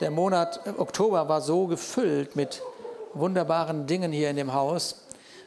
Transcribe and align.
der 0.00 0.10
Monat 0.10 0.60
Oktober 0.78 1.28
war 1.28 1.40
so 1.40 1.66
gefüllt 1.66 2.36
mit 2.36 2.62
wunderbaren 3.12 3.86
Dingen 3.86 4.12
hier 4.12 4.30
in 4.30 4.36
dem 4.36 4.52
Haus. 4.52 5.02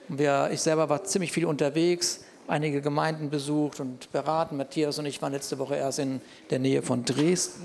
Wir, 0.07 0.50
ich 0.52 0.62
selber 0.62 0.88
war 0.89 1.04
ziemlich 1.04 1.34
viel 1.34 1.45
unterwegs, 1.45 2.21
einige 2.48 2.81
Gemeinden 2.81 3.30
besucht 3.30 3.80
und 3.80 4.12
beraten. 4.12 4.55
Matthias 4.55 4.99
und 4.99 5.05
ich 5.05 5.21
waren 5.21 5.34
letzte 5.34 5.59
Woche 5.59 5.75
erst 5.75 5.99
in 5.99 6.21
der 6.49 6.59
Nähe 6.59 6.81
von 6.81 7.04
Dresden. 7.04 7.62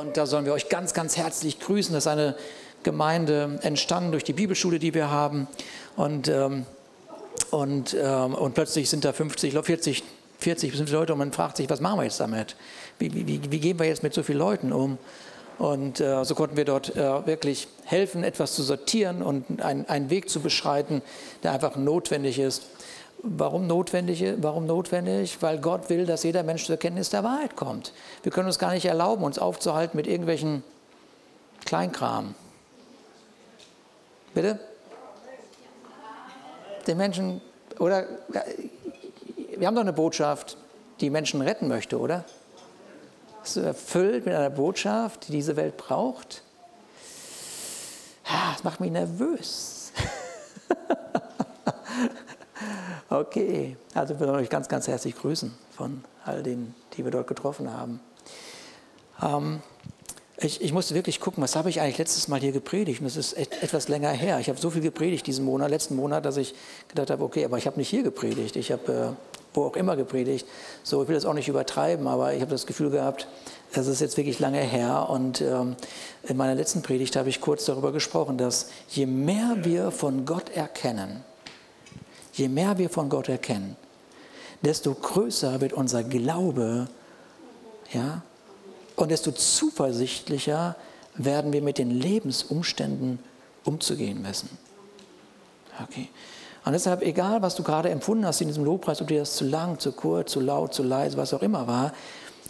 Und 0.00 0.16
da 0.16 0.26
sollen 0.26 0.44
wir 0.44 0.52
euch 0.52 0.68
ganz, 0.68 0.92
ganz 0.92 1.16
herzlich 1.16 1.60
grüßen. 1.60 1.94
Das 1.94 2.04
ist 2.04 2.08
eine 2.08 2.36
Gemeinde 2.82 3.58
entstanden 3.62 4.10
durch 4.10 4.24
die 4.24 4.32
Bibelschule, 4.32 4.78
die 4.78 4.92
wir 4.92 5.10
haben. 5.10 5.46
Und, 5.96 6.28
ähm, 6.28 6.66
und, 7.50 7.96
ähm, 7.98 8.34
und 8.34 8.54
plötzlich 8.54 8.90
sind 8.90 9.04
da 9.04 9.12
50, 9.12 9.54
40, 9.54 10.02
40 10.38 10.70
bis 10.70 10.78
50 10.78 10.94
Leute 10.94 11.12
und 11.12 11.18
man 11.18 11.32
fragt 11.32 11.56
sich, 11.56 11.68
was 11.68 11.80
machen 11.80 11.98
wir 11.98 12.04
jetzt 12.04 12.20
damit? 12.20 12.56
Wie, 12.98 13.12
wie, 13.12 13.50
wie 13.50 13.58
gehen 13.58 13.78
wir 13.78 13.86
jetzt 13.86 14.02
mit 14.02 14.14
so 14.14 14.22
vielen 14.22 14.38
Leuten 14.38 14.72
um? 14.72 14.98
Und 15.58 15.98
äh, 15.98 16.24
so 16.24 16.36
konnten 16.36 16.56
wir 16.56 16.64
dort 16.64 16.94
äh, 16.96 17.26
wirklich 17.26 17.66
helfen, 17.84 18.22
etwas 18.22 18.54
zu 18.54 18.62
sortieren 18.62 19.22
und 19.22 19.60
ein, 19.60 19.88
einen 19.88 20.08
Weg 20.08 20.30
zu 20.30 20.40
beschreiten, 20.40 21.02
der 21.42 21.52
einfach 21.52 21.74
notwendig 21.74 22.38
ist. 22.38 22.62
Warum 23.24 23.66
notwendig? 23.66 24.24
Warum 24.36 24.66
notwendig? 24.66 25.38
Weil 25.40 25.58
Gott 25.58 25.90
will, 25.90 26.06
dass 26.06 26.22
jeder 26.22 26.44
Mensch 26.44 26.66
zur 26.66 26.76
Kenntnis 26.76 27.10
der 27.10 27.24
Wahrheit 27.24 27.56
kommt. 27.56 27.92
Wir 28.22 28.30
können 28.30 28.46
uns 28.46 28.60
gar 28.60 28.72
nicht 28.72 28.84
erlauben, 28.84 29.24
uns 29.24 29.40
aufzuhalten 29.40 29.96
mit 29.96 30.06
irgendwelchen 30.06 30.62
Kleinkram. 31.64 32.36
Bitte? 34.34 34.60
Den 36.86 36.96
Menschen, 36.96 37.40
oder 37.80 38.06
wir 39.58 39.66
haben 39.66 39.74
doch 39.74 39.82
eine 39.82 39.92
Botschaft, 39.92 40.56
die 41.00 41.10
Menschen 41.10 41.40
retten 41.40 41.68
möchte, 41.68 41.98
oder? 41.98 42.24
Ist 43.42 43.56
erfüllt 43.56 44.26
mit 44.26 44.34
einer 44.34 44.50
Botschaft, 44.50 45.28
die 45.28 45.32
diese 45.32 45.56
Welt 45.56 45.76
braucht. 45.76 46.42
Das 48.24 48.64
macht 48.64 48.80
mich 48.80 48.90
nervös. 48.90 49.92
okay, 53.08 53.76
also 53.94 54.18
wir 54.18 54.26
wollen 54.26 54.40
euch 54.40 54.50
ganz, 54.50 54.68
ganz 54.68 54.86
herzlich 54.86 55.16
grüßen 55.16 55.52
von 55.76 56.04
all 56.24 56.42
denen, 56.42 56.74
die 56.94 57.04
wir 57.04 57.10
dort 57.10 57.26
getroffen 57.26 57.72
haben. 57.72 58.00
Ähm, 59.22 59.62
ich, 60.40 60.60
ich, 60.60 60.72
musste 60.72 60.94
wirklich 60.94 61.18
gucken, 61.18 61.42
was 61.42 61.56
habe 61.56 61.70
ich 61.70 61.80
eigentlich 61.80 61.98
letztes 61.98 62.28
Mal 62.28 62.40
hier 62.40 62.52
gepredigt? 62.52 63.00
Und 63.00 63.06
das 63.06 63.16
ist 63.16 63.32
et, 63.32 63.62
etwas 63.62 63.88
länger 63.88 64.10
her. 64.10 64.38
Ich 64.38 64.48
habe 64.48 64.58
so 64.58 64.70
viel 64.70 64.82
gepredigt 64.82 65.26
diesen 65.26 65.44
Monat, 65.44 65.70
letzten 65.70 65.96
Monat, 65.96 66.24
dass 66.24 66.36
ich 66.36 66.54
gedacht 66.88 67.10
habe, 67.10 67.24
okay, 67.24 67.44
aber 67.44 67.58
ich 67.58 67.66
habe 67.66 67.78
nicht 67.78 67.88
hier 67.88 68.02
gepredigt. 68.02 68.56
Ich 68.56 68.70
habe 68.70 69.16
äh, 69.16 69.37
wo 69.54 69.64
auch 69.64 69.76
immer 69.76 69.96
gepredigt. 69.96 70.46
So, 70.82 71.02
ich 71.02 71.08
will 71.08 71.14
das 71.14 71.24
auch 71.24 71.34
nicht 71.34 71.48
übertreiben, 71.48 72.06
aber 72.06 72.34
ich 72.34 72.40
habe 72.40 72.50
das 72.50 72.66
Gefühl 72.66 72.90
gehabt, 72.90 73.26
das 73.72 73.86
ist 73.86 74.00
jetzt 74.00 74.16
wirklich 74.16 74.38
lange 74.38 74.60
her. 74.60 75.08
Und 75.10 75.40
ähm, 75.40 75.76
in 76.22 76.36
meiner 76.36 76.54
letzten 76.54 76.82
Predigt 76.82 77.16
habe 77.16 77.28
ich 77.28 77.40
kurz 77.40 77.64
darüber 77.64 77.92
gesprochen, 77.92 78.38
dass 78.38 78.70
je 78.88 79.06
mehr 79.06 79.58
wir 79.62 79.90
von 79.90 80.24
Gott 80.24 80.50
erkennen, 80.50 81.24
je 82.32 82.48
mehr 82.48 82.78
wir 82.78 82.90
von 82.90 83.08
Gott 83.08 83.28
erkennen, 83.28 83.76
desto 84.62 84.94
größer 84.94 85.60
wird 85.60 85.72
unser 85.72 86.02
Glaube, 86.04 86.88
ja, 87.92 88.22
und 88.96 89.10
desto 89.10 89.30
zuversichtlicher 89.30 90.76
werden 91.14 91.52
wir 91.52 91.62
mit 91.62 91.78
den 91.78 91.90
Lebensumständen 91.90 93.20
umzugehen 93.64 94.24
wissen. 94.24 94.48
Okay. 95.82 96.08
Und 96.64 96.72
deshalb, 96.72 97.02
egal 97.02 97.42
was 97.42 97.54
du 97.54 97.62
gerade 97.62 97.90
empfunden 97.90 98.26
hast 98.26 98.40
in 98.40 98.48
diesem 98.48 98.64
Lobpreis, 98.64 99.00
ob 99.00 99.08
dir 99.08 99.20
das 99.20 99.36
zu 99.36 99.44
lang, 99.44 99.78
zu 99.78 99.92
kurz, 99.92 100.32
zu 100.32 100.40
laut, 100.40 100.74
zu 100.74 100.82
leise, 100.82 101.16
was 101.16 101.32
auch 101.32 101.42
immer 101.42 101.66
war, 101.66 101.92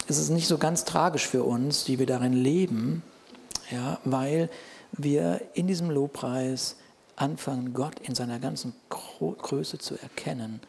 ist 0.07 0.17
es 0.17 0.29
nicht 0.29 0.47
so 0.47 0.57
ganz 0.57 0.85
tragisch 0.85 1.27
für 1.27 1.43
uns, 1.43 1.83
die 1.83 1.99
wir 1.99 2.05
darin 2.05 2.33
leben, 2.33 3.03
ja, 3.69 3.99
weil 4.03 4.49
wir 4.91 5.41
in 5.53 5.67
diesem 5.67 5.91
Lobpreis 5.91 6.75
anfangen, 7.15 7.73
Gott 7.73 7.99
in 7.99 8.15
seiner 8.15 8.39
ganzen 8.39 8.73
Größe 8.89 9.77
zu 9.77 9.95
erkennen. 10.01 10.61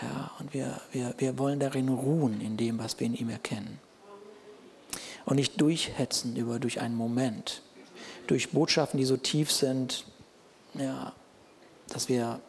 Ja, 0.00 0.30
und 0.38 0.54
wir, 0.54 0.80
wir, 0.92 1.14
wir 1.18 1.38
wollen 1.38 1.60
darin 1.60 1.88
ruhen, 1.88 2.40
in 2.40 2.56
dem, 2.56 2.78
was 2.78 2.98
wir 2.98 3.06
in 3.06 3.14
ihm 3.14 3.28
erkennen. 3.28 3.78
Und 5.24 5.36
nicht 5.36 5.60
durchhetzen 5.60 6.36
über, 6.36 6.58
durch 6.58 6.80
einen 6.80 6.96
Moment, 6.96 7.62
durch 8.26 8.50
Botschaften, 8.50 8.98
die 8.98 9.04
so 9.04 9.16
tief 9.16 9.52
sind, 9.52 10.04
ja, 10.74 11.12
dass 11.88 12.08
wir 12.08 12.40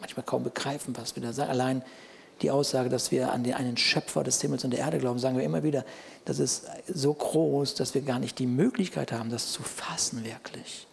manchmal 0.00 0.24
kaum 0.24 0.44
begreifen, 0.44 0.96
was 0.96 1.16
wir 1.16 1.22
da 1.22 1.32
sagen. 1.32 1.50
Allein 1.50 1.82
die 2.42 2.50
Aussage, 2.50 2.88
dass 2.88 3.10
wir 3.10 3.32
an 3.32 3.42
den 3.42 3.54
einen 3.54 3.76
Schöpfer 3.76 4.22
des 4.22 4.40
Himmels 4.40 4.64
und 4.64 4.70
der 4.70 4.80
Erde 4.80 4.98
glauben, 4.98 5.18
sagen 5.18 5.36
wir 5.36 5.44
immer 5.44 5.62
wieder, 5.62 5.84
das 6.24 6.38
ist 6.38 6.66
so 6.86 7.12
groß, 7.12 7.74
dass 7.74 7.94
wir 7.94 8.02
gar 8.02 8.18
nicht 8.18 8.38
die 8.38 8.46
Möglichkeit 8.46 9.12
haben, 9.12 9.30
das 9.30 9.52
zu 9.52 9.62
fassen 9.62 10.24
wirklich. 10.24 10.86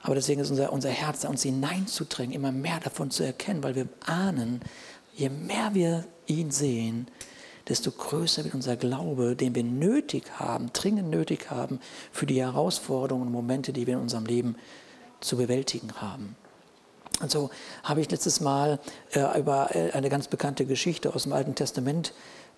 Aber 0.00 0.14
deswegen 0.14 0.40
ist 0.40 0.50
unser, 0.50 0.72
unser 0.72 0.90
Herz 0.90 1.20
da, 1.20 1.28
uns 1.28 1.42
hineinzudrängen, 1.42 2.34
immer 2.34 2.50
mehr 2.50 2.80
davon 2.80 3.10
zu 3.10 3.22
erkennen, 3.22 3.62
weil 3.62 3.74
wir 3.74 3.88
ahnen, 4.04 4.60
je 5.14 5.28
mehr 5.28 5.74
wir 5.74 6.04
ihn 6.26 6.50
sehen, 6.50 7.06
desto 7.68 7.92
größer 7.92 8.42
wird 8.44 8.54
unser 8.54 8.76
Glaube, 8.76 9.36
den 9.36 9.54
wir 9.54 9.62
nötig 9.62 10.24
haben, 10.38 10.72
dringend 10.72 11.10
nötig 11.10 11.50
haben 11.50 11.78
für 12.10 12.26
die 12.26 12.40
Herausforderungen 12.40 13.28
und 13.28 13.32
Momente, 13.32 13.72
die 13.72 13.86
wir 13.86 13.94
in 13.94 14.00
unserem 14.00 14.26
Leben 14.26 14.56
zu 15.20 15.36
bewältigen 15.36 15.92
haben. 16.00 16.36
Und 17.22 17.30
so 17.30 17.50
habe 17.84 18.00
ich 18.00 18.10
letztes 18.10 18.40
Mal 18.40 18.80
äh, 19.12 19.38
über 19.38 19.74
äh, 19.74 19.92
eine 19.92 20.08
ganz 20.08 20.26
bekannte 20.26 20.66
Geschichte 20.66 21.14
aus 21.14 21.22
dem 21.22 21.32
Alten 21.32 21.54
Testament 21.54 22.12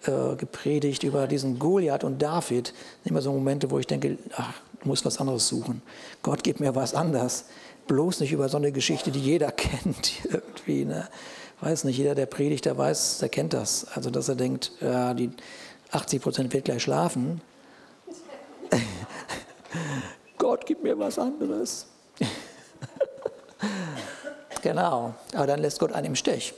äh, 0.06 0.34
gepredigt, 0.36 1.02
über 1.02 1.26
diesen 1.26 1.58
Goliath 1.58 2.02
und 2.02 2.20
David. 2.20 2.72
Immer 3.04 3.20
so 3.20 3.30
Momente, 3.32 3.70
wo 3.70 3.78
ich 3.78 3.86
denke, 3.86 4.18
ach, 4.36 4.54
du 4.80 4.88
musst 4.88 5.04
was 5.04 5.18
anderes 5.18 5.46
suchen. 5.46 5.82
Gott 6.22 6.42
gibt 6.42 6.60
mir 6.60 6.74
was 6.74 6.94
anderes. 6.94 7.44
Bloß 7.86 8.20
nicht 8.20 8.32
über 8.32 8.48
so 8.48 8.56
eine 8.56 8.72
Geschichte, 8.72 9.10
die 9.10 9.20
jeder 9.20 9.52
kennt. 9.52 10.12
Irgendwie, 10.24 10.86
ne? 10.86 11.08
Weiß 11.60 11.84
nicht, 11.84 11.98
jeder, 11.98 12.14
der 12.14 12.26
predigt, 12.26 12.64
der 12.64 12.76
weiß, 12.76 13.18
der 13.18 13.28
kennt 13.28 13.52
das. 13.52 13.86
Also, 13.94 14.10
dass 14.10 14.28
er 14.28 14.34
denkt, 14.34 14.72
ja, 14.80 15.14
die 15.14 15.30
80 15.92 16.22
Prozent 16.22 16.52
wird 16.52 16.64
gleich 16.64 16.82
schlafen. 16.82 17.40
Gott 20.38 20.66
gibt 20.66 20.82
mir 20.82 20.98
was 20.98 21.18
anderes. 21.18 21.86
Genau, 24.64 25.12
aber 25.34 25.46
dann 25.46 25.60
lässt 25.60 25.78
Gott 25.78 25.92
einen 25.92 26.06
im 26.06 26.16
Stich. 26.16 26.54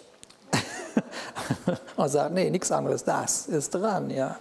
und 1.97 2.09
sagt, 2.09 2.33
nee, 2.33 2.49
nichts 2.51 2.71
anderes, 2.71 3.03
das 3.03 3.49
ist 3.49 3.75
dran, 3.75 4.11
ja. 4.11 4.39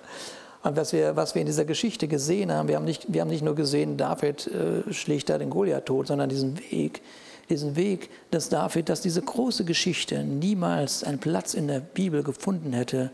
Und 0.61 0.77
was 0.77 0.93
wir, 0.93 1.15
was 1.15 1.33
wir 1.33 1.41
in 1.41 1.47
dieser 1.47 1.65
Geschichte 1.65 2.07
gesehen 2.07 2.51
haben, 2.51 2.67
wir 2.67 2.75
haben 2.75 2.85
nicht, 2.85 3.11
wir 3.11 3.21
haben 3.21 3.29
nicht 3.31 3.43
nur 3.43 3.55
gesehen, 3.55 3.97
David 3.97 4.45
äh, 4.45 4.93
schlägt 4.93 5.31
da 5.31 5.39
den 5.39 5.49
Goliath 5.49 5.87
tot, 5.87 6.05
sondern 6.05 6.29
diesen 6.29 6.59
Weg, 6.59 7.01
diesen 7.49 7.75
Weg, 7.75 8.11
dass 8.29 8.49
David, 8.49 8.87
dass 8.87 9.01
diese 9.01 9.23
große 9.23 9.65
Geschichte 9.65 10.23
niemals 10.23 11.03
einen 11.03 11.17
Platz 11.17 11.55
in 11.55 11.67
der 11.67 11.79
Bibel 11.79 12.21
gefunden 12.21 12.71
hätte, 12.71 13.09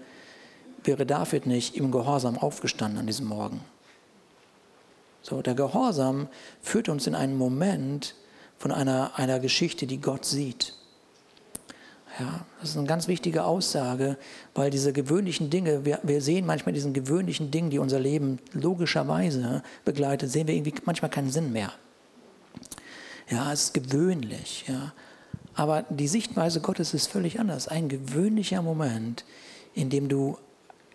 wäre 0.84 1.06
David 1.06 1.46
nicht 1.46 1.78
im 1.78 1.92
Gehorsam 1.92 2.38
aufgestanden 2.38 3.00
an 3.00 3.08
diesem 3.08 3.28
Morgen. 3.28 3.62
So, 5.22 5.42
der 5.42 5.54
Gehorsam 5.54 6.28
führt 6.62 6.90
uns 6.90 7.08
in 7.08 7.16
einen 7.16 7.38
Moment, 7.38 8.16
von 8.62 8.72
einer, 8.72 9.14
einer 9.16 9.40
Geschichte, 9.40 9.88
die 9.88 10.00
Gott 10.00 10.24
sieht. 10.24 10.76
Ja, 12.20 12.46
das 12.60 12.70
ist 12.70 12.78
eine 12.78 12.86
ganz 12.86 13.08
wichtige 13.08 13.44
Aussage, 13.44 14.18
weil 14.54 14.70
diese 14.70 14.94
gewöhnlichen 14.94 15.50
Dinge, 15.50 15.84
wir, 15.84 16.00
wir 16.04 16.22
sehen 16.22 16.46
manchmal 16.46 16.74
diesen 16.74 16.94
gewöhnlichen 16.94 17.50
Dingen, 17.50 17.72
die 17.72 17.80
unser 17.80 18.00
Leben 18.00 18.38
logischerweise 18.54 19.64
begleitet, 19.84 20.30
sehen 20.30 20.48
wir 20.48 20.54
irgendwie 20.54 20.76
manchmal 20.86 21.10
keinen 21.10 21.32
Sinn 21.32 21.52
mehr. 21.52 21.74
Ja, 23.32 23.52
es 23.52 23.64
ist 23.64 23.74
gewöhnlich. 23.74 24.66
Ja. 24.68 24.94
Aber 25.56 25.84
die 25.90 26.08
Sichtweise 26.08 26.62
Gottes 26.62 26.94
ist 26.94 27.08
völlig 27.08 27.40
anders. 27.40 27.68
Ein 27.68 27.90
gewöhnlicher 27.90 28.62
Moment, 28.62 29.26
in 29.74 29.90
dem 29.90 30.08
du 30.08 30.38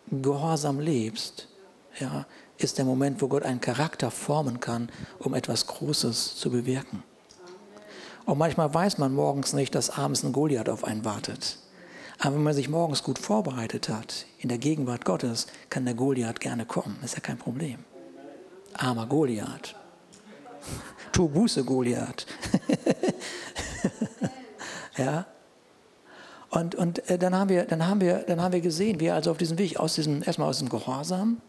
gehorsam 0.08 0.78
lebst, 0.78 1.48
ja, 1.98 2.26
ist 2.58 2.78
der 2.78 2.84
Moment, 2.84 3.20
wo 3.20 3.26
Gott 3.26 3.42
einen 3.42 3.60
Charakter 3.60 4.12
formen 4.12 4.60
kann, 4.60 4.88
um 5.18 5.34
etwas 5.34 5.66
Großes 5.66 6.36
zu 6.36 6.52
bewirken. 6.52 7.02
Und 8.26 8.38
manchmal 8.38 8.74
weiß 8.74 8.98
man 8.98 9.14
morgens 9.14 9.52
nicht, 9.52 9.74
dass 9.74 9.88
abends 9.88 10.24
ein 10.24 10.32
Goliath 10.32 10.68
auf 10.68 10.84
einen 10.84 11.04
wartet. 11.04 11.58
Aber 12.18 12.34
wenn 12.34 12.42
man 12.42 12.54
sich 12.54 12.68
morgens 12.68 13.04
gut 13.04 13.18
vorbereitet 13.18 13.88
hat, 13.88 14.26
in 14.38 14.48
der 14.48 14.58
Gegenwart 14.58 15.04
Gottes, 15.04 15.46
kann 15.70 15.84
der 15.84 15.94
Goliath 15.94 16.40
gerne 16.40 16.66
kommen. 16.66 16.98
Ist 17.04 17.14
ja 17.14 17.20
kein 17.20 17.38
Problem. 17.38 17.78
Armer 18.74 19.06
Goliath. 19.06 19.76
Tu 21.12 21.28
Buße, 21.28 21.64
Goliath. 21.64 22.26
ja. 24.96 25.26
Und, 26.50 26.74
und 26.74 27.08
äh, 27.08 27.18
dann, 27.18 27.34
haben 27.34 27.48
wir, 27.48 27.64
dann, 27.64 27.86
haben 27.86 28.00
wir, 28.00 28.18
dann 28.18 28.40
haben 28.40 28.52
wir 28.52 28.60
gesehen, 28.60 28.98
wie 28.98 29.06
er 29.06 29.14
also 29.14 29.30
auf 29.30 29.38
diesem 29.38 29.58
Weg 29.58 29.78
aus 29.78 29.94
diesem, 29.94 30.22
erstmal 30.22 30.48
aus 30.48 30.58
dem 30.58 30.68
Gehorsam, 30.68 31.40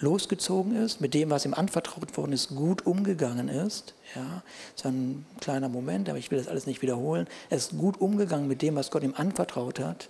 losgezogen 0.00 0.76
ist, 0.76 1.00
mit 1.00 1.14
dem, 1.14 1.30
was 1.30 1.44
ihm 1.44 1.54
anvertraut 1.54 2.16
worden 2.16 2.32
ist, 2.32 2.50
gut 2.50 2.86
umgegangen 2.86 3.48
ist. 3.48 3.94
Ja, 4.14 4.42
das 4.74 4.84
war 4.84 4.92
ein 4.92 5.26
kleiner 5.40 5.68
Moment, 5.68 6.08
aber 6.08 6.18
ich 6.18 6.30
will 6.30 6.38
das 6.38 6.48
alles 6.48 6.66
nicht 6.66 6.82
wiederholen. 6.82 7.26
Er 7.50 7.56
ist 7.56 7.76
gut 7.76 8.00
umgegangen 8.00 8.48
mit 8.48 8.62
dem, 8.62 8.76
was 8.76 8.90
Gott 8.90 9.02
ihm 9.02 9.14
anvertraut 9.16 9.80
hat. 9.80 10.08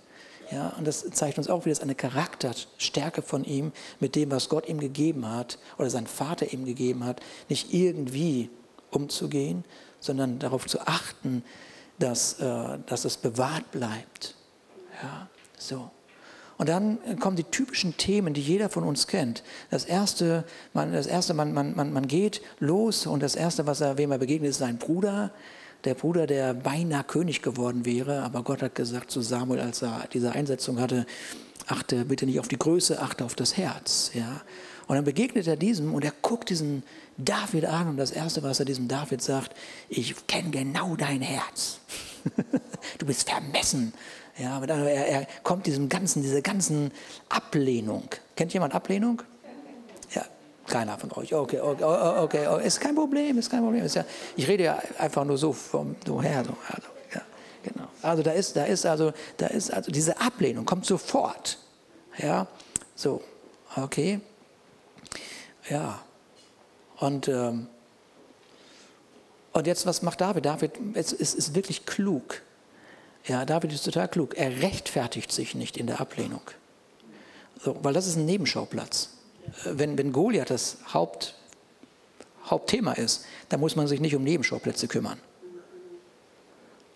Ja, 0.51 0.69
und 0.77 0.87
das 0.87 1.07
zeigt 1.11 1.37
uns 1.37 1.49
auch, 1.49 1.65
wie 1.65 1.69
das 1.69 1.81
eine 1.81 1.95
Charakterstärke 1.95 3.21
von 3.21 3.43
ihm 3.43 3.71
mit 3.99 4.15
dem, 4.15 4.31
was 4.31 4.49
Gott 4.49 4.67
ihm 4.67 4.79
gegeben 4.79 5.29
hat 5.29 5.59
oder 5.77 5.89
sein 5.89 6.07
Vater 6.07 6.51
ihm 6.51 6.65
gegeben 6.65 7.05
hat, 7.05 7.21
nicht 7.49 7.73
irgendwie 7.73 8.49
umzugehen, 8.89 9.63
sondern 9.99 10.39
darauf 10.39 10.65
zu 10.65 10.79
achten, 10.87 11.43
dass, 11.99 12.39
äh, 12.39 12.79
dass 12.87 13.05
es 13.05 13.17
bewahrt 13.17 13.69
bleibt. 13.71 14.35
Ja, 15.03 15.27
so. 15.57 15.91
Und 16.59 16.67
dann 16.67 16.99
kommen 17.21 17.37
die 17.37 17.45
typischen 17.45 17.95
Themen, 17.95 18.33
die 18.33 18.41
jeder 18.41 18.67
von 18.67 18.83
uns 18.83 19.07
kennt. 19.07 19.43
Das 19.71 19.85
erste, 19.85 20.43
man, 20.73 20.91
das 20.91 21.07
erste 21.07 21.33
man, 21.33 21.53
man, 21.53 21.73
man, 21.73 21.93
man 21.93 22.05
geht 22.05 22.41
los 22.59 23.07
und 23.07 23.23
das 23.23 23.35
erste, 23.35 23.65
was 23.65 23.79
er, 23.79 23.97
wem 23.97 24.11
er 24.11 24.17
begegnet, 24.17 24.49
ist 24.49 24.57
sein 24.57 24.77
Bruder. 24.77 25.31
Der 25.85 25.93
Bruder, 25.93 26.27
der 26.27 26.53
beinahe 26.53 27.05
König 27.05 27.41
geworden 27.41 27.85
wäre, 27.85 28.23
aber 28.23 28.43
Gott 28.43 28.61
hat 28.61 28.75
gesagt 28.75 29.09
zu 29.09 29.21
Samuel, 29.21 29.61
als 29.61 29.81
er 29.81 30.09
diese 30.11 30.33
Einsetzung 30.33 30.81
hatte, 30.81 31.05
achte 31.67 32.03
bitte 32.03 32.25
nicht 32.25 32.41
auf 32.41 32.49
die 32.49 32.59
Größe, 32.59 33.01
achte 33.01 33.23
auf 33.23 33.35
das 33.35 33.55
Herz. 33.55 34.11
Ja? 34.13 34.41
Und 34.87 34.97
dann 34.97 35.05
begegnet 35.05 35.47
er 35.47 35.55
diesem 35.55 35.93
und 35.93 36.03
er 36.03 36.13
guckt 36.21 36.49
diesen 36.49 36.83
David 37.17 37.67
an 37.67 37.87
und 37.87 37.95
das 37.95 38.11
Erste, 38.11 38.43
was 38.43 38.59
er 38.59 38.65
diesem 38.65 38.89
David 38.89 39.21
sagt, 39.21 39.55
ich 39.87 40.27
kenne 40.27 40.49
genau 40.49 40.97
dein 40.97 41.21
Herz. 41.21 41.79
du 42.97 43.05
bist 43.05 43.29
vermessen 43.29 43.93
ja, 44.39 44.63
er, 44.63 45.07
er 45.07 45.27
kommt 45.43 45.65
diesem 45.65 45.89
ganzen, 45.89 46.21
diese 46.21 46.41
ganzen 46.41 46.91
Ablehnung. 47.27 48.09
Kennt 48.35 48.53
jemand 48.53 48.73
Ablehnung? 48.73 49.21
Ja, 50.13 50.25
keiner 50.67 50.97
von 50.97 51.11
euch. 51.13 51.33
Okay, 51.33 51.59
okay, 51.59 51.83
okay, 51.83 52.47
okay. 52.47 52.67
ist 52.67 52.79
kein 52.79 52.95
Problem, 52.95 53.37
ist 53.37 53.49
kein 53.49 53.61
Problem. 53.61 53.83
Ist 53.83 53.95
ja, 53.95 54.05
ich 54.35 54.47
rede 54.47 54.63
ja 54.63 54.79
einfach 54.97 55.25
nur 55.25 55.37
so 55.37 55.53
vom 55.53 55.95
so 56.05 56.21
her. 56.21 56.43
So, 56.45 56.55
also, 56.67 56.87
ja, 57.13 57.21
genau. 57.63 57.87
Also 58.01 58.23
da 58.23 58.31
ist, 58.31 58.55
da 58.55 58.63
ist 58.63 58.85
also, 58.85 59.11
da 59.37 59.47
ist 59.47 59.71
also 59.71 59.91
diese 59.91 60.19
Ablehnung 60.19 60.65
kommt 60.65 60.85
sofort. 60.85 61.57
Ja, 62.17 62.47
so, 62.95 63.21
okay, 63.75 64.21
ja. 65.69 65.99
Und 66.99 67.27
ähm, 67.27 67.67
und 69.51 69.67
jetzt 69.67 69.85
was 69.85 70.01
macht 70.01 70.21
David? 70.21 70.45
David 70.45 70.71
ist, 70.93 71.11
ist, 71.11 71.33
ist 71.33 71.55
wirklich 71.55 71.85
klug. 71.85 72.41
Ja, 73.29 73.45
David 73.45 73.71
ist 73.71 73.85
total 73.85 74.07
klug. 74.07 74.35
Er 74.37 74.63
rechtfertigt 74.63 75.31
sich 75.31 75.53
nicht 75.53 75.77
in 75.77 75.85
der 75.85 76.01
Ablehnung. 76.01 76.41
So, 77.61 77.77
weil 77.83 77.93
das 77.93 78.07
ist 78.07 78.15
ein 78.15 78.25
Nebenschauplatz. 78.25 79.11
Äh, 79.65 79.73
wenn, 79.73 79.97
wenn 79.99 80.11
Goliath 80.11 80.49
das 80.49 80.77
Haupt, 80.93 81.35
Hauptthema 82.45 82.93
ist, 82.93 83.25
dann 83.49 83.59
muss 83.59 83.75
man 83.75 83.87
sich 83.87 83.99
nicht 83.99 84.15
um 84.15 84.23
Nebenschauplätze 84.23 84.87
kümmern. 84.87 85.19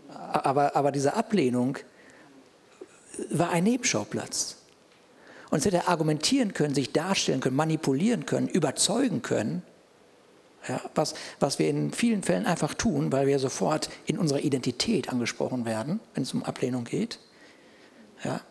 Aber, 0.09 0.75
aber 0.75 0.91
diese 0.91 1.13
Ablehnung 1.13 1.77
war 3.30 3.51
ein 3.51 3.65
Nebenschauplatz. 3.65 4.57
Und 5.51 5.59
es 5.59 5.65
hätte 5.65 5.77
er 5.77 5.89
argumentieren 5.89 6.56
können, 6.56 6.74
sich 6.74 6.91
darstellen 6.94 7.41
können, 7.41 7.56
manipulieren 7.56 8.25
können, 8.25 8.47
überzeugen 8.47 9.21
können. 9.21 9.62
Ja, 10.68 10.80
was, 10.95 11.13
was 11.39 11.60
wir 11.60 11.69
in 11.69 11.92
vielen 11.92 12.24
Fällen 12.24 12.45
einfach 12.45 12.74
tun, 12.74 13.12
weil 13.12 13.27
wir 13.27 13.38
sofort 13.38 13.89
in 14.06 14.18
unserer 14.18 14.39
Identität 14.39 15.10
angesprochen 15.10 15.65
werden, 15.65 16.00
wenn 16.13 16.24
es 16.24 16.33
um 16.33 16.44
Ablehnung 16.44 16.86
geht. 16.86 17.19
Ja. 18.24 18.42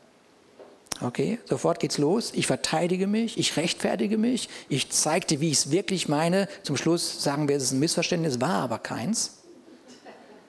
Okay, 1.00 1.38
sofort 1.46 1.80
geht's 1.80 1.98
los. 1.98 2.32
Ich 2.34 2.46
verteidige 2.46 3.06
mich, 3.06 3.38
ich 3.38 3.56
rechtfertige 3.56 4.18
mich, 4.18 4.48
ich 4.68 4.90
zeigte, 4.90 5.40
wie 5.40 5.50
ich 5.50 5.58
es 5.58 5.70
wirklich 5.70 6.06
meine. 6.08 6.48
Zum 6.62 6.76
Schluss 6.76 7.22
sagen 7.22 7.48
wir, 7.48 7.56
es 7.56 7.64
ist 7.64 7.72
ein 7.72 7.80
Missverständnis, 7.80 8.40
war 8.40 8.62
aber 8.62 8.78
keins, 8.78 9.38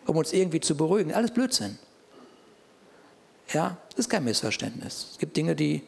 um 0.06 0.18
uns 0.18 0.34
irgendwie 0.34 0.60
zu 0.60 0.76
beruhigen. 0.76 1.14
Alles 1.14 1.32
Blödsinn. 1.32 1.80
Ja, 3.52 3.78
es 3.94 4.00
ist 4.00 4.10
kein 4.10 4.26
Missverständnis. 4.26 5.08
Es 5.14 5.18
gibt 5.18 5.38
Dinge, 5.38 5.56
die, 5.56 5.82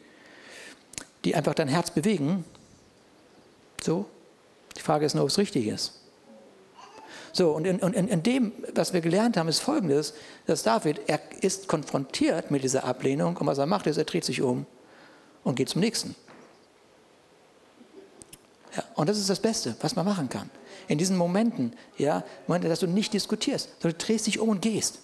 die 1.24 1.34
einfach 1.34 1.54
dein 1.54 1.68
Herz 1.68 1.90
bewegen. 1.90 2.44
So, 3.82 4.06
die 4.76 4.82
Frage 4.82 5.06
ist 5.06 5.14
nur, 5.14 5.24
ob 5.24 5.30
es 5.30 5.38
richtig 5.38 5.66
ist. 5.66 5.92
So, 7.32 7.50
und 7.50 7.66
in, 7.66 7.78
in, 7.80 8.08
in, 8.08 8.22
dem, 8.22 8.52
was 8.74 8.94
wir 8.94 9.02
gelernt 9.02 9.36
haben, 9.36 9.48
ist 9.48 9.60
folgendes, 9.60 10.14
dass 10.46 10.62
David, 10.62 11.00
er 11.06 11.20
ist 11.42 11.68
konfrontiert 11.68 12.50
mit 12.50 12.62
dieser 12.64 12.84
Ablehnung 12.84 13.36
und 13.36 13.46
was 13.46 13.58
er 13.58 13.66
macht, 13.66 13.86
ist, 13.86 13.98
er 13.98 14.04
dreht 14.04 14.24
sich 14.24 14.40
um 14.40 14.64
und 15.44 15.54
geht 15.54 15.68
zum 15.68 15.82
Nächsten. 15.82 16.14
Ja, 18.74 18.84
und 18.94 19.08
das 19.08 19.18
ist 19.18 19.28
das 19.28 19.40
Beste, 19.40 19.76
was 19.80 19.96
man 19.96 20.06
machen 20.06 20.30
kann. 20.30 20.48
In 20.88 20.96
diesen 20.96 21.16
Momenten, 21.16 21.74
ja, 21.98 22.24
dass 22.46 22.80
du 22.80 22.86
nicht 22.86 23.12
diskutierst, 23.12 23.68
sondern 23.80 23.98
du 23.98 24.04
drehst 24.06 24.26
dich 24.26 24.38
um 24.38 24.48
und 24.48 24.62
gehst. 24.62 25.00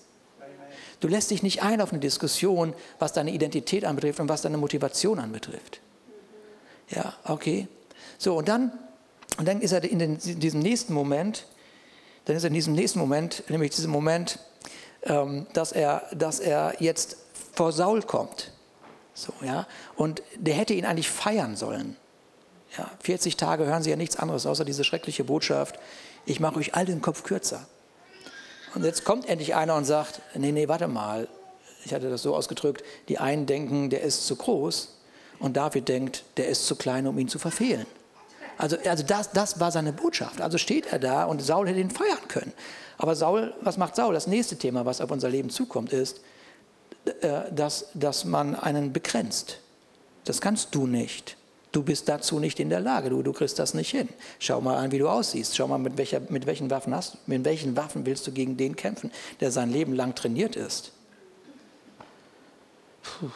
Du 1.00 1.08
lässt 1.08 1.30
dich 1.30 1.42
nicht 1.42 1.62
ein 1.62 1.80
auf 1.80 1.90
eine 1.90 2.00
Diskussion, 2.00 2.74
was 2.98 3.12
deine 3.12 3.32
Identität 3.32 3.84
anbetrifft 3.84 4.20
und 4.20 4.28
was 4.28 4.42
deine 4.42 4.56
Motivation 4.56 5.18
anbetrifft. 5.18 5.80
Ja, 6.88 7.14
okay. 7.24 7.66
So, 8.18 8.36
und 8.36 8.48
dann 8.48 8.72
und 9.38 9.46
dann 9.46 9.60
ist 9.60 9.72
er 9.72 9.82
in, 9.84 9.98
den, 9.98 10.18
in, 10.18 10.40
diesem 10.40 10.60
nächsten 10.60 10.92
Moment, 10.92 11.46
dann 12.24 12.36
ist 12.36 12.44
er 12.44 12.48
in 12.48 12.54
diesem 12.54 12.74
nächsten 12.74 12.98
Moment, 12.98 13.44
nämlich 13.48 13.70
diesem 13.70 13.90
Moment, 13.90 14.38
ähm, 15.04 15.46
dass, 15.52 15.72
er, 15.72 16.02
dass 16.12 16.40
er 16.40 16.74
jetzt 16.78 17.16
vor 17.54 17.72
Saul 17.72 18.02
kommt. 18.02 18.52
So, 19.14 19.32
ja? 19.42 19.66
Und 19.96 20.22
der 20.36 20.54
hätte 20.54 20.74
ihn 20.74 20.86
eigentlich 20.86 21.10
feiern 21.10 21.56
sollen. 21.56 21.96
Ja, 22.78 22.90
40 23.00 23.36
Tage 23.36 23.66
hören 23.66 23.82
sie 23.82 23.90
ja 23.90 23.96
nichts 23.96 24.16
anderes, 24.16 24.46
außer 24.46 24.64
diese 24.64 24.84
schreckliche 24.84 25.24
Botschaft, 25.24 25.78
ich 26.24 26.40
mache 26.40 26.56
euch 26.56 26.74
all 26.74 26.86
den 26.86 27.02
Kopf 27.02 27.22
kürzer. 27.22 27.66
Und 28.74 28.84
jetzt 28.84 29.04
kommt 29.04 29.28
endlich 29.28 29.54
einer 29.54 29.74
und 29.74 29.84
sagt, 29.84 30.22
nee, 30.34 30.52
nee, 30.52 30.68
warte 30.68 30.88
mal, 30.88 31.28
ich 31.84 31.92
hatte 31.92 32.08
das 32.08 32.22
so 32.22 32.34
ausgedrückt, 32.34 32.82
die 33.08 33.18
einen 33.18 33.44
denken, 33.44 33.90
der 33.90 34.02
ist 34.02 34.26
zu 34.26 34.36
groß 34.36 34.96
und 35.40 35.56
David 35.56 35.88
denkt, 35.88 36.24
der 36.36 36.48
ist 36.48 36.66
zu 36.66 36.76
klein, 36.76 37.06
um 37.06 37.18
ihn 37.18 37.28
zu 37.28 37.38
verfehlen. 37.38 37.86
Also, 38.58 38.76
also 38.84 39.02
das, 39.04 39.32
das 39.32 39.60
war 39.60 39.70
seine 39.70 39.92
Botschaft. 39.92 40.40
Also 40.40 40.58
steht 40.58 40.86
er 40.86 40.98
da 40.98 41.24
und 41.24 41.42
Saul 41.42 41.68
hätte 41.68 41.80
ihn 41.80 41.90
feiern 41.90 42.28
können. 42.28 42.52
Aber 42.98 43.16
Saul, 43.16 43.54
was 43.60 43.78
macht 43.78 43.96
Saul? 43.96 44.14
Das 44.14 44.26
nächste 44.26 44.56
Thema, 44.56 44.84
was 44.86 45.00
auf 45.00 45.10
unser 45.10 45.28
Leben 45.28 45.50
zukommt, 45.50 45.92
ist, 45.92 46.20
äh, 47.04 47.50
dass, 47.50 47.86
dass 47.94 48.24
man 48.24 48.54
einen 48.54 48.92
begrenzt. 48.92 49.58
Das 50.24 50.40
kannst 50.40 50.74
du 50.74 50.86
nicht. 50.86 51.36
Du 51.72 51.82
bist 51.82 52.08
dazu 52.08 52.38
nicht 52.38 52.60
in 52.60 52.68
der 52.68 52.80
Lage, 52.80 53.08
du, 53.08 53.22
du 53.22 53.32
kriegst 53.32 53.58
das 53.58 53.72
nicht 53.72 53.90
hin. 53.90 54.08
Schau 54.38 54.60
mal 54.60 54.76
an, 54.76 54.92
wie 54.92 54.98
du 54.98 55.08
aussiehst. 55.08 55.56
Schau 55.56 55.66
mal, 55.66 55.78
mit, 55.78 55.96
welcher, 55.96 56.20
mit 56.28 56.44
welchen 56.46 56.70
Waffen 56.70 56.94
hast 56.94 57.16
mit 57.26 57.44
welchen 57.44 57.76
Waffen 57.76 58.04
willst 58.04 58.26
du 58.26 58.32
gegen 58.32 58.56
den 58.58 58.76
kämpfen, 58.76 59.10
der 59.40 59.50
sein 59.50 59.70
Leben 59.70 59.94
lang 59.94 60.14
trainiert 60.14 60.54
ist. 60.54 60.92
Puh. 63.02 63.30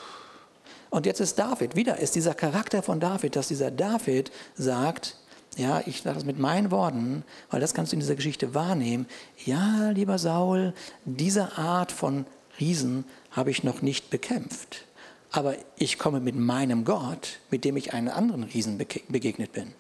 Und 0.90 1.06
jetzt 1.06 1.20
ist 1.20 1.38
David, 1.38 1.76
wieder 1.76 1.98
ist 1.98 2.14
dieser 2.14 2.34
Charakter 2.34 2.82
von 2.82 3.00
David, 3.00 3.36
dass 3.36 3.48
dieser 3.48 3.70
David 3.70 4.30
sagt, 4.54 5.16
ja, 5.56 5.82
ich 5.86 6.02
sage 6.02 6.14
das 6.14 6.24
mit 6.24 6.38
meinen 6.38 6.70
Worten, 6.70 7.24
weil 7.50 7.60
das 7.60 7.74
kannst 7.74 7.92
du 7.92 7.96
in 7.96 8.00
dieser 8.00 8.14
Geschichte 8.14 8.54
wahrnehmen. 8.54 9.06
Ja, 9.44 9.90
lieber 9.90 10.18
Saul, 10.18 10.74
diese 11.04 11.56
Art 11.56 11.92
von 11.92 12.26
Riesen 12.60 13.04
habe 13.30 13.50
ich 13.50 13.64
noch 13.64 13.82
nicht 13.82 14.10
bekämpft. 14.10 14.84
Aber 15.32 15.56
ich 15.76 15.98
komme 15.98 16.20
mit 16.20 16.36
meinem 16.36 16.84
Gott, 16.84 17.40
mit 17.50 17.64
dem 17.64 17.76
ich 17.76 17.92
einen 17.92 18.08
anderen 18.08 18.44
Riesen 18.44 18.78
begegnet 18.78 19.52
bin. 19.52 19.72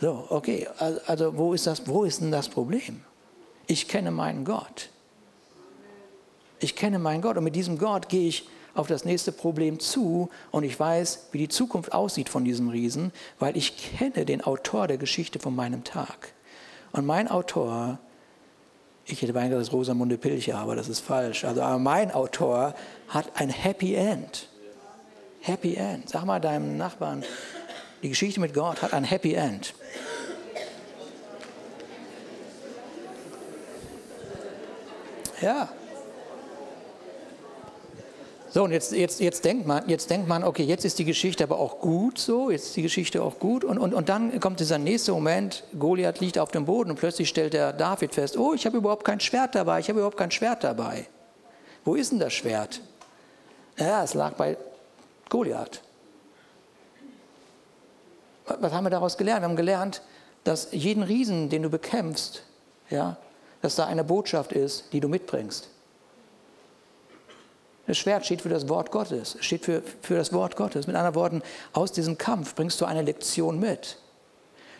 So, 0.00 0.26
okay, 0.30 0.66
also 1.06 1.36
wo 1.36 1.52
ist, 1.52 1.66
das, 1.66 1.86
wo 1.86 2.04
ist 2.04 2.20
denn 2.20 2.30
das 2.30 2.48
Problem? 2.48 3.02
Ich 3.66 3.88
kenne 3.88 4.10
meinen 4.10 4.44
Gott. 4.44 4.88
Ich 6.58 6.76
kenne 6.76 6.98
meinen 6.98 7.20
Gott 7.20 7.36
und 7.36 7.44
mit 7.44 7.54
diesem 7.56 7.78
Gott 7.78 8.08
gehe 8.08 8.28
ich 8.28 8.48
auf 8.74 8.86
das 8.86 9.04
nächste 9.04 9.32
Problem 9.32 9.80
zu 9.80 10.30
und 10.50 10.64
ich 10.64 10.78
weiß, 10.78 11.28
wie 11.32 11.38
die 11.38 11.48
Zukunft 11.48 11.92
aussieht 11.92 12.28
von 12.28 12.44
diesem 12.44 12.68
Riesen, 12.68 13.12
weil 13.38 13.56
ich 13.56 13.76
kenne 13.76 14.24
den 14.24 14.42
Autor 14.42 14.86
der 14.86 14.98
Geschichte 14.98 15.38
von 15.38 15.54
meinem 15.54 15.84
Tag. 15.84 16.32
Und 16.92 17.06
mein 17.06 17.28
Autor, 17.28 17.98
ich 19.06 19.22
hätte 19.22 19.32
beinahe 19.32 19.58
gesagt, 19.58 19.72
Rosamunde 19.72 20.18
Pilcher, 20.18 20.58
aber 20.58 20.76
das 20.76 20.88
ist 20.88 21.00
falsch. 21.00 21.44
Also 21.44 21.62
mein 21.78 22.10
Autor 22.10 22.74
hat 23.08 23.30
ein 23.34 23.50
Happy 23.50 23.94
End. 23.94 24.48
Happy 25.40 25.74
End. 25.74 26.08
Sag 26.08 26.24
mal 26.24 26.40
deinem 26.40 26.76
Nachbarn, 26.76 27.24
die 28.02 28.08
Geschichte 28.08 28.40
mit 28.40 28.54
Gott 28.54 28.82
hat 28.82 28.92
ein 28.92 29.04
Happy 29.04 29.34
End. 29.34 29.74
Ja. 35.40 35.70
So, 38.52 38.64
und 38.64 38.72
jetzt, 38.72 38.90
jetzt, 38.90 39.20
jetzt, 39.20 39.44
denkt 39.44 39.68
man, 39.68 39.88
jetzt 39.88 40.10
denkt 40.10 40.26
man, 40.26 40.42
okay, 40.42 40.64
jetzt 40.64 40.84
ist 40.84 40.98
die 40.98 41.04
Geschichte 41.04 41.44
aber 41.44 41.60
auch 41.60 41.78
gut 41.78 42.18
so, 42.18 42.50
jetzt 42.50 42.66
ist 42.66 42.76
die 42.76 42.82
Geschichte 42.82 43.22
auch 43.22 43.38
gut. 43.38 43.62
Und, 43.62 43.78
und, 43.78 43.94
und 43.94 44.08
dann 44.08 44.40
kommt 44.40 44.58
dieser 44.58 44.78
nächste 44.78 45.12
Moment, 45.12 45.62
Goliath 45.78 46.18
liegt 46.18 46.36
auf 46.36 46.50
dem 46.50 46.64
Boden 46.64 46.90
und 46.90 46.98
plötzlich 46.98 47.28
stellt 47.28 47.52
der 47.52 47.72
David 47.72 48.12
fest, 48.12 48.36
oh, 48.36 48.52
ich 48.52 48.66
habe 48.66 48.76
überhaupt 48.76 49.04
kein 49.04 49.20
Schwert 49.20 49.54
dabei, 49.54 49.78
ich 49.78 49.88
habe 49.88 50.00
überhaupt 50.00 50.16
kein 50.16 50.32
Schwert 50.32 50.64
dabei. 50.64 51.06
Wo 51.84 51.94
ist 51.94 52.10
denn 52.10 52.18
das 52.18 52.32
Schwert? 52.32 52.80
Ja, 53.78 54.02
es 54.02 54.14
lag 54.14 54.32
bei 54.32 54.56
Goliath. 55.28 55.80
Was 58.46 58.72
haben 58.72 58.84
wir 58.84 58.90
daraus 58.90 59.16
gelernt? 59.16 59.42
Wir 59.42 59.48
haben 59.48 59.56
gelernt, 59.56 60.02
dass 60.42 60.72
jeden 60.72 61.04
Riesen, 61.04 61.50
den 61.50 61.62
du 61.62 61.70
bekämpfst, 61.70 62.42
ja, 62.90 63.16
dass 63.62 63.76
da 63.76 63.86
eine 63.86 64.02
Botschaft 64.02 64.50
ist, 64.50 64.92
die 64.92 64.98
du 64.98 65.08
mitbringst. 65.08 65.69
Das 67.90 67.98
Schwert 67.98 68.24
steht 68.24 68.42
für 68.42 68.48
das 68.48 68.68
Wort 68.68 68.92
Gottes, 68.92 69.36
steht 69.40 69.64
für, 69.64 69.82
für 70.00 70.14
das 70.14 70.32
Wort 70.32 70.54
Gottes. 70.54 70.86
Mit 70.86 70.94
anderen 70.94 71.16
Worten, 71.16 71.42
aus 71.72 71.90
diesem 71.90 72.18
Kampf 72.18 72.54
bringst 72.54 72.80
du 72.80 72.84
eine 72.84 73.02
Lektion 73.02 73.58
mit. 73.58 73.98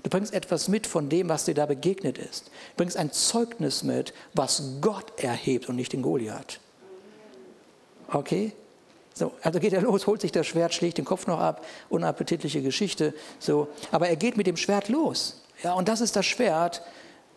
Du 0.05 0.11
bringst 0.11 0.33
etwas 0.33 0.69
mit 0.69 0.87
von 0.87 1.09
dem, 1.09 1.29
was 1.29 1.45
dir 1.45 1.55
da 1.55 1.67
begegnet 1.67 2.19
ist. 2.19 2.47
Du 2.47 2.77
bringst 2.77 2.97
ein 2.97 3.11
Zeugnis 3.11 3.83
mit, 3.83 4.15
was 4.33 4.63
Gott 4.81 5.19
erhebt 5.19 5.69
und 5.69 5.75
nicht 5.75 5.93
den 5.93 6.03
Goliath. 6.03 6.61
Okay? 8.13 8.53
So, 9.13 9.33
also 9.43 9.59
geht 9.59 9.73
er 9.73 9.83
los, 9.83 10.07
holt 10.07 10.21
sich 10.21 10.31
das 10.31 10.47
Schwert, 10.47 10.73
schlägt 10.73 10.97
den 10.97 11.05
Kopf 11.05 11.27
noch 11.27 11.41
ab, 11.41 11.67
unappetitliche 11.89 12.63
Geschichte. 12.63 13.13
So, 13.41 13.67
aber 13.91 14.09
er 14.09 14.15
geht 14.15 14.37
mit 14.37 14.47
dem 14.47 14.57
Schwert 14.57 14.89
los. 14.89 15.43
Ja, 15.65 15.73
und 15.73 15.89
das 15.89 16.01
ist 16.01 16.15
das 16.15 16.27
Schwert, 16.27 16.83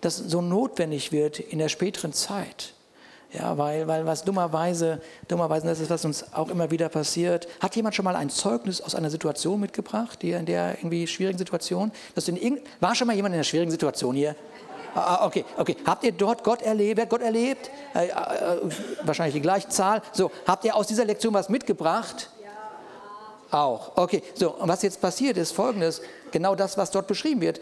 das 0.02 0.18
so 0.18 0.40
notwendig 0.40 1.12
wird 1.12 1.40
in 1.40 1.58
der 1.58 1.70
späteren 1.70 2.14
Zeit. 2.14 2.76
Ja, 3.34 3.58
weil, 3.58 3.88
weil 3.88 4.06
was 4.06 4.24
dummerweise, 4.24 5.02
dummerweise, 5.28 5.66
das 5.66 5.80
ist, 5.80 5.90
was 5.90 6.06
uns 6.06 6.34
auch 6.34 6.50
immer 6.50 6.70
wieder 6.70 6.88
passiert. 6.90 7.48
Hat 7.60 7.76
jemand 7.76 7.96
schon 7.96 8.06
mal 8.06 8.16
ein 8.16 8.30
Zeugnis 8.30 8.80
aus 8.80 8.94
einer 8.94 9.10
Situation 9.10 9.60
mitgebracht, 9.60 10.22
die 10.22 10.32
in 10.32 10.46
der 10.46 10.78
irgendwie 10.78 11.08
schwierigen 11.08 11.40
Situation? 11.40 11.92
Dass 12.14 12.28
in 12.28 12.62
war 12.80 12.94
schon 12.94 13.08
mal 13.08 13.16
jemand 13.16 13.34
in 13.34 13.38
einer 13.38 13.44
schwierigen 13.44 13.72
Situation 13.72 14.16
hier? 14.16 14.36
Ah, 14.94 15.16
ah, 15.16 15.26
okay, 15.26 15.44
okay. 15.58 15.76
Habt 15.84 16.04
ihr 16.04 16.12
dort 16.12 16.44
Gott 16.44 16.62
erlebt? 16.62 16.98
Wer 16.98 17.04
hat 17.06 17.10
Gott 17.10 17.22
erlebt? 17.24 17.72
Äh, 17.96 18.10
äh, 18.10 18.12
wahrscheinlich 19.02 19.34
die 19.34 19.42
gleiche 19.42 19.68
Zahl. 19.70 20.04
So, 20.12 20.30
habt 20.46 20.64
ihr 20.66 20.76
aus 20.76 20.86
dieser 20.86 21.04
Lektion 21.04 21.34
was 21.34 21.50
mitgebracht? 21.50 22.30
Ja. 23.50 23.58
Auch. 23.60 23.94
Okay, 23.98 24.22
so. 24.36 24.52
Und 24.52 24.68
was 24.68 24.84
jetzt 24.84 25.02
passiert 25.02 25.38
ist 25.38 25.54
folgendes: 25.54 26.04
genau 26.30 26.54
das, 26.54 26.78
was 26.78 26.92
dort 26.92 27.08
beschrieben 27.08 27.42
wird. 27.42 27.60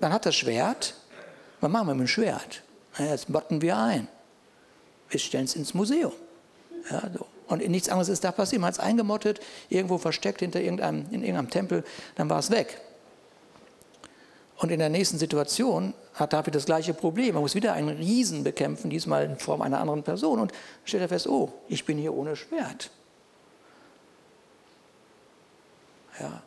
Man 0.00 0.12
hat 0.12 0.26
das 0.26 0.36
Schwert. 0.36 0.94
Was 1.60 1.70
machen 1.72 1.88
wir 1.88 1.94
mit 1.94 2.06
dem 2.06 2.08
Schwert? 2.08 2.62
Jetzt 2.96 3.32
botten 3.32 3.60
wir 3.60 3.76
ein 3.76 4.06
wir 5.08 5.20
stellen 5.20 5.44
es 5.44 5.56
ins 5.56 5.74
Museum. 5.74 6.12
Ja, 6.90 7.02
so. 7.12 7.26
Und 7.48 7.66
nichts 7.68 7.88
anderes 7.88 8.08
ist 8.08 8.24
da 8.24 8.32
passiert. 8.32 8.60
Man 8.60 8.68
hat 8.68 8.74
es 8.74 8.80
eingemottet, 8.80 9.40
irgendwo 9.68 9.98
versteckt 9.98 10.40
hinter 10.40 10.60
irgendeinem, 10.60 11.06
in 11.10 11.22
irgendeinem 11.22 11.50
Tempel, 11.50 11.84
dann 12.16 12.28
war 12.28 12.40
es 12.40 12.50
weg. 12.50 12.80
Und 14.56 14.70
in 14.70 14.78
der 14.78 14.88
nächsten 14.88 15.18
Situation 15.18 15.94
hat 16.14 16.32
David 16.32 16.54
das 16.54 16.64
gleiche 16.64 16.94
Problem. 16.94 17.36
Er 17.36 17.40
muss 17.40 17.54
wieder 17.54 17.74
einen 17.74 17.96
Riesen 17.96 18.42
bekämpfen, 18.42 18.90
diesmal 18.90 19.24
in 19.24 19.38
Form 19.38 19.60
einer 19.62 19.78
anderen 19.78 20.02
Person. 20.02 20.40
Und 20.40 20.52
stellt 20.84 21.02
er 21.02 21.08
fest, 21.08 21.28
oh, 21.28 21.52
ich 21.68 21.84
bin 21.84 21.98
hier 21.98 22.14
ohne 22.14 22.36
Schwert. 22.36 22.90
Ja. 26.18 26.42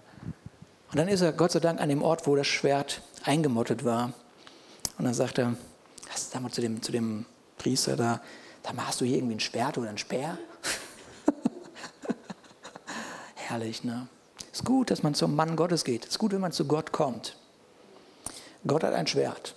Und 0.91 0.97
dann 0.97 1.07
ist 1.07 1.21
er 1.21 1.31
Gott 1.33 1.51
sei 1.51 1.59
Dank 1.59 1.79
an 1.79 1.89
dem 1.89 2.01
Ort, 2.01 2.25
wo 2.25 2.35
das 2.35 2.47
Schwert 2.47 3.03
eingemottet 3.23 3.85
war. 3.85 4.11
Und 4.97 5.05
dann 5.05 5.13
sagt 5.13 5.37
er, 5.37 5.55
sag 6.15 6.41
mal 6.41 6.51
zu 6.51 6.61
dem, 6.61 6.81
zu 6.81 6.91
dem 6.91 7.25
Priester 7.59 7.95
da, 7.95 8.21
Sag 8.63 8.75
mal, 8.75 8.87
hast 8.87 9.01
du 9.01 9.05
hier 9.05 9.17
irgendwie 9.17 9.35
ein 9.35 9.39
Schwert 9.39 9.77
oder 9.77 9.89
ein 9.89 9.97
Speer? 9.97 10.37
Herrlich, 13.35 13.83
ne? 13.83 14.07
Ist 14.51 14.65
gut, 14.65 14.91
dass 14.91 15.03
man 15.03 15.13
zum 15.13 15.35
Mann 15.35 15.55
Gottes 15.55 15.83
geht. 15.83 16.05
Ist 16.05 16.19
gut, 16.19 16.33
wenn 16.33 16.41
man 16.41 16.51
zu 16.51 16.65
Gott 16.65 16.91
kommt. 16.91 17.37
Gott 18.67 18.83
hat 18.83 18.93
ein 18.93 19.07
Schwert. 19.07 19.55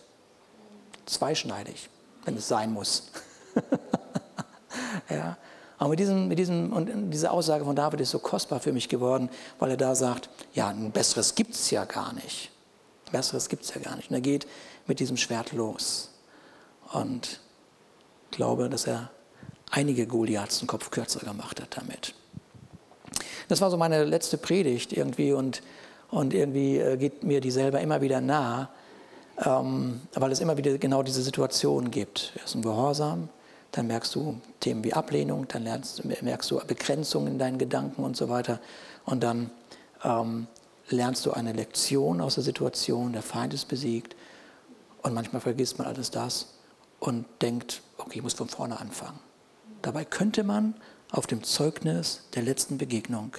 Zweischneidig, 1.07 1.89
wenn 2.25 2.37
es 2.37 2.49
sein 2.49 2.73
muss. 2.73 3.11
ja. 5.11 5.37
Aber 5.79 5.91
mit 5.91 5.99
diesem, 5.99 6.29
mit 6.29 6.39
diesem, 6.39 6.73
und 6.73 7.11
diese 7.11 7.33
Aussage 7.33 7.65
von 7.65 7.75
David 7.75 8.01
ist 8.01 8.11
so 8.11 8.21
kostbar 8.21 8.61
für 8.61 8.73
mich 8.73 8.89
geworden, 8.89 9.29
weil 9.59 9.71
er 9.73 9.77
da 9.77 9.97
sagt, 9.97 10.31
ja, 10.55 10.69
ein 10.69 10.93
besseres 10.93 11.35
gibt 11.35 11.55
es 11.55 11.73
ja 11.73 11.85
gar 11.85 12.13
nicht. 12.13 12.53
Besseres 13.11 13.49
gibt 13.49 13.65
es 13.65 13.75
ja 13.75 13.81
gar 13.81 13.97
nicht. 13.97 14.09
Und 14.11 14.15
er 14.15 14.21
geht 14.21 14.47
mit 14.87 15.01
diesem 15.01 15.17
Schwert 15.17 15.53
los. 15.53 16.11
Und 16.93 17.41
glaube, 18.33 18.69
dass 18.69 18.87
er 18.87 19.11
einige 19.71 20.07
Goliaths 20.07 20.59
den 20.59 20.67
Kopf 20.67 20.91
kürzer 20.91 21.21
gemacht 21.21 21.61
hat 21.61 21.77
damit. 21.77 22.15
Das 23.49 23.61
war 23.61 23.71
so 23.71 23.77
meine 23.77 24.05
letzte 24.05 24.39
Predigt 24.39 24.93
irgendwie 24.93 25.33
und, 25.33 25.63
und 26.11 26.35
irgendwie 26.35 26.79
äh, 26.79 26.97
geht 26.97 27.25
mir 27.25 27.41
die 27.41 27.51
selber 27.51 27.81
immer 27.81 28.01
wieder 28.01 28.21
nah, 28.21 28.71
ähm, 29.45 30.01
weil 30.15 30.33
es 30.33 30.41
immer 30.41 30.57
wieder 30.57 30.79
genau 30.79 31.03
diese 31.03 31.23
Situation 31.23 31.91
gibt. 31.91 32.33
Erst 32.37 32.55
ein 32.55 32.63
Gehorsam, 32.63 33.29
dann 33.73 33.87
merkst 33.87 34.15
du 34.15 34.41
Themen 34.61 34.85
wie 34.85 34.93
Ablehnung, 34.93 35.49
dann 35.49 35.65
lernst, 35.65 36.05
merkst 36.05 36.51
du 36.51 36.61
Begrenzung 36.67 37.27
in 37.27 37.39
deinen 37.39 37.59
Gedanken 37.59 38.05
und 38.05 38.17
so 38.17 38.29
weiter. 38.29 38.61
Und 39.05 39.23
dann 39.23 39.51
ähm, 40.05 40.47
lernst 40.89 41.25
du 41.27 41.33
eine 41.33 41.53
Lektion 41.53 42.21
aus 42.21 42.35
der 42.35 42.45
Situation, 42.45 43.13
der 43.13 43.23
Feind 43.23 43.55
ist 43.55 43.67
besiegt 43.69 44.15
und 45.03 45.15
manchmal 45.15 45.41
vergisst 45.41 45.79
man 45.79 45.87
alles 45.87 46.11
das 46.11 46.49
und 47.03 47.27
denkt, 47.43 47.83
okay, 47.99 48.19
ich 48.19 48.23
muss 48.23 48.35
von 48.35 48.49
vorne 48.49 48.79
anfangen. 48.79 49.19
Dabei 49.83 50.05
könnte 50.05 50.45
man 50.45 50.75
auf 51.11 51.27
dem 51.27 51.43
Zeugnis 51.43 52.29
der 52.37 52.45
letzten 52.45 52.79
Begegnung 52.79 53.33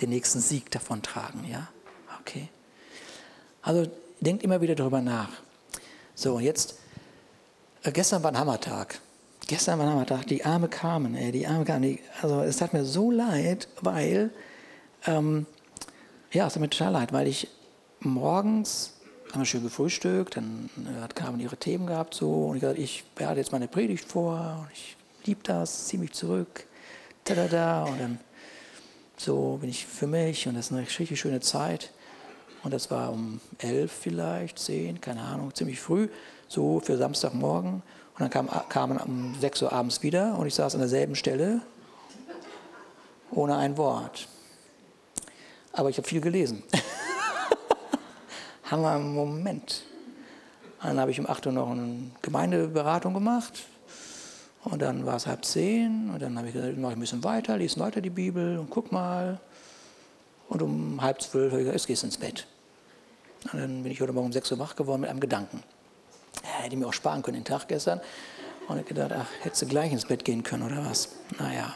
den 0.00 0.08
nächsten 0.08 0.40
Sieg 0.40 0.70
davontragen. 0.70 1.46
Ja? 1.46 1.68
Okay. 2.18 2.48
Also 3.60 3.90
denkt 4.20 4.42
immer 4.42 4.62
wieder 4.62 4.74
darüber 4.74 5.02
nach. 5.02 5.28
So, 6.14 6.40
jetzt, 6.40 6.76
äh, 7.82 7.92
gestern 7.92 8.22
war 8.22 8.32
ein 8.32 8.38
Hammertag. 8.38 8.98
Gestern 9.46 9.78
war 9.78 9.84
ein 9.84 9.92
Hammertag, 9.92 10.26
die 10.28 10.42
Arme 10.42 10.68
kamen, 10.68 11.14
ey, 11.14 11.30
die 11.30 11.46
Arme 11.46 11.66
kamen. 11.66 11.82
Die, 11.82 12.00
also 12.22 12.40
es 12.40 12.56
tat 12.56 12.72
mir 12.72 12.86
so 12.86 13.10
leid, 13.10 13.68
weil, 13.82 14.30
ähm, 15.04 15.44
ja, 16.32 16.46
es 16.46 16.54
tat 16.54 16.62
mir 16.62 16.70
total 16.70 16.94
leid, 16.94 17.12
weil 17.12 17.26
ich 17.26 17.48
morgens 17.98 18.94
haben 19.32 19.40
wir 19.40 19.46
schön 19.46 19.62
gefrühstückt, 19.62 20.36
dann 20.36 20.70
hat 21.00 21.14
Carmen 21.14 21.40
ihre 21.40 21.56
Themen 21.56 21.86
gehabt 21.86 22.14
so 22.14 22.46
und 22.46 22.56
ich 22.56 22.60
gesagt, 22.62 22.78
ich 22.78 23.04
bereite 23.14 23.40
jetzt 23.40 23.52
meine 23.52 23.68
Predigt 23.68 24.04
vor 24.04 24.58
und 24.60 24.72
ich 24.72 24.96
liebe 25.24 25.40
das, 25.42 25.86
ziehe 25.86 26.00
mich 26.00 26.12
zurück, 26.12 26.66
da 27.24 27.34
da 27.34 27.46
da 27.46 27.84
und 27.84 28.00
dann 28.00 28.18
so 29.16 29.58
bin 29.60 29.70
ich 29.70 29.86
für 29.86 30.06
mich 30.06 30.48
und 30.48 30.54
das 30.54 30.66
ist 30.66 30.72
eine 30.72 30.82
richtig 30.82 31.20
schöne 31.20 31.40
Zeit 31.40 31.90
und 32.62 32.72
das 32.72 32.90
war 32.90 33.12
um 33.12 33.40
elf 33.58 33.92
vielleicht, 33.92 34.58
zehn, 34.58 35.00
keine 35.00 35.22
Ahnung, 35.22 35.54
ziemlich 35.54 35.80
früh, 35.80 36.08
so 36.48 36.80
für 36.80 36.96
Samstagmorgen 36.96 37.74
und 37.74 37.82
dann 38.20 38.30
kam 38.30 38.48
Carmen 38.68 38.98
um 38.98 39.34
sechs 39.40 39.62
Uhr 39.62 39.72
abends 39.72 40.02
wieder 40.02 40.38
und 40.38 40.46
ich 40.46 40.54
saß 40.54 40.74
an 40.74 40.80
derselben 40.80 41.14
Stelle 41.14 41.60
ohne 43.30 43.56
ein 43.56 43.76
Wort. 43.76 44.28
Aber 45.72 45.88
ich 45.88 45.98
habe 45.98 46.08
viel 46.08 46.20
gelesen. 46.20 46.62
haben 48.70 48.82
wir 48.82 48.90
einen 48.92 49.14
Moment. 49.14 49.82
Dann 50.82 50.98
habe 50.98 51.10
ich 51.10 51.20
um 51.20 51.28
8 51.28 51.46
Uhr 51.46 51.52
noch 51.52 51.70
eine 51.70 52.10
Gemeindeberatung 52.22 53.12
gemacht. 53.12 53.64
Und 54.64 54.80
dann 54.80 55.06
war 55.06 55.16
es 55.16 55.26
halb 55.26 55.44
zehn. 55.44 56.10
Und 56.10 56.22
dann 56.22 56.36
habe 56.38 56.48
ich 56.48 56.54
gesagt, 56.54 56.76
mache 56.78 56.92
ich 56.92 56.96
ein 56.96 57.00
bisschen 57.00 57.24
weiter, 57.24 57.56
lese 57.56 57.80
weiter 57.80 58.00
die 58.00 58.10
Bibel 58.10 58.58
und 58.58 58.70
guck 58.70 58.92
mal. 58.92 59.40
Und 60.48 60.62
um 60.62 61.02
halb 61.02 61.20
zwölf 61.20 61.52
habe 61.52 61.62
ich 61.62 61.66
gesagt, 61.66 61.80
jetzt 61.80 61.86
gehst 61.86 62.02
du 62.02 62.06
ins 62.06 62.18
Bett. 62.18 62.46
Und 63.52 63.60
dann 63.60 63.82
bin 63.82 63.92
ich 63.92 64.00
heute 64.00 64.12
Morgen 64.12 64.26
um 64.26 64.32
6 64.32 64.52
Uhr 64.52 64.58
wach 64.58 64.76
geworden 64.76 65.00
mit 65.00 65.10
einem 65.10 65.20
Gedanken. 65.20 65.62
Hätte 66.42 66.74
ich 66.74 66.78
mir 66.78 66.86
auch 66.86 66.92
sparen 66.92 67.22
können 67.22 67.38
den 67.38 67.44
Tag 67.44 67.68
gestern. 67.68 68.00
Und 68.68 68.78
ich 68.78 68.86
gedacht, 68.86 69.12
ach, 69.12 69.26
hättest 69.42 69.62
du 69.62 69.66
gleich 69.66 69.90
ins 69.92 70.04
Bett 70.04 70.24
gehen 70.24 70.42
können 70.44 70.62
oder 70.62 70.84
was? 70.84 71.08
Naja. 71.38 71.74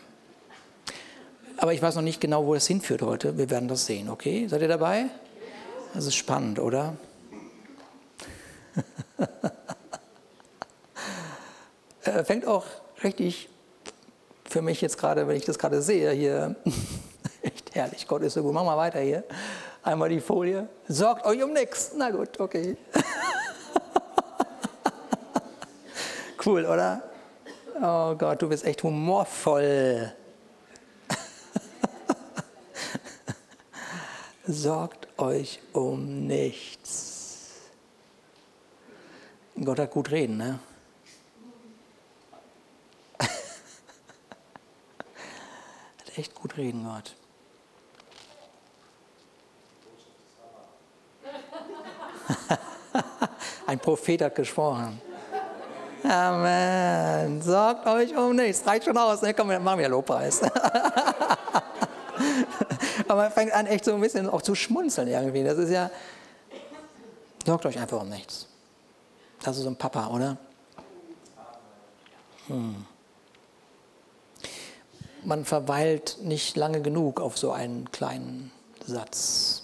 Aber 1.56 1.72
ich 1.72 1.82
weiß 1.82 1.94
noch 1.96 2.02
nicht 2.02 2.20
genau, 2.20 2.46
wo 2.46 2.54
es 2.54 2.66
hinführt 2.66 3.02
heute. 3.02 3.36
Wir 3.38 3.50
werden 3.50 3.68
das 3.68 3.86
sehen, 3.86 4.08
okay? 4.10 4.46
Seid 4.48 4.62
ihr 4.62 4.68
dabei? 4.68 5.06
Das 5.94 6.06
ist 6.06 6.16
spannend, 6.16 6.58
oder? 6.58 6.96
Fängt 12.24 12.48
auch 12.48 12.64
richtig 13.04 13.48
für 14.44 14.60
mich 14.60 14.80
jetzt 14.80 14.98
gerade, 14.98 15.28
wenn 15.28 15.36
ich 15.36 15.44
das 15.44 15.56
gerade 15.56 15.80
sehe, 15.80 16.10
hier, 16.10 16.56
echt 17.42 17.72
herrlich. 17.76 18.08
Gott 18.08 18.22
ist 18.22 18.34
so 18.34 18.42
gut. 18.42 18.52
Machen 18.52 18.66
wir 18.66 18.76
weiter 18.76 18.98
hier. 18.98 19.22
Einmal 19.84 20.08
die 20.08 20.20
Folie. 20.20 20.68
Sorgt 20.88 21.24
euch 21.26 21.40
um 21.44 21.52
nichts. 21.52 21.92
Na 21.96 22.10
gut, 22.10 22.40
okay. 22.40 22.76
cool, 26.44 26.66
oder? 26.66 27.04
Oh 27.80 28.16
Gott, 28.16 28.42
du 28.42 28.48
bist 28.48 28.64
echt 28.64 28.82
humorvoll. 28.82 30.12
Sorgt 34.46 35.03
euch 35.24 35.60
um 35.72 36.26
nichts. 36.26 37.60
Gott 39.62 39.78
hat 39.78 39.90
gut 39.90 40.10
reden, 40.10 40.36
ne? 40.36 40.58
hat 43.18 43.28
echt 46.16 46.34
gut 46.34 46.56
reden, 46.56 46.84
Gott. 46.84 47.16
Ein 53.66 53.78
Prophet 53.78 54.22
hat 54.22 54.34
gesprochen. 54.34 55.00
Amen. 56.02 57.40
Sorgt 57.40 57.86
euch 57.86 58.14
um 58.14 58.36
nichts. 58.36 58.66
Reicht 58.66 58.84
schon 58.84 58.98
aus. 58.98 59.22
Ne? 59.22 59.32
Komm, 59.32 59.48
machen 59.62 59.78
wir 59.78 59.88
Lobpreis. 59.88 60.42
Aber 63.14 63.22
man 63.22 63.30
fängt 63.30 63.52
an, 63.52 63.68
echt 63.68 63.84
so 63.84 63.94
ein 63.94 64.00
bisschen 64.00 64.28
auch 64.28 64.42
zu 64.42 64.56
schmunzeln 64.56 65.06
irgendwie. 65.06 65.44
Das 65.44 65.56
ist 65.56 65.70
ja, 65.70 65.88
sorgt 67.46 67.64
euch 67.64 67.78
einfach 67.78 68.02
um 68.02 68.08
nichts. 68.08 68.48
Das 69.40 69.56
ist 69.56 69.62
so 69.62 69.68
ein 69.68 69.76
Papa, 69.76 70.08
oder? 70.08 70.36
Hm. 72.48 72.84
man 75.22 75.44
verweilt 75.44 76.18
nicht 76.22 76.56
lange 76.56 76.82
genug 76.82 77.20
auf 77.20 77.38
so 77.38 77.52
einen 77.52 77.90
kleinen 77.92 78.50
Satz. 78.84 79.62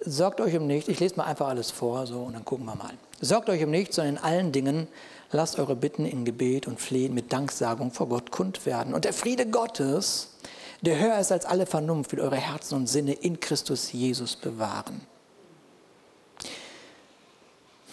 Sorgt 0.00 0.40
euch 0.40 0.56
um 0.56 0.68
nichts, 0.68 0.88
ich 0.88 1.00
lese 1.00 1.16
mal 1.16 1.24
einfach 1.24 1.48
alles 1.48 1.72
vor, 1.72 2.06
so 2.06 2.22
und 2.22 2.34
dann 2.34 2.44
gucken 2.44 2.66
wir 2.66 2.76
mal. 2.76 2.94
Sorgt 3.20 3.50
euch 3.50 3.64
um 3.64 3.70
nichts, 3.70 3.96
sondern 3.96 4.16
in 4.16 4.22
allen 4.22 4.52
Dingen 4.52 4.86
lasst 5.34 5.58
eure 5.58 5.74
Bitten 5.74 6.06
in 6.06 6.24
Gebet 6.24 6.68
und 6.68 6.80
Flehen 6.80 7.12
mit 7.12 7.32
Danksagung 7.32 7.90
vor 7.90 8.08
Gott 8.08 8.30
kund 8.30 8.64
werden. 8.66 8.94
Und 8.94 9.04
der 9.04 9.12
Friede 9.12 9.46
Gottes, 9.46 10.36
der 10.80 10.98
höher 10.98 11.18
ist 11.18 11.32
als 11.32 11.44
alle 11.44 11.66
Vernunft, 11.66 12.12
will 12.12 12.20
eure 12.20 12.36
Herzen 12.36 12.76
und 12.76 12.86
Sinne 12.86 13.14
in 13.14 13.40
Christus 13.40 13.92
Jesus 13.92 14.36
bewahren. 14.36 15.00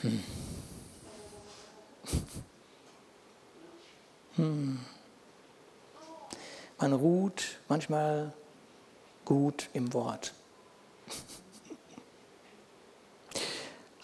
Hm. 0.02 0.24
Hm. 4.36 4.80
Man 6.80 6.94
ruht 6.94 7.60
manchmal 7.68 8.34
gut 9.26 9.70
im 9.74 9.94
Wort. 9.94 10.34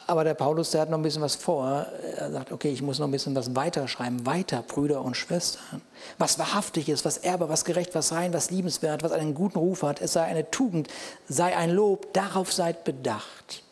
Aber 0.07 0.23
der 0.23 0.35
Paulus, 0.35 0.71
der 0.71 0.81
hat 0.81 0.89
noch 0.89 0.97
ein 0.97 1.03
bisschen 1.03 1.21
was 1.21 1.35
vor. 1.35 1.85
Er 2.15 2.31
sagt, 2.31 2.53
okay, 2.53 2.69
ich 2.69 2.81
muss 2.81 2.97
noch 2.97 3.07
ein 3.07 3.11
bisschen 3.11 3.35
was 3.35 3.53
weiterschreiben. 3.55 4.25
Weiter, 4.25 4.63
Brüder 4.65 5.01
und 5.01 5.17
Schwestern. 5.17 5.81
Was 6.17 6.39
wahrhaftig 6.39 6.87
ist, 6.87 7.03
was 7.03 7.17
Erbe, 7.17 7.49
was 7.49 7.65
gerecht, 7.65 7.93
was 7.93 8.13
rein, 8.13 8.33
was 8.33 8.49
liebenswert, 8.49 9.03
was 9.03 9.11
einen 9.11 9.33
guten 9.33 9.59
Ruf 9.59 9.83
hat. 9.83 10.01
Es 10.01 10.13
sei 10.13 10.23
eine 10.23 10.49
Tugend, 10.49 10.87
sei 11.27 11.57
ein 11.57 11.71
Lob. 11.71 12.13
Darauf 12.13 12.53
seid 12.53 12.85
bedacht. 12.85 13.63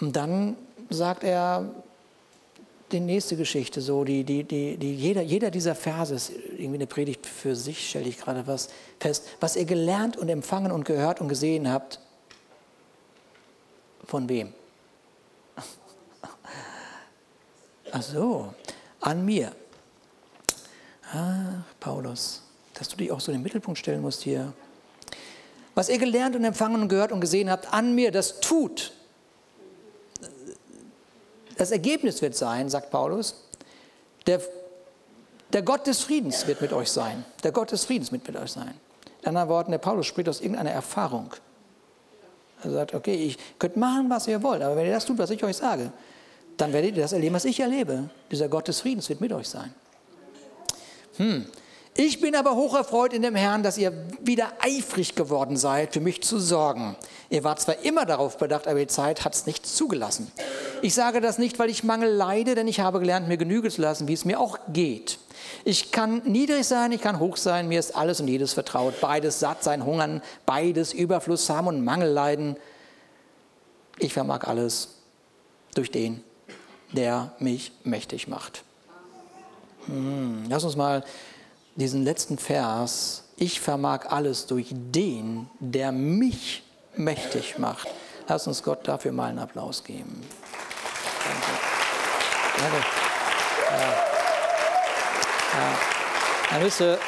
Und 0.00 0.14
dann 0.14 0.56
sagt 0.88 1.24
er 1.24 1.68
die 2.92 3.00
nächste 3.00 3.36
Geschichte, 3.36 3.80
so, 3.80 4.04
die, 4.04 4.22
die, 4.22 4.44
die, 4.44 4.76
die 4.76 4.94
jeder, 4.94 5.22
jeder 5.22 5.50
dieser 5.50 5.74
Verse 5.74 6.14
ist 6.14 6.30
irgendwie 6.30 6.76
eine 6.76 6.86
Predigt 6.86 7.26
für 7.26 7.56
sich, 7.56 7.88
stelle 7.88 8.08
ich 8.08 8.18
gerade 8.18 8.46
was 8.46 8.68
fest. 9.00 9.26
Was 9.40 9.56
ihr 9.56 9.64
gelernt 9.64 10.16
und 10.16 10.28
empfangen 10.28 10.70
und 10.70 10.84
gehört 10.84 11.20
und 11.20 11.28
gesehen 11.28 11.70
habt, 11.72 11.98
von 14.06 14.28
wem? 14.28 14.52
Ach 17.92 18.02
so, 18.02 18.54
an 19.00 19.24
mir. 19.24 19.52
Ach, 21.12 21.64
Paulus, 21.78 22.42
dass 22.74 22.88
du 22.88 22.96
dich 22.96 23.12
auch 23.12 23.20
so 23.20 23.32
in 23.32 23.38
den 23.38 23.42
Mittelpunkt 23.42 23.78
stellen 23.78 24.00
musst 24.00 24.22
hier. 24.22 24.52
Was 25.74 25.88
ihr 25.88 25.98
gelernt 25.98 26.36
und 26.36 26.44
empfangen 26.44 26.82
und 26.82 26.88
gehört 26.88 27.12
und 27.12 27.20
gesehen 27.20 27.50
habt, 27.50 27.72
an 27.72 27.94
mir, 27.94 28.10
das 28.10 28.40
tut. 28.40 28.92
Das 31.56 31.70
Ergebnis 31.70 32.20
wird 32.22 32.34
sein, 32.34 32.68
sagt 32.68 32.90
Paulus, 32.90 33.44
der, 34.26 34.40
der 35.52 35.62
Gott 35.62 35.86
des 35.86 36.00
Friedens 36.00 36.46
wird 36.46 36.60
mit 36.60 36.72
euch 36.72 36.90
sein. 36.90 37.24
Der 37.42 37.52
Gott 37.52 37.72
des 37.72 37.84
Friedens 37.84 38.12
wird 38.12 38.26
mit 38.26 38.36
euch 38.36 38.52
sein. 38.52 38.74
In 39.22 39.28
anderen 39.28 39.48
Worten, 39.48 39.70
der 39.70 39.78
Paulus 39.78 40.06
spricht 40.06 40.28
aus 40.28 40.40
irgendeiner 40.40 40.70
Erfahrung. 40.70 41.32
Er 42.64 42.70
sagt, 42.70 42.94
okay, 42.94 43.14
ich 43.14 43.38
könnt 43.58 43.76
machen, 43.76 44.08
was 44.08 44.26
ihr 44.28 44.42
wollt, 44.42 44.62
aber 44.62 44.76
wenn 44.76 44.86
ihr 44.86 44.92
das 44.92 45.04
tut, 45.04 45.18
was 45.18 45.30
ich 45.30 45.42
euch 45.42 45.56
sage, 45.56 45.92
dann 46.56 46.72
werdet 46.72 46.96
ihr 46.96 47.02
das 47.02 47.12
erleben, 47.12 47.34
was 47.34 47.44
ich 47.44 47.60
erlebe. 47.60 48.10
Dieser 48.30 48.48
Gott 48.48 48.68
des 48.68 48.80
Friedens 48.80 49.08
wird 49.08 49.20
mit 49.20 49.32
euch 49.32 49.48
sein. 49.48 49.74
Hm. 51.16 51.46
Ich 51.94 52.22
bin 52.22 52.34
aber 52.34 52.56
hocherfreut 52.56 53.12
in 53.12 53.20
dem 53.20 53.34
Herrn, 53.34 53.62
dass 53.62 53.76
ihr 53.76 53.92
wieder 54.22 54.52
eifrig 54.60 55.14
geworden 55.14 55.58
seid, 55.58 55.92
für 55.92 56.00
mich 56.00 56.22
zu 56.22 56.38
sorgen. 56.38 56.96
Ihr 57.28 57.44
wart 57.44 57.60
zwar 57.60 57.80
immer 57.80 58.06
darauf 58.06 58.38
bedacht, 58.38 58.66
aber 58.66 58.78
die 58.78 58.86
Zeit 58.86 59.26
hat 59.26 59.34
es 59.34 59.44
nicht 59.44 59.66
zugelassen. 59.66 60.32
Ich 60.80 60.94
sage 60.94 61.20
das 61.20 61.36
nicht, 61.36 61.58
weil 61.58 61.68
ich 61.68 61.84
Mangel 61.84 62.10
leide, 62.10 62.54
denn 62.54 62.66
ich 62.66 62.80
habe 62.80 62.98
gelernt, 62.98 63.28
mir 63.28 63.36
Genüge 63.36 63.68
zu 63.70 63.82
lassen, 63.82 64.08
wie 64.08 64.14
es 64.14 64.24
mir 64.24 64.40
auch 64.40 64.58
geht. 64.72 65.18
Ich 65.64 65.92
kann 65.92 66.22
niedrig 66.24 66.66
sein, 66.66 66.92
ich 66.92 67.00
kann 67.02 67.18
hoch 67.18 67.36
sein, 67.36 67.68
mir 67.68 67.78
ist 67.78 67.94
alles 67.94 68.20
und 68.20 68.28
jedes 68.28 68.54
vertraut. 68.54 68.98
Beides 69.02 69.38
satt 69.38 69.62
sein, 69.62 69.84
hungern, 69.84 70.22
beides 70.46 70.94
Überfluss 70.94 71.50
haben 71.50 71.66
und 71.66 71.84
Mangel 71.84 72.10
leiden. 72.10 72.56
Ich 73.98 74.14
vermag 74.14 74.44
alles 74.44 74.96
durch 75.74 75.90
den, 75.90 76.24
der 76.92 77.32
mich 77.38 77.72
mächtig 77.84 78.28
macht. 78.28 78.64
Hm, 79.86 80.44
lass 80.48 80.64
uns 80.64 80.76
mal 80.76 81.04
diesen 81.76 82.04
letzten 82.04 82.38
Vers, 82.38 83.24
ich 83.36 83.60
vermag 83.60 84.06
alles 84.10 84.46
durch 84.46 84.68
den, 84.72 85.48
der 85.58 85.92
mich 85.92 86.62
mächtig 86.96 87.58
macht. 87.58 87.88
Lass 88.28 88.46
uns 88.46 88.62
Gott 88.62 88.86
dafür 88.86 89.12
mal 89.12 89.30
einen 89.30 89.38
Applaus 89.38 89.82
geben. 89.84 90.22
Danke. 91.24 91.50
Danke. 92.58 93.02
Er 96.52 96.60
müsste, 96.60 96.98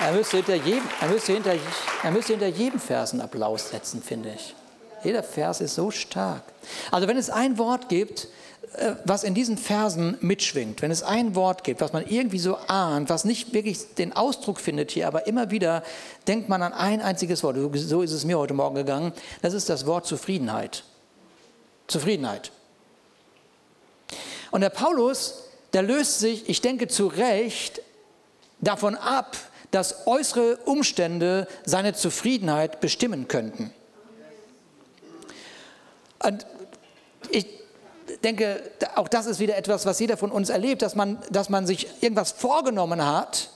er 0.00 0.12
müsste, 0.12 0.36
hinter 0.38 0.54
jedem, 0.54 0.82
er, 1.00 1.08
müsste 1.08 1.32
hinter, 1.34 1.54
er 2.02 2.10
müsste 2.10 2.32
hinter 2.32 2.46
jedem 2.48 2.80
Vers 2.80 3.12
einen 3.12 3.20
Applaus 3.20 3.68
setzen, 3.68 4.02
finde 4.02 4.32
ich. 4.34 4.54
Jeder 5.04 5.22
Vers 5.22 5.60
ist 5.60 5.74
so 5.74 5.90
stark. 5.90 6.42
Also 6.90 7.08
wenn 7.08 7.16
es 7.16 7.28
ein 7.30 7.58
Wort 7.58 7.88
gibt, 7.88 8.28
was 9.04 9.22
in 9.22 9.34
diesen 9.34 9.58
Versen 9.58 10.16
mitschwingt, 10.20 10.80
wenn 10.80 10.90
es 10.90 11.02
ein 11.02 11.34
Wort 11.34 11.62
gibt, 11.62 11.80
was 11.80 11.92
man 11.92 12.06
irgendwie 12.06 12.38
so 12.38 12.56
ahnt, 12.56 13.10
was 13.10 13.24
nicht 13.24 13.52
wirklich 13.52 13.94
den 13.94 14.14
Ausdruck 14.14 14.58
findet 14.58 14.90
hier, 14.90 15.06
aber 15.06 15.26
immer 15.26 15.50
wieder 15.50 15.82
denkt 16.26 16.48
man 16.48 16.62
an 16.62 16.72
ein 16.72 17.02
einziges 17.02 17.42
Wort, 17.42 17.56
so 17.74 18.02
ist 18.02 18.12
es 18.12 18.24
mir 18.24 18.38
heute 18.38 18.54
Morgen 18.54 18.74
gegangen, 18.74 19.12
das 19.42 19.52
ist 19.52 19.68
das 19.68 19.84
Wort 19.86 20.06
Zufriedenheit. 20.06 20.84
Zufriedenheit. 21.86 22.50
Und 24.50 24.62
der 24.62 24.70
Paulus, 24.70 25.44
der 25.74 25.82
löst 25.82 26.20
sich, 26.20 26.48
ich 26.48 26.60
denke 26.62 26.88
zu 26.88 27.08
Recht, 27.08 27.82
davon 28.60 28.94
ab, 28.94 29.36
dass 29.70 30.06
äußere 30.06 30.56
Umstände 30.64 31.46
seine 31.64 31.94
Zufriedenheit 31.94 32.80
bestimmen 32.80 33.28
könnten. 33.28 33.72
Und 36.22 36.46
ich 37.30 37.61
denke, 38.22 38.62
auch 38.96 39.08
das 39.08 39.26
ist 39.26 39.38
wieder 39.38 39.56
etwas, 39.56 39.86
was 39.86 39.98
jeder 39.98 40.16
von 40.16 40.30
uns 40.30 40.48
erlebt, 40.48 40.82
dass 40.82 40.94
man, 40.94 41.18
dass 41.30 41.48
man 41.48 41.66
sich 41.66 41.88
irgendwas 42.00 42.32
vorgenommen 42.32 43.04
hat 43.04 43.50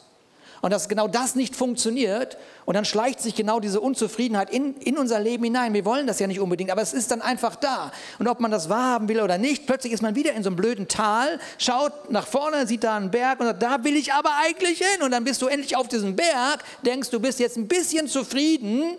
und 0.63 0.73
dass 0.73 0.89
genau 0.89 1.07
das 1.07 1.35
nicht 1.35 1.55
funktioniert 1.55 2.37
und 2.65 2.75
dann 2.75 2.85
schleicht 2.85 3.21
sich 3.21 3.35
genau 3.35 3.61
diese 3.61 3.81
Unzufriedenheit 3.81 4.51
in, 4.51 4.75
in 4.79 4.99
unser 4.99 5.21
Leben 5.21 5.45
hinein. 5.45 5.75
Wir 5.75 5.85
wollen 5.85 6.07
das 6.07 6.19
ja 6.19 6.27
nicht 6.27 6.41
unbedingt, 6.41 6.71
aber 6.71 6.83
es 6.83 6.93
ist 6.93 7.11
dann 7.11 7.23
einfach 7.23 7.57
da. 7.57 7.93
Und 8.19 8.27
ob 8.27 8.41
man 8.41 8.51
das 8.51 8.69
wahrhaben 8.69 9.09
will 9.09 9.21
oder 9.21 9.39
nicht, 9.39 9.67
plötzlich 9.67 9.93
ist 9.93 10.03
man 10.03 10.15
wieder 10.15 10.33
in 10.33 10.43
so 10.43 10.49
einem 10.49 10.57
blöden 10.57 10.89
Tal, 10.89 11.39
schaut 11.59 12.11
nach 12.11 12.27
vorne, 12.27 12.67
sieht 12.67 12.85
da 12.85 12.97
einen 12.97 13.11
Berg 13.11 13.41
und 13.41 13.47
sagt, 13.47 13.63
da 13.63 13.85
will 13.85 13.97
ich 13.97 14.13
aber 14.13 14.31
eigentlich 14.43 14.79
hin. 14.79 15.03
Und 15.03 15.13
dann 15.13 15.25
bist 15.25 15.43
du 15.43 15.47
endlich 15.47 15.77
auf 15.77 15.89
diesem 15.89 16.17
Berg, 16.17 16.65
denkst, 16.85 17.11
du 17.11 17.21
bist 17.21 17.39
jetzt 17.39 17.57
ein 17.57 17.69
bisschen 17.69 18.09
zufrieden, 18.09 18.97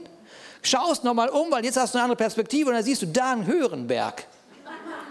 schaust 0.62 1.04
nochmal 1.04 1.30
um, 1.30 1.52
weil 1.52 1.65
jetzt 1.65 1.78
hast 1.78 1.93
du 1.93 1.98
eine 1.98 2.06
andere 2.06 2.17
Perspektive 2.17 2.70
und 2.70 2.76
dann 2.76 2.84
siehst 2.84 3.02
du 3.02 3.08
da 3.08 3.32
einen 3.32 3.46
höheren 3.46 3.88
Berg. 3.88 4.26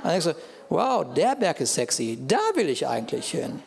Dann 0.07 0.21
denkst 0.21 0.27
du, 0.27 0.35
wow, 0.69 1.05
der 1.15 1.35
Berg 1.35 1.59
ist 1.59 1.75
sexy, 1.75 2.17
da 2.29 2.39
will 2.55 2.69
ich 2.69 2.87
eigentlich 2.87 3.29
hin. 3.29 3.61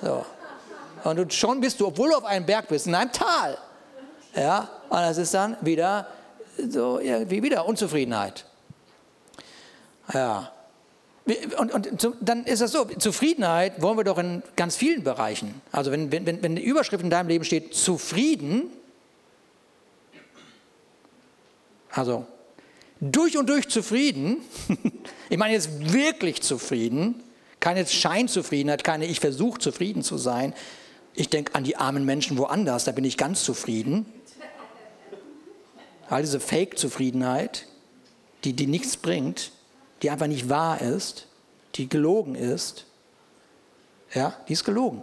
So. 0.00 0.26
Und 1.04 1.16
du, 1.16 1.30
schon 1.30 1.60
bist 1.60 1.78
du, 1.78 1.86
obwohl 1.86 2.10
du 2.10 2.16
auf 2.16 2.24
einem 2.24 2.44
Berg 2.44 2.66
bist, 2.66 2.88
in 2.88 2.94
einem 2.96 3.12
Tal. 3.12 3.56
Ja, 4.34 4.68
und 4.88 4.98
das 4.98 5.18
ist 5.18 5.32
dann 5.34 5.56
wieder 5.60 6.08
so 6.68 6.98
irgendwie 6.98 7.44
wieder 7.44 7.64
Unzufriedenheit. 7.64 8.44
Ja. 10.12 10.50
Und, 11.58 11.72
und, 11.72 12.16
dann 12.20 12.42
ist 12.42 12.60
das 12.60 12.72
so, 12.72 12.84
Zufriedenheit 12.84 13.80
wollen 13.80 13.96
wir 13.96 14.04
doch 14.04 14.18
in 14.18 14.42
ganz 14.56 14.74
vielen 14.74 15.04
Bereichen. 15.04 15.62
Also 15.70 15.92
wenn, 15.92 16.10
wenn, 16.10 16.42
wenn 16.42 16.56
die 16.56 16.64
Überschrift 16.64 17.04
in 17.04 17.10
deinem 17.10 17.28
Leben 17.28 17.44
steht, 17.44 17.72
zufrieden, 17.72 18.68
also 21.92 22.26
durch 23.02 23.36
und 23.36 23.48
durch 23.48 23.68
zufrieden, 23.68 24.38
ich 25.28 25.36
meine 25.36 25.54
jetzt 25.54 25.92
wirklich 25.92 26.40
zufrieden, 26.40 27.20
keine 27.58 27.84
Scheinzufriedenheit, 27.84 28.84
keine 28.84 29.06
ich 29.06 29.18
versuche 29.20 29.58
zufrieden 29.58 30.02
zu 30.02 30.16
sein. 30.18 30.54
Ich 31.14 31.28
denke 31.28 31.54
an 31.54 31.64
die 31.64 31.76
armen 31.76 32.04
Menschen 32.04 32.38
woanders, 32.38 32.84
da 32.84 32.92
bin 32.92 33.04
ich 33.04 33.16
ganz 33.16 33.42
zufrieden. 33.42 34.06
All 36.08 36.22
diese 36.22 36.40
Fake-Zufriedenheit, 36.40 37.66
die, 38.44 38.52
die 38.52 38.66
nichts 38.66 38.96
bringt, 38.96 39.50
die 40.02 40.10
einfach 40.10 40.26
nicht 40.26 40.48
wahr 40.48 40.80
ist, 40.80 41.26
die 41.74 41.88
gelogen 41.88 42.34
ist, 42.34 42.86
ja, 44.14 44.36
die 44.46 44.52
ist 44.52 44.64
gelogen. 44.64 45.02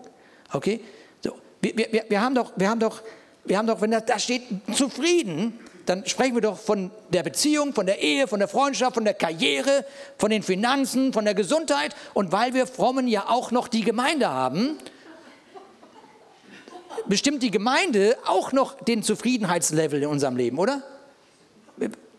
Okay? 0.54 0.82
So, 1.24 1.34
wir, 1.62 1.76
wir, 1.76 2.06
wir, 2.08 2.22
haben 2.22 2.36
doch, 2.36 2.54
wir 2.56 2.70
haben 2.70 2.80
doch, 2.80 3.02
wir 3.44 3.58
haben 3.58 3.68
doch, 3.68 3.82
wenn 3.82 3.92
da, 3.92 4.00
da 4.00 4.20
steht 4.20 4.44
zufrieden, 4.74 5.60
dann 5.86 6.06
sprechen 6.06 6.36
wir 6.36 6.42
doch 6.42 6.58
von 6.58 6.92
der 7.10 7.24
Beziehung, 7.24 7.74
von 7.74 7.86
der 7.86 8.02
Ehe, 8.02 8.28
von 8.28 8.40
der 8.40 8.48
Freundschaft, 8.48 8.94
von 8.96 9.06
der 9.06 9.14
Karriere, 9.14 9.86
von 10.18 10.30
den 10.30 10.44
Finanzen, 10.44 11.14
von 11.14 11.26
der 11.26 11.34
Gesundheit. 11.34 11.96
Und 12.14 12.32
weil 12.32 12.54
wir 12.54 12.68
Frommen 12.68 13.08
ja 13.08 13.28
auch 13.28 13.52
noch 13.52 13.68
die 13.68 13.82
Gemeinde 13.82 14.30
haben, 14.30 14.78
bestimmt 17.08 17.44
die 17.44 17.52
Gemeinde 17.52 18.18
auch 18.26 18.52
noch 18.52 18.82
den 18.82 19.04
Zufriedenheitslevel 19.04 20.04
in 20.04 20.10
unserem 20.10 20.38
Leben, 20.38 20.58
oder? 20.60 20.84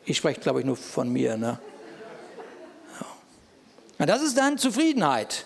Ich 0.05 0.17
spreche, 0.17 0.41
glaube 0.41 0.61
ich, 0.61 0.67
nur 0.67 0.77
von 0.77 1.13
mir. 1.13 1.37
Ne? 1.37 1.59
Und 3.99 4.09
das 4.09 4.23
ist 4.23 4.37
dann 4.37 4.59
Zufriedenheit 4.59 5.45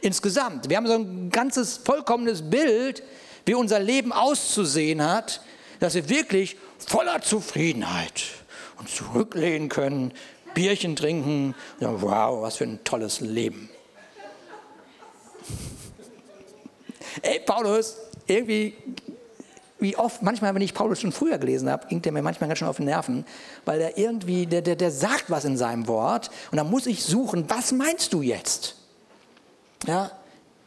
insgesamt. 0.00 0.68
Wir 0.68 0.78
haben 0.78 0.86
so 0.86 0.94
ein 0.94 1.30
ganzes 1.30 1.76
vollkommenes 1.76 2.42
Bild, 2.48 3.02
wie 3.44 3.54
unser 3.54 3.78
Leben 3.80 4.12
auszusehen 4.12 5.06
hat, 5.06 5.42
dass 5.82 5.94
wir 5.94 6.08
wirklich 6.08 6.56
voller 6.78 7.22
Zufriedenheit 7.22 8.22
uns 8.78 8.94
zurücklehnen 8.94 9.68
können, 9.68 10.12
Bierchen 10.54 10.94
trinken. 10.94 11.56
Ja, 11.80 12.00
wow, 12.00 12.40
was 12.40 12.58
für 12.58 12.64
ein 12.64 12.84
tolles 12.84 13.20
Leben. 13.20 13.68
Ey, 17.20 17.40
Paulus, 17.40 17.96
irgendwie, 18.28 18.74
wie 19.80 19.96
oft, 19.96 20.22
manchmal, 20.22 20.54
wenn 20.54 20.62
ich 20.62 20.72
Paulus 20.72 21.00
schon 21.00 21.10
früher 21.10 21.38
gelesen 21.38 21.68
habe, 21.68 21.88
ging 21.88 22.00
der 22.00 22.12
mir 22.12 22.22
manchmal 22.22 22.46
ganz 22.46 22.60
schön 22.60 22.68
auf 22.68 22.76
den 22.76 22.84
Nerven, 22.84 23.26
weil 23.64 23.80
er 23.80 23.98
irgendwie, 23.98 24.46
der, 24.46 24.62
der, 24.62 24.76
der 24.76 24.92
sagt 24.92 25.30
was 25.30 25.44
in 25.44 25.56
seinem 25.56 25.88
Wort 25.88 26.30
und 26.52 26.58
dann 26.58 26.70
muss 26.70 26.86
ich 26.86 27.02
suchen, 27.02 27.46
was 27.48 27.72
meinst 27.72 28.12
du 28.12 28.22
jetzt? 28.22 28.76
Ja, 29.88 30.12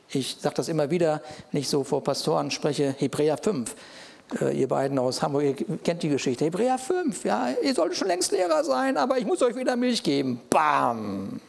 ich 0.09 0.35
sage 0.41 0.55
das 0.55 0.67
immer 0.67 0.91
wieder, 0.91 1.21
ich 1.53 1.69
so 1.69 1.85
vor 1.85 2.03
Pastoren 2.03 2.51
spreche, 2.51 2.93
Hebräer 2.97 3.37
5. 3.37 3.73
Äh, 4.41 4.59
ihr 4.59 4.67
beiden 4.67 4.97
aus 4.97 5.21
Hamburg, 5.21 5.43
ihr 5.43 5.77
kennt 5.83 6.03
die 6.03 6.09
Geschichte. 6.09 6.45
Hebräer 6.45 6.77
5, 6.77 7.23
ja, 7.25 7.49
ihr 7.61 7.73
solltet 7.73 7.97
schon 7.97 8.07
längst 8.07 8.31
Lehrer 8.31 8.63
sein, 8.63 8.97
aber 8.97 9.17
ich 9.17 9.25
muss 9.25 9.41
euch 9.41 9.55
wieder 9.55 9.75
Milch 9.75 10.01
geben. 10.01 10.41
Bam! 10.49 11.39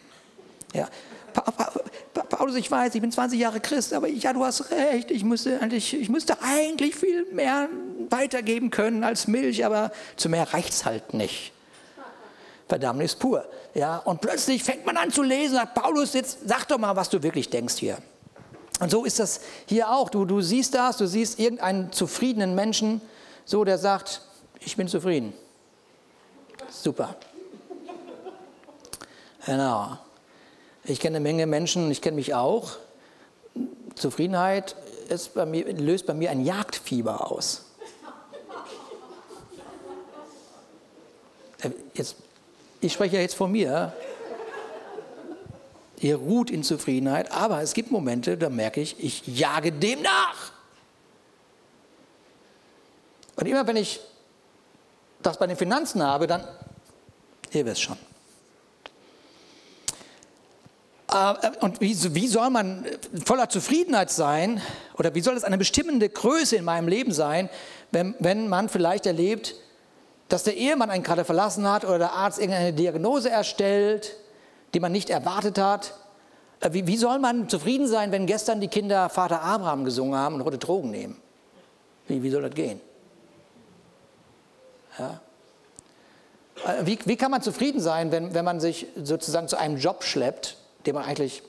Ja. 0.72 0.88
Paulus, 2.28 2.56
ich 2.56 2.70
weiß, 2.70 2.94
ich 2.94 3.00
bin 3.00 3.12
20 3.12 3.38
Jahre 3.38 3.60
Christ, 3.60 3.92
aber 3.92 4.08
ja, 4.08 4.32
du 4.32 4.44
hast 4.44 4.70
recht, 4.70 5.10
ich 5.10 5.22
müsste, 5.22 5.60
eigentlich, 5.60 5.94
ich 5.94 6.08
müsste 6.08 6.40
eigentlich 6.42 6.94
viel 6.94 7.26
mehr 7.32 7.68
weitergeben 8.08 8.70
können 8.70 9.04
als 9.04 9.26
Milch, 9.26 9.64
aber 9.64 9.92
zu 10.16 10.28
mehr 10.28 10.52
reicht 10.52 10.72
es 10.72 10.84
halt 10.84 11.14
nicht. 11.14 11.52
Verdammnis 12.68 13.14
pur. 13.14 13.44
Ja, 13.74 13.98
und 13.98 14.20
plötzlich 14.20 14.64
fängt 14.64 14.86
man 14.86 14.96
an 14.96 15.10
zu 15.10 15.22
lesen, 15.22 15.54
sagt 15.56 15.74
Paulus, 15.74 16.14
jetzt 16.14 16.38
sag 16.46 16.66
doch 16.68 16.78
mal, 16.78 16.96
was 16.96 17.10
du 17.10 17.22
wirklich 17.22 17.50
denkst 17.50 17.76
hier. 17.76 17.98
Und 18.80 18.90
so 18.90 19.04
ist 19.04 19.18
das 19.18 19.40
hier 19.66 19.90
auch. 19.90 20.10
Du, 20.10 20.24
du 20.24 20.40
siehst 20.40 20.74
das, 20.74 20.98
du 20.98 21.06
siehst 21.06 21.38
irgendeinen 21.38 21.92
zufriedenen 21.92 22.54
Menschen, 22.54 23.00
so 23.44 23.64
der 23.64 23.78
sagt, 23.78 24.20
ich 24.60 24.76
bin 24.76 24.88
zufrieden. 24.88 25.32
Super. 26.70 27.16
Genau. 29.46 29.96
Ich 30.84 31.00
kenne 31.00 31.16
eine 31.16 31.22
Menge 31.22 31.46
Menschen, 31.46 31.90
ich 31.90 32.02
kenne 32.02 32.16
mich 32.16 32.34
auch. 32.34 32.72
Zufriedenheit 33.94 34.76
bei 35.34 35.46
mir, 35.46 35.72
löst 35.72 36.06
bei 36.06 36.14
mir 36.14 36.30
ein 36.30 36.44
Jagdfieber 36.44 37.30
aus. 37.30 37.64
Äh, 41.62 41.70
jetzt, 41.94 42.16
ich 42.80 42.92
spreche 42.92 43.16
ja 43.16 43.22
jetzt 43.22 43.34
von 43.34 43.50
mir. 43.50 43.92
Ihr 46.00 46.16
ruht 46.16 46.50
in 46.50 46.62
Zufriedenheit, 46.62 47.32
aber 47.32 47.62
es 47.62 47.72
gibt 47.72 47.90
Momente, 47.90 48.36
da 48.36 48.50
merke 48.50 48.80
ich, 48.80 49.02
ich 49.02 49.26
jage 49.26 49.72
dem 49.72 50.02
nach. 50.02 50.52
Und 53.36 53.46
immer 53.46 53.66
wenn 53.66 53.76
ich 53.76 54.00
das 55.22 55.38
bei 55.38 55.46
den 55.46 55.56
Finanzen 55.56 56.02
habe, 56.02 56.26
dann, 56.26 56.44
ihr 57.52 57.64
wisst 57.64 57.82
schon. 57.82 57.96
Äh, 61.12 61.50
und 61.60 61.80
wie, 61.80 61.94
soll 62.26 62.50
man 62.50 62.86
voller 63.24 63.48
Zufriedenheit 63.48 64.10
sein 64.10 64.60
oder 64.98 65.14
wie 65.14 65.20
soll 65.20 65.36
es 65.36 65.44
eine 65.44 65.58
bestimmende 65.58 66.08
Größe 66.08 66.56
in 66.56 66.64
meinem 66.64 66.88
Leben 66.88 67.12
sein, 67.12 67.48
wenn, 67.90 68.14
wenn 68.18 68.48
man 68.48 68.68
vielleicht 68.68 69.06
erlebt, 69.06 69.54
dass 70.28 70.42
der 70.42 70.56
Ehemann 70.56 70.90
einen 70.90 71.04
gerade 71.04 71.24
verlassen 71.24 71.70
hat 71.70 71.84
oder 71.84 71.98
der 71.98 72.12
Arzt 72.12 72.38
irgendeine 72.38 72.72
Diagnose 72.72 73.30
erstellt 73.30 74.16
die 74.74 74.80
man 74.80 74.92
nicht 74.92 75.10
erwartet 75.10 75.58
hat. 75.58 75.94
Äh, 76.60 76.72
wie, 76.72 76.86
wie 76.86 76.96
soll 76.96 77.18
man 77.18 77.48
zufrieden 77.48 77.86
sein, 77.86 78.12
wenn 78.12 78.26
gestern 78.26 78.60
die 78.60 78.68
Kinder 78.68 79.08
Vater 79.08 79.42
Abraham 79.42 79.84
gesungen 79.84 80.18
haben 80.18 80.36
und 80.36 80.44
heute 80.44 80.58
Drogen 80.58 80.90
nehmen? 80.90 81.20
Wie, 82.08 82.22
wie 82.22 82.30
soll 82.30 82.42
das 82.42 82.54
gehen? 82.54 82.80
Ja. 84.98 85.20
Äh, 86.64 86.86
wie, 86.86 86.98
wie 87.04 87.16
kann 87.16 87.30
man 87.30 87.42
zufrieden 87.42 87.80
sein, 87.80 88.10
wenn, 88.12 88.34
wenn 88.34 88.44
man 88.44 88.60
sich 88.60 88.86
sozusagen 89.02 89.48
zu 89.48 89.56
einem 89.56 89.76
Job 89.76 90.04
schleppt, 90.04 90.56
den 90.86 90.94
man 90.94 91.04
eigentlich 91.04 91.42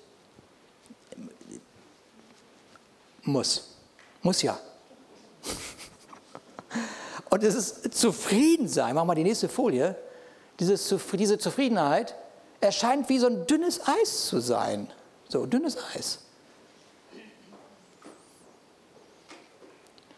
muss? 3.24 3.76
Muss 4.22 4.42
ja. 4.42 4.58
Und 7.30 7.44
es 7.44 7.56
ist 7.56 7.94
Zufriedensein, 7.94 8.96
machen 8.96 9.08
wir 9.08 9.16
die 9.16 9.24
nächste 9.24 9.50
Folie, 9.50 9.96
diese 10.60 10.78
Zufriedenheit 10.78 12.16
erscheint 12.62 13.10
wie 13.10 13.20
so 13.20 13.28
ein 13.28 13.46
dünnes 13.48 13.88
Eis 13.88 14.28
zu 14.28 14.40
sein. 14.40 14.92
So, 15.30 15.46
dünnes 15.46 15.78
Eis. 15.96 16.20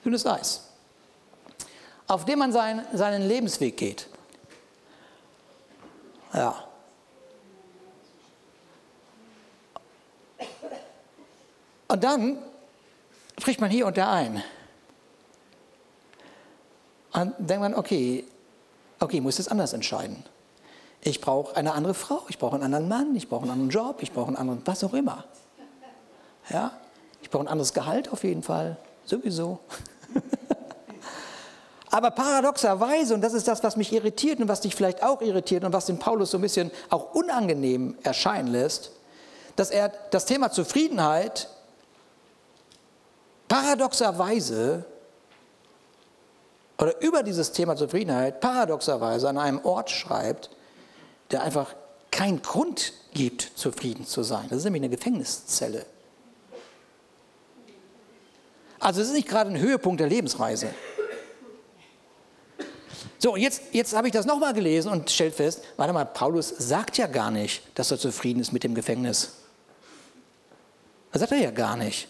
Dünnes 0.04 0.26
Eis. 0.26 0.64
Auf 2.08 2.26
dem 2.26 2.40
man 2.40 2.52
sein, 2.52 2.86
seinen 2.94 3.28
Lebensweg 3.28 3.78
geht. 3.78 4.08
Ja. 6.34 6.64
Und 11.88 12.04
dann 12.04 12.38
spricht 13.40 13.60
man 13.62 13.70
hier 13.70 13.88
und 13.88 13.98
da 13.98 14.14
ein. 14.14 14.44
Und 17.14 17.34
denkt 17.40 17.62
man, 17.62 17.74
okay, 17.74 18.26
okay, 19.00 19.20
muss 19.22 19.40
jetzt 19.40 19.52
anders 19.52 19.74
entscheiden. 19.74 20.24
Ich 21.02 21.22
brauche 21.22 21.56
eine 21.56 21.74
andere 21.74 21.94
Frau, 21.94 22.24
ich 22.28 22.38
brauche 22.38 22.56
einen 22.56 22.64
anderen 22.64 22.88
Mann, 22.88 23.16
ich 23.16 23.30
brauche 23.30 23.44
einen 23.44 23.52
anderen 23.52 23.70
Job, 23.70 24.02
ich 24.02 24.12
brauche 24.12 24.28
einen 24.28 24.36
anderen, 24.36 24.62
was 24.66 24.84
auch 24.84 24.94
immer. 24.94 25.24
Ja? 26.50 26.72
Ich 27.22 27.30
brauche 27.30 27.44
ein 27.44 27.48
anderes 27.48 27.74
Gehalt 27.74 28.12
auf 28.12 28.24
jeden 28.24 28.44
Fall, 28.44 28.78
sowieso. 29.06 29.60
Aber 31.92 32.12
paradoxerweise, 32.12 33.16
und 33.16 33.22
das 33.22 33.34
ist 33.34 33.48
das, 33.48 33.64
was 33.64 33.76
mich 33.76 33.92
irritiert 33.94 34.40
und 34.40 34.48
was 34.48 34.62
dich 34.62 34.76
vielleicht 34.76 35.02
auch 35.02 35.22
irritiert 35.22 35.64
und 35.64 35.74
was 35.74 35.88
den 35.88 35.98
Paulus 35.98 36.32
so 36.32 36.38
ein 36.38 36.42
bisschen 36.42 36.70
auch 36.90 37.16
unangenehm 37.16 37.98
erscheinen 38.04 38.48
lässt, 38.48 38.92
dass 39.56 39.72
er 39.72 39.92
das 40.12 40.26
Thema 40.26 40.52
Zufriedenheit 40.52 41.50
paradoxerweise 43.48 44.86
oder 46.78 47.02
über 47.02 47.24
dieses 47.24 47.52
Thema 47.52 47.76
Zufriedenheit 47.76 48.40
paradoxerweise 48.40 49.28
an 49.28 49.38
einem 49.38 49.60
Ort 49.66 49.90
schreibt, 49.90 50.52
der 51.32 51.44
einfach 51.44 51.76
keinen 52.12 52.42
Grund 52.42 52.94
gibt, 53.14 53.52
zufrieden 53.56 54.06
zu 54.06 54.24
sein. 54.24 54.48
Das 54.50 54.60
ist 54.60 54.64
nämlich 54.64 54.82
eine 54.82 54.90
Gefängniszelle. 54.90 55.86
Also 58.80 59.02
es 59.02 59.08
ist 59.08 59.14
nicht 59.14 59.28
gerade 59.28 59.50
ein 59.50 59.60
Höhepunkt 59.60 60.00
der 60.00 60.08
Lebensreise. 60.08 60.74
So, 63.22 63.36
jetzt, 63.36 63.64
jetzt 63.74 63.94
habe 63.94 64.08
ich 64.08 64.14
das 64.14 64.26
nochmal 64.26 64.54
gelesen 64.54 64.92
und 64.92 65.12
stellt 65.12 65.36
fest, 65.36 65.62
warte 65.76 65.92
mal, 65.92 66.06
Paulus 66.06 66.48
sagt 66.58 66.98
ja 66.98 67.08
gar 67.08 67.32
nicht, 67.32 67.62
dass 67.76 67.92
er 67.92 68.00
zufrieden 68.00 68.40
ist 68.40 68.54
mit 68.54 68.64
dem 68.64 68.74
Gefängnis. 68.74 69.34
Das 71.12 71.20
sagt 71.20 71.34
er 71.34 71.40
ja 71.40 71.52
gar 71.52 71.76
nicht. 71.76 72.08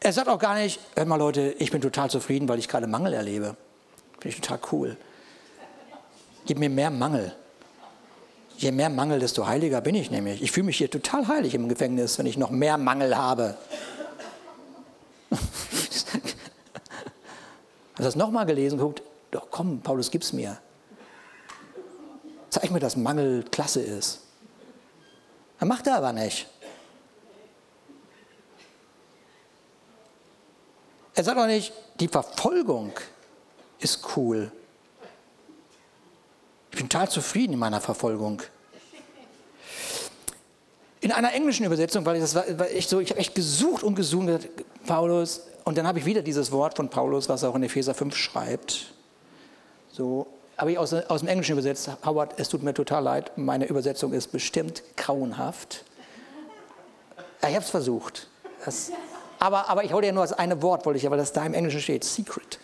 Er 0.00 0.12
sagt 0.12 0.28
auch 0.28 0.38
gar 0.38 0.54
nicht, 0.54 0.80
hör 0.94 1.04
mal 1.06 1.16
Leute, 1.16 1.54
ich 1.58 1.70
bin 1.70 1.80
total 1.80 2.10
zufrieden, 2.10 2.48
weil 2.48 2.58
ich 2.58 2.68
gerade 2.68 2.86
Mangel 2.86 3.14
erlebe. 3.14 3.56
Finde 4.18 4.28
ich 4.28 4.40
total 4.40 4.60
cool. 4.72 4.96
Gib 6.46 6.58
mir 6.58 6.70
mehr 6.70 6.90
Mangel. 6.90 7.34
Je 8.56 8.72
mehr 8.72 8.90
Mangel, 8.90 9.20
desto 9.20 9.46
heiliger 9.46 9.80
bin 9.80 9.94
ich 9.94 10.10
nämlich. 10.10 10.42
Ich 10.42 10.52
fühle 10.52 10.66
mich 10.66 10.76
hier 10.76 10.90
total 10.90 11.26
heilig 11.28 11.54
im 11.54 11.68
Gefängnis, 11.68 12.18
wenn 12.18 12.26
ich 12.26 12.36
noch 12.36 12.50
mehr 12.50 12.76
Mangel 12.76 13.16
habe. 13.16 13.56
Hast 15.30 16.08
du 17.96 18.02
das 18.02 18.16
nochmal 18.16 18.46
gelesen? 18.46 18.78
Guckt, 18.78 19.02
doch 19.30 19.50
komm, 19.50 19.80
Paulus, 19.80 20.10
gib's 20.10 20.32
mir. 20.32 20.58
Zeig 22.50 22.70
mir, 22.70 22.80
dass 22.80 22.96
Mangel 22.96 23.44
klasse 23.50 23.80
ist. 23.80 24.20
Er 25.58 25.66
macht 25.66 25.86
er 25.86 25.96
aber 25.96 26.12
nicht. 26.12 26.48
Er 31.14 31.24
sagt 31.24 31.38
auch 31.38 31.46
nicht, 31.46 31.72
die 32.00 32.08
Verfolgung 32.08 32.92
ist 33.78 34.16
cool. 34.16 34.50
Ich 36.80 36.82
bin 36.82 36.88
total 36.88 37.10
zufrieden 37.10 37.52
in 37.52 37.58
meiner 37.58 37.82
Verfolgung. 37.82 38.40
In 41.02 41.12
einer 41.12 41.34
englischen 41.34 41.66
Übersetzung, 41.66 42.06
weil 42.06 42.18
das 42.18 42.34
war, 42.34 42.44
war 42.58 42.70
echt 42.70 42.88
so, 42.88 43.00
ich 43.00 43.10
habe 43.10 43.20
echt 43.20 43.34
gesucht 43.34 43.82
und 43.82 43.96
gesucht, 43.96 44.48
Paulus, 44.86 45.42
und 45.64 45.76
dann 45.76 45.86
habe 45.86 45.98
ich 45.98 46.06
wieder 46.06 46.22
dieses 46.22 46.50
Wort 46.52 46.76
von 46.76 46.88
Paulus, 46.88 47.28
was 47.28 47.42
er 47.42 47.50
auch 47.50 47.54
in 47.56 47.64
Epheser 47.64 47.92
5 47.92 48.16
schreibt. 48.16 48.94
So, 49.92 50.26
habe 50.56 50.72
ich 50.72 50.78
aus, 50.78 50.94
aus 50.94 51.20
dem 51.20 51.28
Englischen 51.28 51.52
übersetzt, 51.52 51.90
Howard, 52.02 52.40
es 52.40 52.48
tut 52.48 52.62
mir 52.62 52.72
total 52.72 53.02
leid, 53.02 53.32
meine 53.36 53.66
Übersetzung 53.66 54.14
ist 54.14 54.32
bestimmt 54.32 54.82
grauenhaft. 54.96 55.84
Ich 57.42 57.48
habe 57.48 57.58
es 57.58 57.68
versucht. 57.68 58.26
Das, 58.64 58.90
aber, 59.38 59.68
aber 59.68 59.84
ich 59.84 59.92
hole 59.92 60.06
ja 60.06 60.12
nur 60.12 60.22
das 60.22 60.32
eine 60.32 60.62
Wort, 60.62 60.86
wollte 60.86 60.96
ich, 60.96 61.10
weil 61.10 61.18
das 61.18 61.34
da 61.34 61.44
im 61.44 61.52
Englischen 61.52 61.82
steht, 61.82 62.04
Secret. 62.04 62.58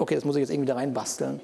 Okay, 0.00 0.16
das 0.16 0.24
muss 0.24 0.34
ich 0.34 0.40
jetzt 0.40 0.50
irgendwie 0.50 0.66
da 0.66 0.74
reinbasteln. 0.74 1.40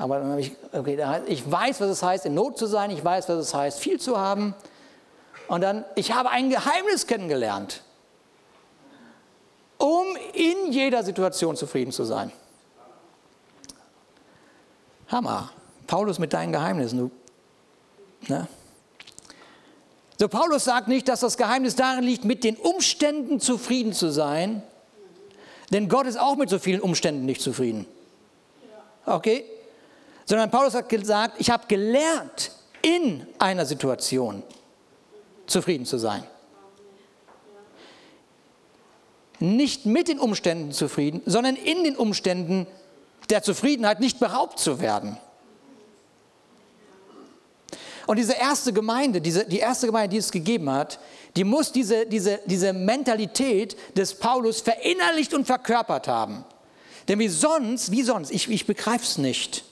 Aber 0.00 0.18
dann 0.18 0.30
habe 0.30 0.40
ich, 0.40 0.52
okay, 0.72 0.98
ich 1.26 1.50
weiß, 1.50 1.82
was 1.82 1.90
es 1.90 2.02
heißt, 2.02 2.24
in 2.24 2.32
Not 2.32 2.56
zu 2.56 2.64
sein, 2.64 2.90
ich 2.90 3.04
weiß, 3.04 3.28
was 3.28 3.36
es 3.36 3.52
heißt, 3.52 3.78
viel 3.78 4.00
zu 4.00 4.16
haben. 4.16 4.54
Und 5.46 5.60
dann, 5.60 5.84
ich 5.94 6.12
habe 6.12 6.30
ein 6.30 6.48
Geheimnis 6.48 7.06
kennengelernt, 7.06 7.82
um 9.76 10.06
in 10.32 10.72
jeder 10.72 11.04
Situation 11.04 11.54
zufrieden 11.54 11.92
zu 11.92 12.04
sein. 12.04 12.32
Hammer. 15.08 15.50
Paulus 15.86 16.18
mit 16.18 16.32
deinen 16.32 16.52
Geheimnissen. 16.52 16.98
Du, 16.98 17.10
ne? 18.32 18.48
So, 20.18 20.28
Paulus 20.28 20.64
sagt 20.64 20.88
nicht, 20.88 21.08
dass 21.08 21.20
das 21.20 21.36
Geheimnis 21.36 21.76
darin 21.76 22.04
liegt, 22.04 22.24
mit 22.24 22.42
den 22.42 22.56
Umständen 22.56 23.38
zufrieden 23.38 23.92
zu 23.92 24.10
sein, 24.10 24.62
denn 25.70 25.90
Gott 25.90 26.06
ist 26.06 26.18
auch 26.18 26.36
mit 26.36 26.48
so 26.48 26.58
vielen 26.58 26.80
Umständen 26.80 27.26
nicht 27.26 27.42
zufrieden. 27.42 27.84
Okay? 29.04 29.44
Sondern 30.30 30.48
Paulus 30.48 30.74
hat 30.74 30.88
gesagt, 30.88 31.40
ich 31.40 31.50
habe 31.50 31.66
gelernt, 31.66 32.52
in 32.82 33.26
einer 33.40 33.66
Situation 33.66 34.44
zufrieden 35.48 35.84
zu 35.84 35.98
sein. 35.98 36.22
Nicht 39.40 39.86
mit 39.86 40.06
den 40.06 40.20
Umständen 40.20 40.70
zufrieden, 40.70 41.20
sondern 41.26 41.56
in 41.56 41.82
den 41.82 41.96
Umständen 41.96 42.68
der 43.28 43.42
Zufriedenheit 43.42 43.98
nicht 43.98 44.20
beraubt 44.20 44.60
zu 44.60 44.78
werden. 44.78 45.16
Und 48.06 48.16
diese 48.16 48.34
erste 48.34 48.72
Gemeinde, 48.72 49.20
diese, 49.20 49.44
die 49.44 49.58
erste 49.58 49.86
Gemeinde, 49.86 50.10
die 50.10 50.18
es 50.18 50.30
gegeben 50.30 50.70
hat, 50.70 51.00
die 51.34 51.42
muss 51.42 51.72
diese, 51.72 52.06
diese, 52.06 52.38
diese 52.46 52.72
Mentalität 52.72 53.76
des 53.96 54.14
Paulus 54.14 54.60
verinnerlicht 54.60 55.34
und 55.34 55.46
verkörpert 55.46 56.06
haben. 56.06 56.44
Denn 57.08 57.18
wie 57.18 57.26
sonst, 57.26 57.90
wie 57.90 58.04
sonst, 58.04 58.30
ich, 58.30 58.48
ich 58.48 58.64
begreife 58.64 59.02
es 59.02 59.18
nicht. 59.18 59.64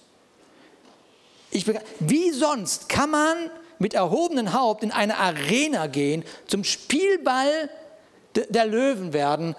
Ich 1.50 1.66
wie 2.00 2.30
sonst 2.30 2.88
kann 2.88 3.10
man 3.10 3.50
mit 3.78 3.94
erhobenem 3.94 4.52
Haupt 4.52 4.82
in 4.82 4.90
eine 4.90 5.16
Arena 5.18 5.86
gehen, 5.86 6.24
zum 6.46 6.64
Spielball 6.64 7.70
der 8.34 8.66
Löwen 8.66 9.12
werden 9.12 9.56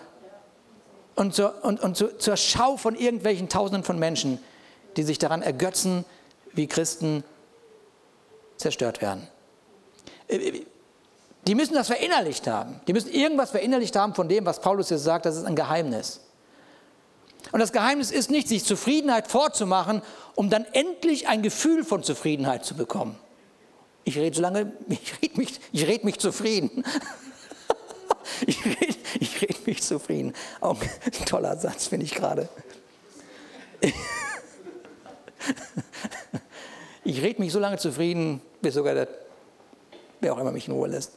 und, 1.16 1.34
zur, 1.34 1.64
und, 1.64 1.82
und 1.82 1.98
zur, 1.98 2.18
zur 2.20 2.38
Schau 2.38 2.78
von 2.78 2.96
irgendwelchen 2.96 3.50
Tausenden 3.50 3.84
von 3.84 4.00
Menschen, 4.00 4.40
die 4.96 5.04
sich 5.04 5.18
daran 5.18 5.42
ergötzen, 5.42 6.06
wie 6.54 6.68
Christen 6.68 7.24
zerstört 8.58 9.02
werden. 9.02 9.28
Äh, 10.28 10.36
äh, 10.38 10.66
die 11.48 11.56
müssen 11.56 11.74
das 11.74 11.88
verinnerlicht 11.88 12.48
haben. 12.48 12.80
Die 12.88 12.94
müssen 12.94 13.12
irgendwas 13.12 13.52
verinnerlicht 13.52 13.96
haben 13.96 14.14
von 14.14 14.30
dem, 14.30 14.46
was 14.46 14.62
Paulus 14.62 14.90
hier 14.90 14.98
sagt, 14.98 15.26
das 15.26 15.36
ist 15.36 15.46
ein 15.46 15.56
Geheimnis. 15.56 16.22
Und 17.52 17.60
das 17.60 17.72
Geheimnis 17.72 18.12
ist 18.12 18.30
nicht, 18.30 18.48
sich 18.48 18.64
Zufriedenheit 18.64 19.28
vorzumachen, 19.28 20.02
um 20.36 20.50
dann 20.50 20.66
endlich 20.74 21.28
ein 21.28 21.42
Gefühl 21.42 21.84
von 21.84 22.04
Zufriedenheit 22.04 22.66
zu 22.66 22.76
bekommen. 22.76 23.18
Ich 24.04 24.18
rede 24.18 24.36
so 24.36 24.42
lange, 24.42 24.72
ich 24.90 25.22
rede 25.22 25.38
mich, 25.38 25.60
ich 25.72 25.88
red 25.88 26.04
mich 26.04 26.20
zufrieden. 26.20 26.84
Ich 28.46 28.64
rede 28.64 28.96
ich 29.20 29.42
red 29.42 29.68
mich 29.68 29.82
zufrieden. 29.82 30.34
Auch 30.62 30.78
ein 31.06 31.26
toller 31.26 31.58
Satz, 31.58 31.88
finde 31.88 32.06
ich 32.06 32.14
gerade. 32.14 32.48
Ich 37.04 37.22
rede 37.22 37.42
mich 37.42 37.52
so 37.52 37.60
lange 37.60 37.78
zufrieden, 37.78 38.42
bis 38.62 38.76
sogar 38.76 38.94
der, 38.94 39.08
wer 40.20 40.34
auch 40.34 40.38
immer 40.38 40.52
mich 40.52 40.68
in 40.68 40.74
Ruhe 40.74 40.88
lässt. 40.88 41.14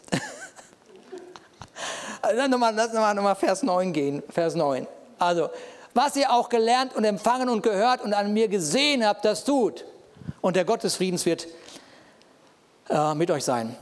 Also 2.22 2.46
nochmal, 2.46 2.72
lass 2.74 2.92
nochmal, 2.92 3.14
nochmal 3.14 3.34
Vers 3.36 3.62
9 3.62 3.92
gehen. 3.92 4.22
Vers 4.30 4.54
9. 4.54 4.86
Also, 5.18 5.50
was 5.94 6.16
ihr 6.16 6.32
auch 6.32 6.48
gelernt 6.48 6.94
und 6.94 7.04
empfangen 7.04 7.48
und 7.48 7.62
gehört 7.62 8.02
und 8.02 8.14
an 8.14 8.32
mir 8.32 8.48
gesehen 8.48 9.04
habt, 9.06 9.24
das 9.24 9.44
tut. 9.44 9.84
Und 10.40 10.56
der 10.56 10.64
Gott 10.64 10.82
des 10.82 10.96
Friedens 10.96 11.26
wird 11.26 11.46
äh, 12.88 13.14
mit 13.14 13.30
euch 13.30 13.44
sein. 13.44 13.76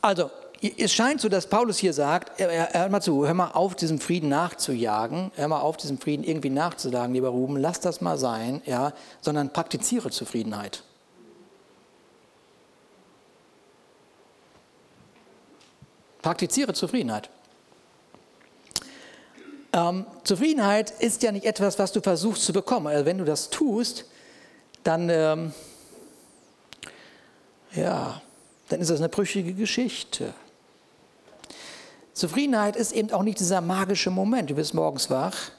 Also, 0.00 0.30
es 0.60 0.92
scheint 0.92 1.20
so, 1.20 1.28
dass 1.28 1.46
Paulus 1.48 1.78
hier 1.78 1.92
sagt, 1.92 2.40
hör 2.40 2.88
mal 2.88 3.02
zu, 3.02 3.26
hör 3.26 3.34
mal 3.34 3.50
auf, 3.52 3.74
diesem 3.74 4.00
Frieden 4.00 4.28
nachzujagen, 4.30 5.30
hör 5.34 5.48
mal 5.48 5.60
auf, 5.60 5.76
diesem 5.76 5.98
Frieden 5.98 6.24
irgendwie 6.24 6.50
nachzusagen, 6.50 7.12
lieber 7.12 7.28
Ruben, 7.28 7.56
lass 7.58 7.80
das 7.80 8.00
mal 8.00 8.16
sein, 8.16 8.62
ja, 8.64 8.92
sondern 9.20 9.52
praktiziere 9.52 10.10
Zufriedenheit. 10.10 10.82
Praktiziere 16.22 16.72
Zufriedenheit. 16.72 17.30
Ähm, 19.76 20.06
Zufriedenheit 20.24 20.90
ist 20.90 21.22
ja 21.22 21.30
nicht 21.32 21.44
etwas, 21.44 21.78
was 21.78 21.92
du 21.92 22.00
versuchst 22.00 22.46
zu 22.46 22.54
bekommen. 22.54 22.86
Also 22.86 23.04
wenn 23.04 23.18
du 23.18 23.24
das 23.24 23.50
tust, 23.50 24.06
dann, 24.84 25.10
ähm, 25.10 25.52
ja, 27.72 28.22
dann 28.70 28.80
ist 28.80 28.88
das 28.88 29.00
eine 29.00 29.10
brüchige 29.10 29.52
Geschichte. 29.52 30.32
Zufriedenheit 32.14 32.74
ist 32.74 32.92
eben 32.92 33.10
auch 33.12 33.22
nicht 33.22 33.38
dieser 33.38 33.60
magische 33.60 34.10
Moment. 34.10 34.48
Du 34.48 34.54
bist 34.54 34.72
morgens 34.72 35.10
wach 35.10 35.50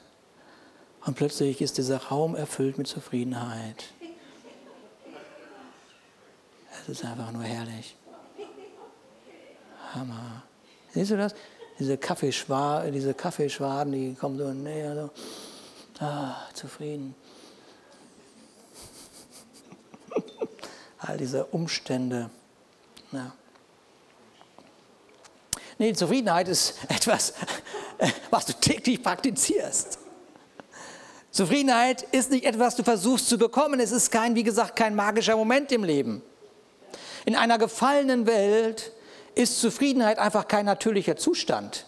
und 1.06 1.14
plötzlich 1.14 1.60
ist 1.60 1.78
dieser 1.78 1.98
Raum 1.98 2.34
erfüllt 2.34 2.76
mit 2.76 2.88
Zufriedenheit. 2.88 3.84
Es 6.82 6.88
ist 6.88 7.04
einfach 7.04 7.30
nur 7.30 7.44
herrlich. 7.44 7.94
Hammer. 9.94 10.42
Siehst 10.92 11.12
du 11.12 11.16
das? 11.16 11.34
Diese, 11.78 11.96
Kaffeeschwa 11.96 12.84
diese 12.90 13.14
Kaffeeschwaden, 13.14 13.92
die 13.92 14.14
kommen 14.14 14.38
so 14.38 14.52
näher. 14.52 14.94
So. 14.94 16.04
Ah, 16.04 16.36
zufrieden. 16.54 17.14
All 20.98 21.16
diese 21.16 21.44
Umstände. 21.46 22.30
Ja. 23.12 23.32
Nee, 25.78 25.92
Zufriedenheit 25.92 26.48
ist 26.48 26.74
etwas, 26.88 27.34
was 28.30 28.46
du 28.46 28.52
täglich 28.54 29.02
praktizierst. 29.02 29.98
Zufriedenheit 31.30 32.02
ist 32.02 32.30
nicht 32.30 32.44
etwas, 32.44 32.68
was 32.68 32.76
du 32.76 32.82
versuchst 32.82 33.28
zu 33.28 33.38
bekommen. 33.38 33.78
Es 33.78 33.92
ist 33.92 34.10
kein, 34.10 34.34
wie 34.34 34.42
gesagt, 34.42 34.74
kein 34.74 34.96
magischer 34.96 35.36
Moment 35.36 35.70
im 35.70 35.84
Leben. 35.84 36.22
In 37.26 37.36
einer 37.36 37.58
gefallenen 37.58 38.26
Welt 38.26 38.92
ist 39.38 39.60
Zufriedenheit 39.60 40.18
einfach 40.18 40.48
kein 40.48 40.66
natürlicher 40.66 41.16
Zustand. 41.16 41.86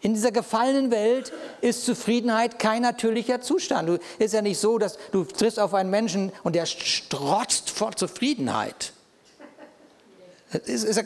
In 0.00 0.14
dieser 0.14 0.30
gefallenen 0.30 0.92
Welt 0.92 1.32
ist 1.60 1.84
Zufriedenheit 1.84 2.60
kein 2.60 2.82
natürlicher 2.82 3.40
Zustand. 3.40 4.00
Es 4.20 4.26
ist 4.26 4.34
ja 4.34 4.42
nicht 4.42 4.60
so, 4.60 4.78
dass 4.78 4.96
du 5.10 5.24
triffst 5.24 5.58
auf 5.58 5.74
einen 5.74 5.90
Menschen 5.90 6.30
und 6.44 6.54
der 6.54 6.66
strotzt 6.66 7.70
vor 7.70 7.96
Zufriedenheit. 7.96 8.92
Das 10.52 10.62
ist, 10.62 10.84
ist, 10.84 10.96
ja, 10.96 11.02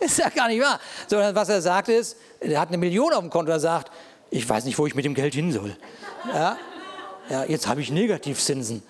ist 0.00 0.18
ja 0.18 0.28
gar 0.28 0.48
nicht 0.48 0.60
wahr. 0.60 0.78
Sondern 1.06 1.34
was 1.34 1.48
er 1.48 1.62
sagt 1.62 1.88
ist, 1.88 2.18
er 2.40 2.60
hat 2.60 2.68
eine 2.68 2.76
Million 2.76 3.14
auf 3.14 3.20
dem 3.20 3.30
Konto 3.30 3.50
und 3.50 3.60
sagt, 3.60 3.90
ich 4.30 4.46
weiß 4.46 4.66
nicht, 4.66 4.78
wo 4.78 4.86
ich 4.86 4.94
mit 4.94 5.06
dem 5.06 5.14
Geld 5.14 5.32
hin 5.32 5.52
soll. 5.52 5.74
Ja, 6.34 6.58
ja 7.30 7.44
jetzt 7.44 7.66
habe 7.66 7.80
ich 7.80 7.90
Negativzinsen. 7.90 8.82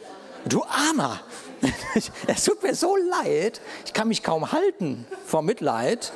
Du 0.47 0.65
Armer! 0.65 1.21
Es 2.27 2.44
tut 2.44 2.62
mir 2.62 2.75
so 2.75 2.97
leid, 2.97 3.61
ich 3.85 3.92
kann 3.92 4.09
mich 4.09 4.23
kaum 4.23 4.53
halten 4.53 5.07
vor 5.27 5.42
Mitleid. 5.42 6.12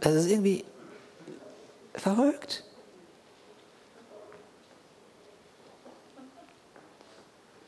Das 0.00 0.14
ist 0.14 0.26
irgendwie 0.26 0.64
verrückt. 1.94 2.64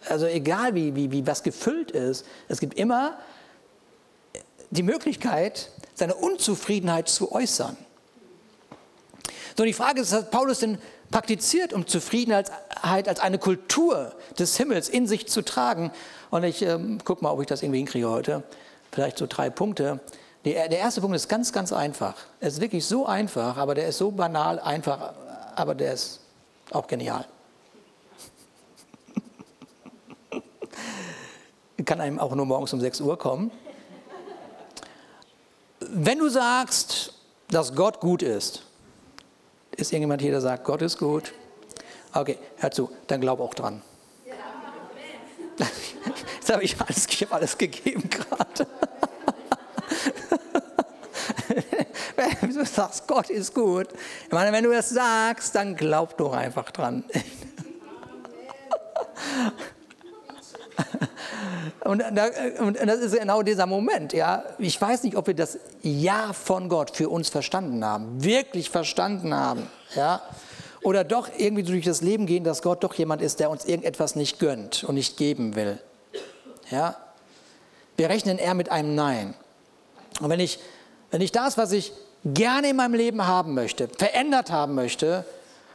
Also 0.08 0.26
egal 0.26 0.74
wie, 0.74 0.94
wie, 0.94 1.10
wie 1.10 1.26
was 1.26 1.42
gefüllt 1.42 1.90
ist, 1.90 2.26
es 2.48 2.60
gibt 2.60 2.74
immer 2.74 3.18
die 4.70 4.82
Möglichkeit, 4.82 5.70
seine 5.94 6.14
Unzufriedenheit 6.14 7.08
zu 7.08 7.32
äußern. 7.32 7.76
So, 9.56 9.64
die 9.64 9.72
Frage 9.72 10.00
ist, 10.00 10.12
was 10.12 10.30
Paulus 10.30 10.58
denn 10.58 10.78
praktiziert, 11.14 11.72
um 11.72 11.86
Zufriedenheit 11.86 12.50
als 12.82 13.20
eine 13.20 13.38
Kultur 13.38 14.12
des 14.36 14.56
Himmels 14.56 14.88
in 14.88 15.06
sich 15.06 15.28
zu 15.28 15.42
tragen. 15.42 15.92
Und 16.30 16.42
ich 16.42 16.60
ähm, 16.62 16.98
gucke 17.04 17.22
mal, 17.22 17.30
ob 17.30 17.40
ich 17.40 17.46
das 17.46 17.62
irgendwie 17.62 17.78
hinkriege 17.78 18.10
heute. 18.10 18.42
Vielleicht 18.90 19.18
so 19.18 19.28
drei 19.28 19.48
Punkte. 19.48 20.00
Der, 20.44 20.68
der 20.68 20.80
erste 20.80 21.00
Punkt 21.00 21.14
ist 21.14 21.28
ganz, 21.28 21.52
ganz 21.52 21.72
einfach. 21.72 22.16
Er 22.40 22.48
ist 22.48 22.60
wirklich 22.60 22.84
so 22.84 23.06
einfach, 23.06 23.56
aber 23.58 23.76
der 23.76 23.86
ist 23.86 23.98
so 23.98 24.10
banal 24.10 24.58
einfach, 24.58 25.14
aber 25.54 25.76
der 25.76 25.92
ist 25.94 26.18
auch 26.72 26.88
genial. 26.88 27.24
Kann 31.84 32.00
einem 32.00 32.18
auch 32.18 32.34
nur 32.34 32.44
morgens 32.44 32.72
um 32.72 32.80
6 32.80 33.00
Uhr 33.02 33.16
kommen. 33.16 33.52
Wenn 35.78 36.18
du 36.18 36.28
sagst, 36.28 37.14
dass 37.50 37.72
Gott 37.76 38.00
gut 38.00 38.20
ist, 38.20 38.63
ist 39.76 39.92
irgendjemand 39.92 40.22
hier, 40.22 40.30
der 40.30 40.40
sagt, 40.40 40.64
Gott 40.64 40.82
ist 40.82 40.98
gut? 40.98 41.32
Okay, 42.12 42.38
hör 42.58 42.70
zu, 42.70 42.90
dann 43.06 43.20
glaub 43.20 43.40
auch 43.40 43.54
dran. 43.54 43.82
Jetzt 46.36 46.52
habe 46.52 46.62
ich 46.62 46.80
alles, 46.80 47.06
ich 47.08 47.22
hab 47.22 47.32
alles 47.32 47.56
gegeben 47.58 48.08
gerade. 48.10 48.66
wenn 52.40 52.54
du 52.54 52.64
sagst, 52.64 53.06
Gott 53.06 53.30
ist 53.30 53.54
gut, 53.54 53.88
ich 54.26 54.32
meine, 54.32 54.52
wenn 54.52 54.64
du 54.64 54.70
das 54.70 54.90
sagst, 54.90 55.54
dann 55.54 55.76
glaub 55.76 56.16
doch 56.16 56.32
einfach 56.32 56.70
dran. 56.70 57.04
Und, 61.84 62.02
das 62.16 62.98
ist 63.00 63.18
genau 63.18 63.42
dieser 63.42 63.66
Moment. 63.66 64.12
Ja. 64.14 64.44
Ich 64.58 64.80
weiß 64.80 65.02
nicht, 65.02 65.16
ob 65.16 65.26
wir 65.26 65.34
das 65.34 65.58
Ja 65.82 66.32
von 66.32 66.68
Gott 66.68 66.96
für 66.96 67.10
uns 67.10 67.28
verstanden 67.28 67.84
haben, 67.84 68.24
wirklich 68.24 68.70
verstanden 68.70 69.34
haben. 69.34 69.68
Ja. 69.94 70.22
Oder 70.82 71.04
doch 71.04 71.28
irgendwie 71.36 71.62
durch 71.62 71.84
das 71.84 72.00
Leben 72.00 72.26
gehen, 72.26 72.42
dass 72.42 72.62
Gott 72.62 72.82
doch 72.84 72.94
jemand 72.94 73.22
ist, 73.22 73.38
der 73.40 73.50
uns 73.50 73.64
irgendetwas 73.64 74.16
nicht 74.16 74.38
gönnt 74.38 74.84
und 74.84 74.94
nicht 74.94 75.16
geben 75.16 75.56
will. 75.56 75.78
Ja. 76.70 76.96
Wir 77.96 78.08
rechnen 78.08 78.38
eher 78.38 78.54
mit 78.54 78.70
einem 78.70 78.94
Nein. 78.94 79.34
Und 80.20 80.30
wenn 80.30 80.40
ich, 80.40 80.58
wenn 81.10 81.20
ich 81.20 81.32
das, 81.32 81.58
was 81.58 81.72
ich 81.72 81.92
gerne 82.24 82.70
in 82.70 82.76
meinem 82.76 82.94
Leben 82.94 83.26
haben 83.26 83.54
möchte, 83.54 83.88
verändert 83.88 84.50
haben 84.50 84.74
möchte, 84.74 85.24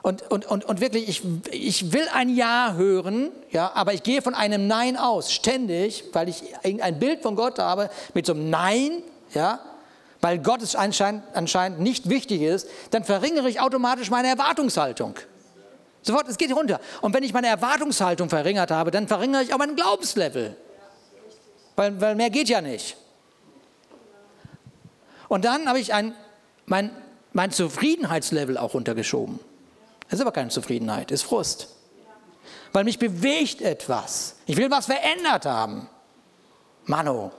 und, 0.01 0.29
und, 0.31 0.45
und, 0.45 0.65
und 0.65 0.79
wirklich, 0.79 1.09
ich, 1.09 1.23
ich 1.51 1.91
will 1.91 2.07
ein 2.13 2.33
Ja 2.33 2.73
hören, 2.77 3.31
ja, 3.51 3.71
aber 3.73 3.93
ich 3.93 4.03
gehe 4.03 4.21
von 4.21 4.33
einem 4.33 4.67
Nein 4.67 4.95
aus, 4.95 5.31
ständig, 5.31 6.05
weil 6.13 6.29
ich 6.29 6.43
ein 6.63 6.99
Bild 6.99 7.21
von 7.21 7.35
Gott 7.35 7.59
habe 7.59 7.89
mit 8.13 8.25
so 8.25 8.33
einem 8.33 8.49
Nein, 8.49 9.03
ja, 9.33 9.59
weil 10.21 10.39
Gott 10.39 10.61
es 10.61 10.75
anscheinend, 10.75 11.23
anscheinend 11.33 11.79
nicht 11.79 12.09
wichtig 12.09 12.41
ist, 12.41 12.67
dann 12.91 13.03
verringere 13.03 13.49
ich 13.49 13.59
automatisch 13.59 14.09
meine 14.09 14.29
Erwartungshaltung. 14.29 15.15
Sofort, 16.01 16.29
es 16.29 16.37
geht 16.37 16.55
runter. 16.55 16.79
Und 17.01 17.13
wenn 17.13 17.23
ich 17.23 17.33
meine 17.33 17.47
Erwartungshaltung 17.47 18.29
verringert 18.29 18.71
habe, 18.71 18.91
dann 18.91 19.07
verringere 19.07 19.43
ich 19.43 19.53
auch 19.53 19.57
mein 19.57 19.75
Glaubenslevel. 19.75 20.55
Weil, 21.75 21.99
weil 21.99 22.15
mehr 22.15 22.29
geht 22.29 22.47
ja 22.47 22.61
nicht. 22.61 22.95
Und 25.27 25.45
dann 25.45 25.67
habe 25.67 25.79
ich 25.79 25.93
ein, 25.93 26.13
mein, 26.65 26.89
mein 27.33 27.51
Zufriedenheitslevel 27.51 28.57
auch 28.57 28.73
runtergeschoben. 28.73 29.39
Das 30.09 30.19
ist 30.19 30.21
aber 30.21 30.31
keine 30.31 30.49
Zufriedenheit, 30.49 31.11
ist 31.11 31.21
Frust. 31.21 31.67
Weil 32.73 32.83
mich 32.83 32.97
bewegt 32.97 33.61
etwas. 33.61 34.35
Ich 34.45 34.57
will 34.57 34.69
was 34.71 34.87
verändert 34.87 35.45
haben. 35.45 35.87
Mano. 36.85 37.31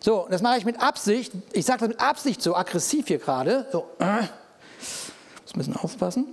So, 0.00 0.26
das 0.30 0.42
mache 0.42 0.58
ich 0.58 0.64
mit 0.64 0.80
Absicht. 0.80 1.32
Ich 1.52 1.64
sage 1.64 1.80
das 1.80 1.88
mit 1.88 2.00
Absicht 2.00 2.42
so 2.42 2.54
aggressiv 2.54 3.08
hier 3.08 3.18
gerade. 3.18 3.66
So, 3.72 3.88
äh, 3.98 4.20
muss 4.22 5.54
ein 5.54 5.58
bisschen 5.58 5.76
aufpassen. 5.76 6.26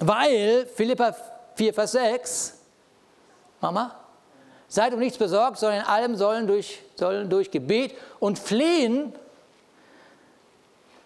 Weil 0.00 0.66
Philippa 0.74 1.14
4, 1.54 1.74
Vers 1.74 1.92
6, 1.92 2.54
Mama, 3.60 3.94
seid 4.68 4.94
um 4.94 4.98
nichts 4.98 5.18
besorgt, 5.18 5.58
sondern 5.58 5.80
in 5.80 5.86
allem 5.86 6.16
sollen 6.16 6.46
durch, 6.46 6.80
sollen 6.96 7.28
durch 7.28 7.50
Gebet 7.50 7.94
und 8.18 8.38
Flehen, 8.38 9.12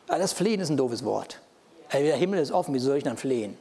das 0.06 0.32
Flehen 0.32 0.60
ist 0.60 0.70
ein 0.70 0.76
doofes 0.76 1.04
Wort. 1.04 1.40
Der 2.02 2.16
Himmel 2.16 2.40
ist 2.40 2.52
offen, 2.52 2.74
wie 2.74 2.78
soll 2.78 2.96
ich 2.96 3.04
dann 3.04 3.16
flehen? 3.16 3.56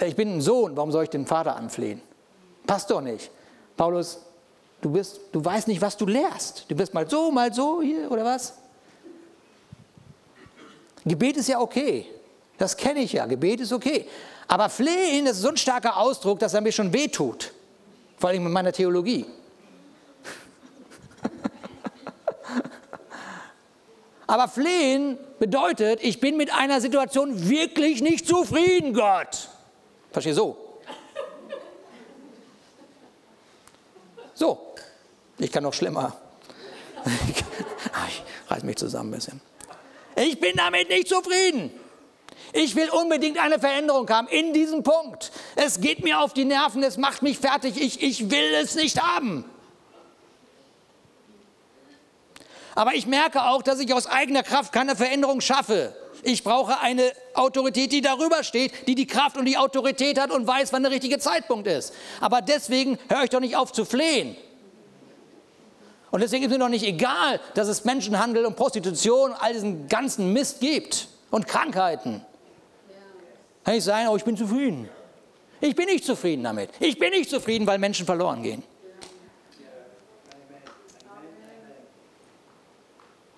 Ich 0.00 0.16
bin 0.16 0.36
ein 0.36 0.40
Sohn, 0.40 0.76
warum 0.76 0.90
soll 0.90 1.04
ich 1.04 1.10
den 1.10 1.26
Vater 1.26 1.56
anflehen? 1.56 2.00
Passt 2.66 2.90
doch 2.90 3.00
nicht. 3.00 3.30
Paulus, 3.76 4.20
du, 4.80 4.90
bist, 4.90 5.20
du 5.32 5.44
weißt 5.44 5.68
nicht, 5.68 5.80
was 5.80 5.96
du 5.96 6.06
lehrst. 6.06 6.64
Du 6.68 6.74
bist 6.74 6.92
mal 6.94 7.08
so, 7.08 7.30
mal 7.30 7.52
so 7.52 7.80
hier 7.80 8.10
oder 8.10 8.24
was? 8.24 8.54
Gebet 11.04 11.36
ist 11.36 11.48
ja 11.48 11.60
okay. 11.60 12.06
Das 12.58 12.76
kenne 12.76 13.00
ich 13.00 13.12
ja. 13.12 13.26
Gebet 13.26 13.60
ist 13.60 13.72
okay. 13.72 14.06
Aber 14.46 14.68
flehen, 14.68 15.24
das 15.24 15.36
ist 15.36 15.42
so 15.42 15.48
ein 15.48 15.56
starker 15.56 15.96
Ausdruck, 15.96 16.38
dass 16.38 16.54
er 16.54 16.60
mir 16.60 16.72
schon 16.72 16.92
wehtut. 16.92 17.52
Vor 18.18 18.30
allem 18.30 18.44
mit 18.44 18.52
meiner 18.52 18.72
Theologie. 18.72 19.26
Aber 24.26 24.48
flehen 24.48 25.18
bedeutet, 25.38 26.00
ich 26.02 26.20
bin 26.20 26.36
mit 26.36 26.52
einer 26.52 26.80
Situation 26.80 27.48
wirklich 27.48 28.02
nicht 28.02 28.26
zufrieden, 28.26 28.94
Gott. 28.94 29.48
Verstehe 30.12 30.34
so. 30.34 30.56
So, 34.34 34.74
ich 35.38 35.52
kann 35.52 35.62
noch 35.62 35.74
schlimmer. 35.74 36.16
Ich 37.28 38.22
reiß 38.48 38.62
mich 38.62 38.76
zusammen 38.76 39.10
ein 39.10 39.16
bisschen. 39.16 39.40
Ich 40.16 40.40
bin 40.40 40.56
damit 40.56 40.88
nicht 40.88 41.08
zufrieden. 41.08 41.70
Ich 42.52 42.76
will 42.76 42.88
unbedingt 42.90 43.38
eine 43.38 43.58
Veränderung 43.58 44.08
haben 44.08 44.28
in 44.28 44.52
diesem 44.52 44.82
Punkt. 44.82 45.32
Es 45.56 45.80
geht 45.80 46.04
mir 46.04 46.20
auf 46.20 46.34
die 46.34 46.44
Nerven, 46.44 46.82
es 46.82 46.96
macht 46.96 47.22
mich 47.22 47.38
fertig. 47.38 47.80
Ich, 47.80 48.02
ich 48.02 48.30
will 48.30 48.54
es 48.54 48.74
nicht 48.74 49.00
haben. 49.02 49.44
Aber 52.74 52.94
ich 52.94 53.06
merke 53.06 53.44
auch, 53.44 53.62
dass 53.62 53.78
ich 53.78 53.92
aus 53.94 54.06
eigener 54.06 54.42
Kraft 54.42 54.72
keine 54.72 54.96
Veränderung 54.96 55.40
schaffe. 55.40 55.94
Ich 56.22 56.42
brauche 56.42 56.80
eine 56.80 57.12
Autorität, 57.34 57.92
die 57.92 58.00
darüber 58.00 58.42
steht, 58.42 58.88
die 58.88 58.94
die 58.94 59.06
Kraft 59.06 59.36
und 59.36 59.44
die 59.44 59.58
Autorität 59.58 60.18
hat 60.18 60.30
und 60.30 60.46
weiß, 60.46 60.72
wann 60.72 60.82
der 60.82 60.92
richtige 60.92 61.18
Zeitpunkt 61.18 61.66
ist. 61.66 61.92
Aber 62.20 62.40
deswegen 62.40 62.98
höre 63.08 63.24
ich 63.24 63.30
doch 63.30 63.40
nicht 63.40 63.56
auf 63.56 63.72
zu 63.72 63.84
flehen. 63.84 64.36
Und 66.10 66.20
deswegen 66.20 66.44
ist 66.44 66.50
mir 66.50 66.58
doch 66.58 66.68
nicht 66.68 66.86
egal, 66.86 67.40
dass 67.54 67.68
es 67.68 67.84
Menschenhandel 67.84 68.46
und 68.46 68.56
Prostitution 68.56 69.32
all 69.32 69.52
diesen 69.52 69.88
ganzen 69.88 70.32
Mist 70.32 70.60
gibt 70.60 71.08
und 71.30 71.46
Krankheiten. 71.46 72.24
Kann 73.64 73.74
ich 73.74 73.84
sagen, 73.84 74.08
oh, 74.08 74.16
ich 74.16 74.24
bin 74.24 74.36
zufrieden. 74.36 74.88
Ich 75.60 75.74
bin 75.74 75.86
nicht 75.86 76.04
zufrieden 76.04 76.44
damit. 76.44 76.70
Ich 76.80 76.98
bin 76.98 77.10
nicht 77.10 77.30
zufrieden, 77.30 77.66
weil 77.66 77.78
Menschen 77.78 78.06
verloren 78.06 78.42
gehen. 78.42 78.62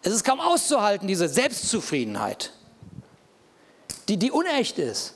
Es 0.06 0.12
ist 0.12 0.22
kaum 0.22 0.38
auszuhalten, 0.38 1.08
diese 1.08 1.28
Selbstzufriedenheit, 1.28 2.52
die, 4.06 4.16
die 4.16 4.30
unecht 4.30 4.78
ist. 4.78 5.14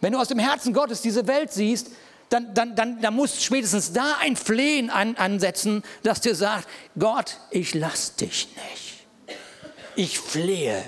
Wenn 0.00 0.12
du 0.12 0.18
aus 0.18 0.26
dem 0.26 0.40
Herzen 0.40 0.72
Gottes 0.72 1.00
diese 1.00 1.28
Welt 1.28 1.52
siehst, 1.52 1.92
dann, 2.28 2.52
dann, 2.54 2.74
dann, 2.74 3.00
dann 3.00 3.14
musst 3.14 3.44
spätestens 3.44 3.92
da 3.92 4.16
ein 4.20 4.34
Flehen 4.34 4.90
an, 4.90 5.14
ansetzen, 5.14 5.84
das 6.02 6.20
dir 6.20 6.34
sagt, 6.34 6.66
Gott, 6.98 7.38
ich 7.52 7.72
lass 7.74 8.16
dich 8.16 8.48
nicht. 8.72 9.06
Ich 9.94 10.18
flehe 10.18 10.82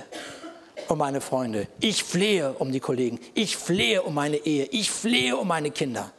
um 0.88 0.98
meine 0.98 1.20
Freunde, 1.20 1.68
ich 1.78 2.02
flehe 2.02 2.54
um 2.54 2.72
die 2.72 2.80
Kollegen, 2.80 3.20
ich 3.34 3.56
flehe 3.56 4.02
um 4.02 4.14
meine 4.14 4.38
Ehe, 4.38 4.64
ich 4.72 4.90
flehe 4.90 5.36
um 5.36 5.46
meine 5.46 5.70
Kinder. 5.70 6.10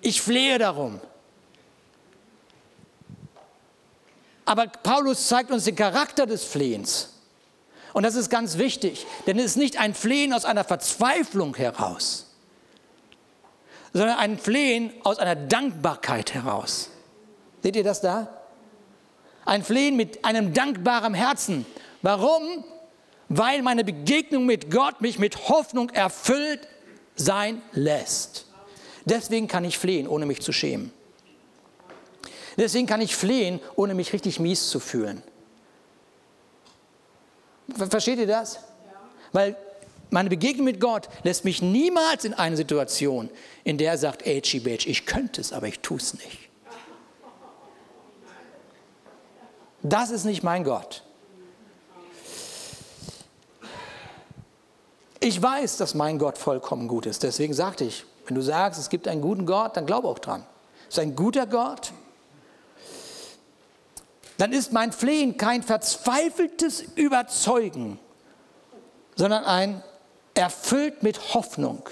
Ich 0.00 0.20
flehe 0.20 0.58
darum, 0.58 1.00
Aber 4.46 4.68
Paulus 4.68 5.28
zeigt 5.28 5.50
uns 5.50 5.64
den 5.64 5.76
Charakter 5.76 6.24
des 6.24 6.44
Flehens. 6.44 7.10
Und 7.92 8.04
das 8.04 8.14
ist 8.14 8.30
ganz 8.30 8.58
wichtig, 8.58 9.06
denn 9.26 9.38
es 9.38 9.44
ist 9.46 9.56
nicht 9.56 9.78
ein 9.78 9.94
Flehen 9.94 10.32
aus 10.32 10.44
einer 10.44 10.64
Verzweiflung 10.64 11.56
heraus, 11.56 12.26
sondern 13.92 14.18
ein 14.18 14.38
Flehen 14.38 14.92
aus 15.02 15.18
einer 15.18 15.34
Dankbarkeit 15.34 16.34
heraus. 16.34 16.90
Seht 17.62 17.74
ihr 17.74 17.84
das 17.84 18.00
da? 18.00 18.28
Ein 19.44 19.64
Flehen 19.64 19.96
mit 19.96 20.24
einem 20.24 20.52
dankbaren 20.52 21.14
Herzen. 21.14 21.66
Warum? 22.02 22.64
Weil 23.28 23.62
meine 23.62 23.82
Begegnung 23.82 24.46
mit 24.46 24.70
Gott 24.70 25.00
mich 25.00 25.18
mit 25.18 25.48
Hoffnung 25.48 25.90
erfüllt 25.90 26.68
sein 27.16 27.62
lässt. 27.72 28.46
Deswegen 29.06 29.48
kann 29.48 29.64
ich 29.64 29.78
flehen, 29.78 30.06
ohne 30.06 30.26
mich 30.26 30.42
zu 30.42 30.52
schämen. 30.52 30.92
Deswegen 32.56 32.86
kann 32.86 33.00
ich 33.00 33.14
flehen, 33.14 33.60
ohne 33.74 33.94
mich 33.94 34.12
richtig 34.12 34.40
mies 34.40 34.70
zu 34.70 34.80
fühlen. 34.80 35.22
Versteht 37.90 38.18
ihr 38.18 38.26
das? 38.26 38.54
Ja. 38.54 38.60
Weil 39.32 39.56
meine 40.10 40.28
Begegnung 40.28 40.64
mit 40.64 40.80
Gott 40.80 41.08
lässt 41.24 41.44
mich 41.44 41.60
niemals 41.60 42.24
in 42.24 42.32
eine 42.32 42.56
Situation, 42.56 43.28
in 43.64 43.76
der 43.76 43.92
er 43.92 43.98
sagt, 43.98 44.26
ey, 44.26 44.40
Bitch, 44.60 44.86
ich 44.86 45.04
könnte 45.04 45.40
es, 45.40 45.52
aber 45.52 45.66
ich 45.66 45.80
tue 45.80 45.98
es 45.98 46.14
nicht. 46.14 46.38
Das 49.82 50.10
ist 50.10 50.24
nicht 50.24 50.42
mein 50.42 50.64
Gott. 50.64 51.02
Ich 55.20 55.40
weiß, 55.40 55.76
dass 55.76 55.94
mein 55.94 56.18
Gott 56.18 56.38
vollkommen 56.38 56.88
gut 56.88 57.06
ist. 57.06 57.22
Deswegen 57.22 57.54
sagte 57.54 57.84
ich, 57.84 58.04
wenn 58.26 58.34
du 58.34 58.42
sagst, 58.42 58.80
es 58.80 58.88
gibt 58.88 59.08
einen 59.08 59.20
guten 59.20 59.46
Gott, 59.46 59.76
dann 59.76 59.86
glaube 59.86 60.08
auch 60.08 60.18
dran. 60.18 60.44
Es 60.88 60.96
ist 60.96 60.98
ein 61.00 61.16
guter 61.16 61.46
Gott, 61.46 61.92
dann 64.38 64.52
ist 64.52 64.72
mein 64.72 64.92
Flehen 64.92 65.36
kein 65.36 65.62
verzweifeltes 65.62 66.82
Überzeugen, 66.94 67.98
sondern 69.14 69.44
ein 69.44 69.82
erfüllt 70.34 71.02
mit 71.02 71.34
Hoffnung. 71.34 71.88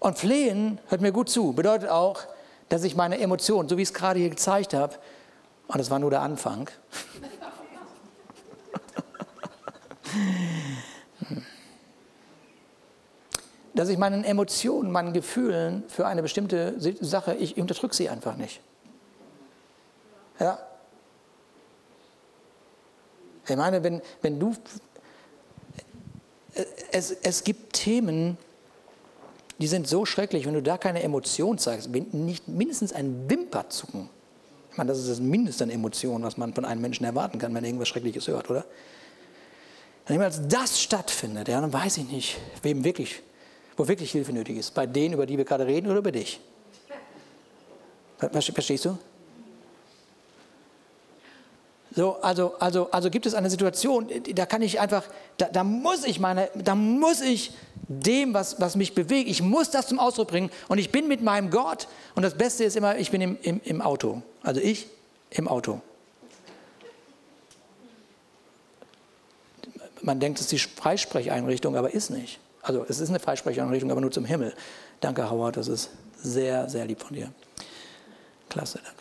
Und 0.00 0.18
flehen, 0.18 0.80
hört 0.88 1.02
mir 1.02 1.12
gut 1.12 1.28
zu, 1.28 1.52
bedeutet 1.52 1.90
auch, 1.90 2.22
dass 2.70 2.84
ich 2.84 2.96
meine 2.96 3.18
Emotionen, 3.18 3.68
so 3.68 3.76
wie 3.76 3.82
ich 3.82 3.88
es 3.88 3.94
gerade 3.94 4.18
hier 4.18 4.30
gezeigt 4.30 4.72
habe, 4.74 4.96
und 5.68 5.78
das 5.78 5.90
war 5.90 5.98
nur 5.98 6.08
der 6.10 6.22
Anfang, 6.22 6.70
dass 13.80 13.88
ich 13.88 13.96
meinen 13.96 14.24
Emotionen, 14.24 14.92
meinen 14.92 15.14
Gefühlen 15.14 15.84
für 15.88 16.06
eine 16.06 16.20
bestimmte 16.20 16.74
Sache, 17.00 17.32
ich 17.36 17.56
unterdrücke 17.56 17.96
sie 17.96 18.10
einfach 18.10 18.36
nicht. 18.36 18.60
Ja. 20.38 20.58
Ich 23.48 23.56
meine, 23.56 23.82
wenn, 23.82 24.02
wenn 24.20 24.38
du, 24.38 24.54
es, 26.92 27.12
es 27.22 27.42
gibt 27.42 27.72
Themen, 27.72 28.36
die 29.58 29.66
sind 29.66 29.88
so 29.88 30.04
schrecklich, 30.04 30.44
wenn 30.44 30.52
du 30.52 30.62
da 30.62 30.76
keine 30.76 31.02
Emotion 31.02 31.56
zeigst, 31.56 31.88
nicht 31.88 32.48
mindestens 32.48 32.92
ein 32.92 33.30
Wimperzucken. 33.30 34.10
Ich 34.70 34.76
meine, 34.76 34.88
das 34.88 34.98
ist 34.98 35.08
das 35.08 35.20
Mindeste 35.20 35.64
an 35.64 35.70
Emotionen, 35.70 36.22
was 36.22 36.36
man 36.36 36.52
von 36.52 36.66
einem 36.66 36.82
Menschen 36.82 37.04
erwarten 37.04 37.38
kann, 37.38 37.54
wenn 37.54 37.64
er 37.64 37.68
irgendwas 37.68 37.88
Schreckliches 37.88 38.28
hört, 38.28 38.50
oder? 38.50 38.66
Wenn 40.06 40.20
als 40.20 40.46
das 40.46 40.82
stattfindet, 40.82 41.48
ja, 41.48 41.62
dann 41.62 41.72
weiß 41.72 41.96
ich 41.96 42.10
nicht, 42.10 42.36
wem 42.60 42.84
wirklich, 42.84 43.22
wo 43.76 43.88
wirklich 43.88 44.12
Hilfe 44.12 44.32
nötig 44.32 44.56
ist. 44.56 44.74
Bei 44.74 44.86
denen, 44.86 45.14
über 45.14 45.26
die 45.26 45.36
wir 45.36 45.44
gerade 45.44 45.66
reden, 45.66 45.88
oder 45.88 45.98
über 45.98 46.12
dich? 46.12 46.40
Verstehst 48.18 48.84
du? 48.84 48.98
So, 51.92 52.16
also, 52.22 52.54
also, 52.60 52.90
also 52.92 53.10
gibt 53.10 53.26
es 53.26 53.34
eine 53.34 53.50
Situation, 53.50 54.08
da 54.34 54.46
kann 54.46 54.62
ich 54.62 54.78
einfach, 54.78 55.04
da, 55.38 55.46
da, 55.46 55.64
muss 55.64 56.04
ich 56.04 56.20
meine, 56.20 56.48
da 56.54 56.76
muss 56.76 57.20
ich 57.20 57.52
dem, 57.88 58.32
was, 58.32 58.60
was 58.60 58.76
mich 58.76 58.94
bewegt, 58.94 59.28
ich 59.28 59.42
muss 59.42 59.70
das 59.70 59.88
zum 59.88 59.98
Ausdruck 59.98 60.28
bringen 60.28 60.50
und 60.68 60.78
ich 60.78 60.92
bin 60.92 61.08
mit 61.08 61.20
meinem 61.20 61.50
Gott 61.50 61.88
und 62.14 62.22
das 62.22 62.34
Beste 62.34 62.62
ist 62.62 62.76
immer, 62.76 62.96
ich 62.96 63.10
bin 63.10 63.20
im, 63.20 63.38
im, 63.42 63.60
im 63.64 63.82
Auto. 63.82 64.22
Also 64.42 64.60
ich 64.60 64.86
im 65.30 65.48
Auto. 65.48 65.80
Man 70.02 70.20
denkt, 70.20 70.38
es 70.38 70.46
ist 70.46 70.52
die 70.52 70.80
Freisprecheinrichtung, 70.80 71.76
aber 71.76 71.92
ist 71.92 72.10
nicht. 72.10 72.38
Also 72.62 72.84
es 72.88 73.00
ist 73.00 73.08
eine 73.08 73.20
Freisprecheinrichtung, 73.20 73.90
aber 73.90 74.00
nur 74.00 74.10
zum 74.10 74.24
Himmel. 74.24 74.54
Danke, 75.00 75.30
Howard, 75.30 75.56
das 75.56 75.68
ist 75.68 75.90
sehr, 76.16 76.68
sehr 76.68 76.84
lieb 76.84 77.00
von 77.00 77.14
dir. 77.14 77.32
Klasse, 78.48 78.80
danke. 78.84 79.00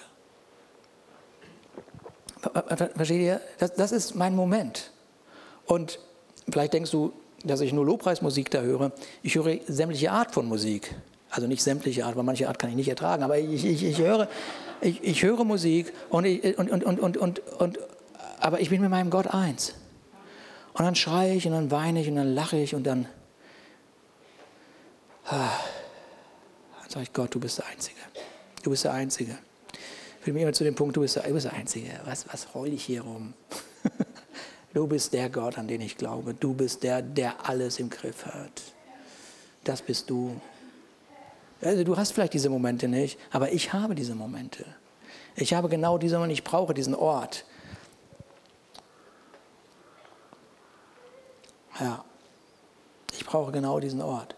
Versteht 2.96 3.22
ihr? 3.22 3.42
Das, 3.58 3.74
das 3.74 3.92
ist 3.92 4.16
mein 4.16 4.36
Moment. 4.36 4.92
Und 5.66 6.00
vielleicht 6.50 6.74
denkst 6.74 6.92
du, 6.92 7.12
dass 7.44 7.62
ich 7.62 7.74
nur 7.74 7.86
Lobpreismusik 7.86 8.50
da 8.52 8.62
höre. 8.62 8.92
Ich 9.24 9.36
höre 9.36 9.60
sämtliche 9.68 10.12
Art 10.12 10.34
von 10.34 10.46
Musik. 10.46 10.96
Also 11.30 11.48
nicht 11.48 11.62
sämtliche 11.62 12.06
Art, 12.06 12.16
weil 12.16 12.24
manche 12.24 12.48
Art 12.48 12.58
kann 12.58 12.70
ich 12.70 12.76
nicht 12.76 12.90
ertragen, 12.90 13.24
aber 13.24 13.38
ich, 13.38 13.64
ich, 13.64 13.84
ich, 13.84 14.00
höre, 14.00 14.28
ich, 14.82 15.04
ich 15.04 15.22
höre 15.22 15.44
Musik 15.44 15.94
und, 16.10 16.26
ich, 16.26 16.58
und, 16.58 16.72
und, 16.72 16.84
und, 16.84 17.00
und, 17.00 17.18
und, 17.18 17.40
und, 17.60 17.80
aber 18.40 18.62
ich 18.62 18.70
bin 18.70 18.82
mit 18.82 18.90
meinem 18.90 19.12
Gott 19.12 19.28
eins. 19.28 19.76
Und 20.74 20.86
dann 20.86 20.96
schreie 20.96 21.36
ich 21.36 21.46
und 21.46 21.52
dann 21.52 21.72
weine 21.72 22.02
ich 22.02 22.08
und 22.08 22.16
dann 22.16 22.34
lache 22.34 22.58
ich 22.58 22.74
und 22.74 22.84
dann, 22.84 23.08
dann 25.38 26.90
sage 26.90 27.04
ich, 27.04 27.14
Gott, 27.14 27.34
du 27.34 27.40
bist 27.40 27.60
der 27.60 27.68
Einzige. 27.68 28.00
Du 28.64 28.70
bist 28.70 28.84
der 28.84 28.94
Einzige 28.94 29.38
fühle 30.30 30.34
mich 30.34 30.44
immer 30.44 30.54
zu 30.54 30.64
dem 30.64 30.76
Punkt, 30.76 30.96
du 30.96 31.02
bist 31.02 31.16
der, 31.16 31.24
du 31.24 31.34
bist 31.34 31.46
der 31.46 31.54
Einzige. 31.54 31.90
Was, 32.06 32.26
was 32.32 32.54
heul 32.54 32.72
ich 32.72 32.84
hier 32.84 33.02
rum? 33.02 33.34
du 34.74 34.86
bist 34.88 35.14
der 35.14 35.30
Gott, 35.30 35.58
an 35.58 35.68
den 35.68 35.82
ich 35.82 35.98
glaube. 35.98 36.34
Du 36.34 36.54
bist 36.54 36.84
der, 36.84 37.02
der 37.02 37.50
alles 37.50 37.80
im 37.80 37.90
Griff 37.90 38.26
hat. 38.26 38.62
Das 39.64 39.82
bist 39.82 40.10
du. 40.10 40.40
Also 41.62 41.84
du 41.84 41.98
hast 41.98 42.12
vielleicht 42.12 42.34
diese 42.34 42.50
Momente 42.50 42.88
nicht, 42.88 43.20
aber 43.32 43.52
ich 43.52 43.74
habe 43.74 43.96
diese 43.96 44.16
Momente. 44.16 44.66
Ich 45.36 45.54
habe 45.54 45.68
genau 45.68 45.98
diese 45.98 46.16
Momente, 46.16 46.34
ich 46.34 46.44
brauche 46.44 46.74
diesen 46.74 46.96
Ort. 46.96 47.46
Ja, 51.80 52.04
ich 53.14 53.26
brauche 53.26 53.52
genau 53.52 53.80
diesen 53.80 54.02
Ort 54.02 54.36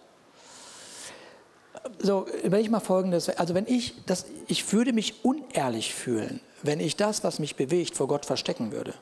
so, 2.01 2.25
wenn 2.43 2.61
ich 2.61 2.69
mal 2.69 2.79
folgendes, 2.79 3.29
also 3.29 3.53
wenn 3.53 3.67
ich, 3.67 3.93
das, 4.05 4.25
ich 4.47 4.71
würde 4.73 4.93
mich 4.93 5.23
unehrlich 5.23 5.93
fühlen, 5.93 6.41
wenn 6.63 6.79
ich 6.79 6.95
das, 6.95 7.23
was 7.23 7.39
mich 7.39 7.55
bewegt, 7.55 7.95
vor 7.95 8.07
Gott 8.07 8.25
verstecken 8.25 8.71
würde. 8.71 8.93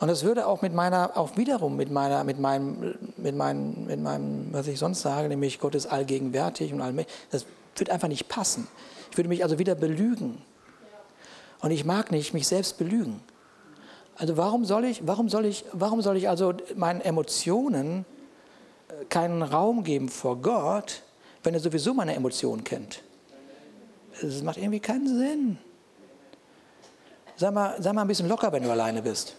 Und 0.00 0.06
das 0.06 0.22
würde 0.22 0.46
auch 0.46 0.62
mit 0.62 0.72
meiner, 0.72 1.16
auch 1.16 1.36
wiederum 1.36 1.76
mit 1.76 1.90
meiner, 1.90 2.22
mit 2.22 2.38
meinem, 2.38 2.94
mit 3.16 3.34
meinem, 3.34 3.86
mit 3.86 4.00
meinem, 4.00 4.52
was 4.52 4.68
ich 4.68 4.78
sonst 4.78 5.00
sage, 5.00 5.28
nämlich 5.28 5.58
Gott 5.58 5.74
ist 5.74 5.86
allgegenwärtig 5.86 6.72
und 6.72 6.80
allmächtig, 6.80 7.12
das 7.30 7.46
würde 7.74 7.92
einfach 7.92 8.08
nicht 8.08 8.28
passen. 8.28 8.68
Ich 9.10 9.16
würde 9.16 9.28
mich 9.28 9.42
also 9.42 9.58
wieder 9.58 9.74
belügen. 9.74 10.40
Und 11.60 11.72
ich 11.72 11.84
mag 11.84 12.12
nicht 12.12 12.32
mich 12.32 12.46
selbst 12.46 12.78
belügen. 12.78 13.20
Also 14.16 14.36
warum 14.36 14.64
soll 14.64 14.84
ich, 14.84 15.06
warum 15.06 15.28
soll 15.28 15.46
ich, 15.46 15.64
warum 15.72 16.00
soll 16.00 16.16
ich 16.16 16.28
also 16.28 16.54
meinen 16.76 17.00
Emotionen 17.00 18.04
keinen 19.08 19.42
Raum 19.42 19.84
geben 19.84 20.08
vor 20.08 20.36
Gott, 20.36 21.02
wenn 21.42 21.54
er 21.54 21.60
sowieso 21.60 21.94
meine 21.94 22.14
Emotionen 22.14 22.64
kennt. 22.64 23.02
Das 24.20 24.42
macht 24.42 24.58
irgendwie 24.58 24.80
keinen 24.80 25.06
Sinn. 25.06 25.58
Sag 27.36 27.54
mal, 27.54 27.80
sei 27.80 27.92
mal 27.92 28.02
ein 28.02 28.08
bisschen 28.08 28.28
locker, 28.28 28.50
wenn 28.52 28.64
du 28.64 28.70
alleine 28.70 29.00
bist. 29.00 29.36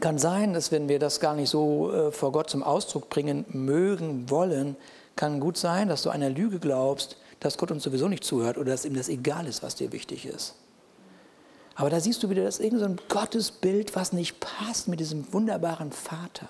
Kann 0.00 0.18
sein, 0.18 0.52
dass 0.54 0.70
wenn 0.70 0.88
wir 0.88 0.98
das 0.98 1.20
gar 1.20 1.34
nicht 1.34 1.50
so 1.50 1.92
äh, 1.92 2.12
vor 2.12 2.30
Gott 2.30 2.48
zum 2.48 2.62
Ausdruck 2.62 3.08
bringen 3.10 3.44
mögen, 3.48 4.30
wollen, 4.30 4.76
kann 5.16 5.40
gut 5.40 5.56
sein, 5.56 5.88
dass 5.88 6.02
du 6.02 6.10
einer 6.10 6.30
Lüge 6.30 6.60
glaubst, 6.60 7.16
dass 7.40 7.58
Gott 7.58 7.70
uns 7.70 7.82
sowieso 7.82 8.08
nicht 8.08 8.24
zuhört 8.24 8.58
oder 8.58 8.70
dass 8.72 8.84
ihm 8.84 8.94
das 8.94 9.08
egal 9.08 9.46
ist, 9.46 9.62
was 9.62 9.74
dir 9.74 9.92
wichtig 9.92 10.26
ist. 10.26 10.54
Aber 11.74 11.90
da 11.90 12.00
siehst 12.00 12.22
du 12.22 12.30
wieder, 12.30 12.42
das 12.42 12.58
ist 12.58 12.64
irgend 12.64 12.80
so 12.80 13.14
Gottesbild, 13.14 13.94
was 13.94 14.12
nicht 14.12 14.40
passt 14.40 14.88
mit 14.88 14.98
diesem 15.00 15.32
wunderbaren 15.32 15.92
Vater. 15.92 16.48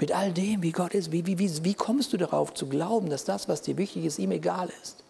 Mit 0.00 0.12
all 0.12 0.32
dem, 0.32 0.62
wie 0.62 0.72
Gott 0.72 0.94
ist. 0.94 1.12
Wie, 1.12 1.26
wie, 1.26 1.38
wie, 1.38 1.64
wie 1.64 1.74
kommst 1.74 2.12
du 2.12 2.16
darauf 2.16 2.54
zu 2.54 2.68
glauben, 2.68 3.10
dass 3.10 3.24
das, 3.24 3.48
was 3.48 3.62
dir 3.62 3.76
wichtig 3.76 4.04
ist, 4.04 4.18
ihm 4.18 4.32
egal 4.32 4.70
ist? 4.82 5.03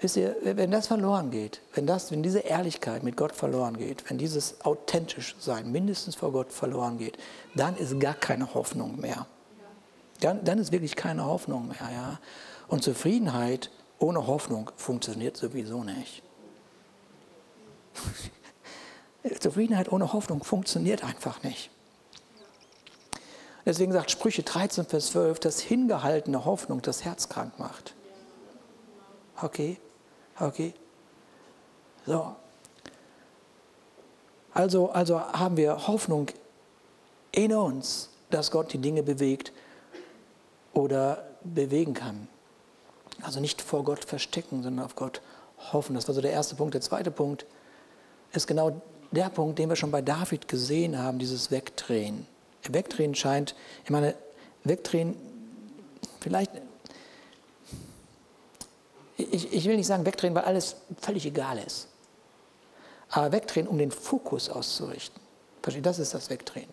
Wisst 0.00 0.16
ihr, 0.16 0.34
wenn 0.42 0.70
das 0.70 0.86
verloren 0.86 1.30
geht, 1.30 1.60
wenn, 1.74 1.86
das, 1.86 2.10
wenn 2.10 2.22
diese 2.22 2.38
Ehrlichkeit 2.38 3.02
mit 3.02 3.18
Gott 3.18 3.32
verloren 3.32 3.76
geht, 3.76 4.08
wenn 4.08 4.16
dieses 4.16 4.64
authentisch 4.64 5.36
sein 5.38 5.70
mindestens 5.70 6.14
vor 6.14 6.32
Gott 6.32 6.52
verloren 6.52 6.96
geht, 6.96 7.18
dann 7.54 7.76
ist 7.76 8.00
gar 8.00 8.14
keine 8.14 8.54
Hoffnung 8.54 8.98
mehr. 8.98 9.26
Dann, 10.20 10.42
dann 10.42 10.58
ist 10.58 10.72
wirklich 10.72 10.96
keine 10.96 11.26
Hoffnung 11.26 11.68
mehr. 11.68 11.90
Ja? 11.92 12.18
Und 12.68 12.82
Zufriedenheit 12.82 13.70
ohne 13.98 14.26
Hoffnung 14.26 14.70
funktioniert 14.76 15.36
sowieso 15.36 15.84
nicht. 15.84 16.22
Zufriedenheit 19.40 19.92
ohne 19.92 20.14
Hoffnung 20.14 20.42
funktioniert 20.42 21.04
einfach 21.04 21.42
nicht. 21.42 21.68
Deswegen 23.66 23.92
sagt 23.92 24.10
Sprüche 24.10 24.42
13, 24.42 24.86
Vers 24.86 25.08
12, 25.08 25.40
dass 25.40 25.60
hingehaltene 25.60 26.46
Hoffnung 26.46 26.80
das 26.80 27.04
Herz 27.04 27.28
krank 27.28 27.58
macht. 27.58 27.94
Okay? 29.42 29.76
Okay? 30.40 30.74
So. 32.06 32.34
Also, 34.52 34.90
also 34.90 35.20
haben 35.20 35.56
wir 35.56 35.86
Hoffnung 35.86 36.28
in 37.32 37.52
uns, 37.52 38.10
dass 38.30 38.50
Gott 38.50 38.72
die 38.72 38.78
Dinge 38.78 39.02
bewegt 39.02 39.52
oder 40.72 41.28
bewegen 41.44 41.94
kann. 41.94 42.28
Also 43.22 43.40
nicht 43.40 43.60
vor 43.62 43.84
Gott 43.84 44.04
verstecken, 44.04 44.62
sondern 44.62 44.84
auf 44.84 44.96
Gott 44.96 45.20
hoffen. 45.72 45.94
Das 45.94 46.08
war 46.08 46.14
so 46.14 46.20
der 46.20 46.32
erste 46.32 46.54
Punkt. 46.54 46.74
Der 46.74 46.80
zweite 46.80 47.10
Punkt 47.10 47.46
ist 48.32 48.46
genau 48.46 48.80
der 49.10 49.28
Punkt, 49.28 49.58
den 49.58 49.68
wir 49.68 49.76
schon 49.76 49.90
bei 49.90 50.02
David 50.02 50.48
gesehen 50.48 50.98
haben, 50.98 51.18
dieses 51.18 51.50
Wegdrehen. 51.50 52.26
Wegdrehen 52.68 53.14
scheint, 53.14 53.54
ich 53.84 53.90
meine, 53.90 54.14
Wegdrehen, 54.64 55.16
vielleicht 56.20 56.52
ich, 59.22 59.52
ich 59.52 59.64
will 59.66 59.76
nicht 59.76 59.86
sagen 59.86 60.06
wegdrehen, 60.06 60.34
weil 60.34 60.44
alles 60.44 60.76
völlig 61.00 61.26
egal 61.26 61.58
ist. 61.58 61.88
Aber 63.10 63.32
wegdrehen, 63.32 63.66
um 63.66 63.78
den 63.78 63.90
Fokus 63.90 64.48
auszurichten. 64.48 65.20
Versteht? 65.62 65.84
Das 65.84 65.98
ist 65.98 66.14
das 66.14 66.30
Wegdrehen. 66.30 66.68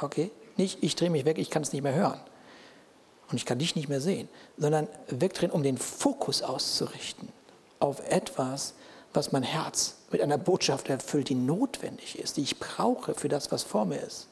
Okay? 0.00 0.30
Nicht, 0.56 0.82
ich 0.82 0.96
drehe 0.96 1.10
mich 1.10 1.24
weg, 1.24 1.38
ich 1.38 1.50
kann 1.50 1.62
es 1.62 1.72
nicht 1.72 1.82
mehr 1.82 1.94
hören. 1.94 2.20
Und 3.30 3.36
ich 3.36 3.44
kann 3.44 3.58
dich 3.58 3.76
nicht 3.76 3.88
mehr 3.88 4.00
sehen. 4.00 4.28
Sondern 4.56 4.88
wegdrehen, 5.08 5.52
um 5.52 5.62
den 5.62 5.76
Fokus 5.76 6.42
auszurichten 6.42 7.28
auf 7.78 8.00
etwas, 8.10 8.74
was 9.12 9.32
mein 9.32 9.42
Herz 9.42 9.96
mit 10.10 10.20
einer 10.20 10.38
Botschaft 10.38 10.88
erfüllt, 10.88 11.28
die 11.28 11.34
notwendig 11.34 12.18
ist, 12.18 12.36
die 12.36 12.42
ich 12.42 12.58
brauche 12.58 13.14
für 13.14 13.28
das, 13.28 13.52
was 13.52 13.62
vor 13.62 13.84
mir 13.84 14.00
ist. 14.00 14.28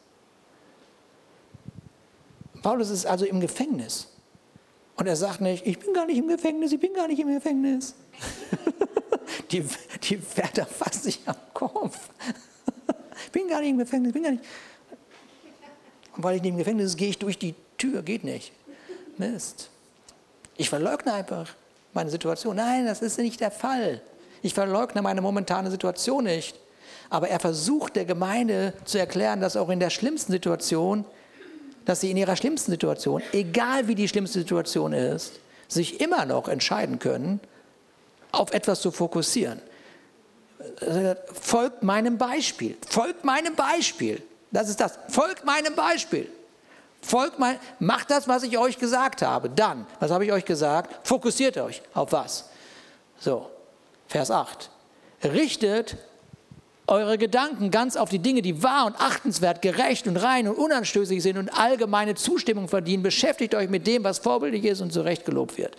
Paulus 2.62 2.90
ist 2.90 3.06
also 3.06 3.24
im 3.24 3.40
Gefängnis. 3.40 4.08
Und 4.96 5.06
er 5.06 5.16
sagt 5.16 5.40
nicht, 5.40 5.66
ich 5.66 5.78
bin 5.78 5.92
gar 5.92 6.06
nicht 6.06 6.18
im 6.18 6.28
Gefängnis, 6.28 6.72
ich 6.72 6.80
bin 6.80 6.94
gar 6.94 7.06
nicht 7.06 7.20
im 7.20 7.32
Gefängnis. 7.32 7.94
die, 9.50 9.64
die 10.02 10.36
Wärter 10.36 10.64
fassen 10.64 11.02
sich 11.02 11.20
am 11.26 11.36
Kopf. 11.52 12.08
ich 13.26 13.32
bin 13.32 13.48
gar 13.48 13.60
nicht 13.60 13.70
im 13.70 13.78
Gefängnis, 13.78 14.08
ich 14.08 14.14
bin 14.14 14.22
gar 14.22 14.30
nicht. 14.32 14.44
Und 16.16 16.24
weil 16.24 16.36
ich 16.36 16.42
nicht 16.42 16.52
im 16.52 16.58
Gefängnis 16.58 16.92
bin, 16.92 16.98
gehe 16.98 17.08
ich 17.10 17.18
durch 17.18 17.38
die 17.38 17.54
Tür. 17.76 18.02
Geht 18.02 18.24
nicht. 18.24 18.52
Mist. 19.18 19.70
Ich 20.56 20.70
verleugne 20.70 21.12
einfach 21.12 21.54
meine 21.92 22.08
Situation. 22.08 22.56
Nein, 22.56 22.86
das 22.86 23.02
ist 23.02 23.18
nicht 23.18 23.40
der 23.40 23.50
Fall. 23.50 24.00
Ich 24.42 24.54
verleugne 24.54 25.02
meine 25.02 25.20
momentane 25.20 25.70
Situation 25.70 26.24
nicht. 26.24 26.56
Aber 27.10 27.28
er 27.28 27.38
versucht 27.38 27.96
der 27.96 28.06
Gemeinde 28.06 28.72
zu 28.84 28.98
erklären, 28.98 29.40
dass 29.40 29.56
auch 29.56 29.68
in 29.68 29.80
der 29.80 29.90
schlimmsten 29.90 30.32
Situation, 30.32 31.04
dass 31.86 32.00
sie 32.00 32.10
in 32.10 32.18
ihrer 32.18 32.36
schlimmsten 32.36 32.72
Situation, 32.72 33.22
egal 33.32 33.88
wie 33.88 33.94
die 33.94 34.08
schlimmste 34.08 34.40
Situation 34.40 34.92
ist, 34.92 35.40
sich 35.68 36.00
immer 36.00 36.26
noch 36.26 36.48
entscheiden 36.48 36.98
können, 36.98 37.40
auf 38.32 38.52
etwas 38.52 38.80
zu 38.80 38.90
fokussieren. 38.90 39.62
Folgt 41.32 41.82
meinem 41.82 42.18
Beispiel. 42.18 42.76
Folgt 42.86 43.24
meinem 43.24 43.54
Beispiel. 43.54 44.22
Das 44.50 44.68
ist 44.68 44.80
das. 44.80 44.98
Folgt 45.08 45.44
meinem 45.44 45.74
Beispiel. 45.74 46.30
Folgt 47.02 47.38
mein, 47.38 47.58
macht 47.78 48.10
das, 48.10 48.26
was 48.26 48.42
ich 48.42 48.58
euch 48.58 48.78
gesagt 48.78 49.22
habe. 49.22 49.48
Dann, 49.48 49.86
was 50.00 50.10
habe 50.10 50.24
ich 50.24 50.32
euch 50.32 50.44
gesagt? 50.44 51.06
Fokussiert 51.06 51.56
euch 51.56 51.82
auf 51.94 52.10
was? 52.10 52.48
So, 53.20 53.48
Vers 54.08 54.30
8. 54.30 54.70
Richtet 55.22 55.96
eure 56.88 57.18
Gedanken 57.18 57.70
ganz 57.70 57.96
auf 57.96 58.10
die 58.10 58.20
Dinge, 58.20 58.42
die 58.42 58.62
wahr 58.62 58.86
und 58.86 59.00
achtenswert, 59.00 59.62
gerecht 59.62 60.06
und 60.06 60.16
rein 60.16 60.48
und 60.48 60.56
unanstößig 60.56 61.22
sind 61.22 61.36
und 61.36 61.48
allgemeine 61.48 62.14
Zustimmung 62.14 62.68
verdienen. 62.68 63.02
Beschäftigt 63.02 63.54
euch 63.54 63.68
mit 63.68 63.86
dem, 63.86 64.04
was 64.04 64.18
vorbildlich 64.18 64.64
ist 64.64 64.80
und 64.80 64.92
zurecht 64.92 65.24
gelobt 65.24 65.58
wird. 65.58 65.76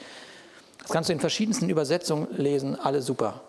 Das 0.79 0.91
kannst 0.91 1.09
du 1.09 1.13
in 1.13 1.19
verschiedensten 1.19 1.69
Übersetzungen 1.69 2.27
lesen, 2.37 2.77
alle 2.79 3.01
super. 3.01 3.41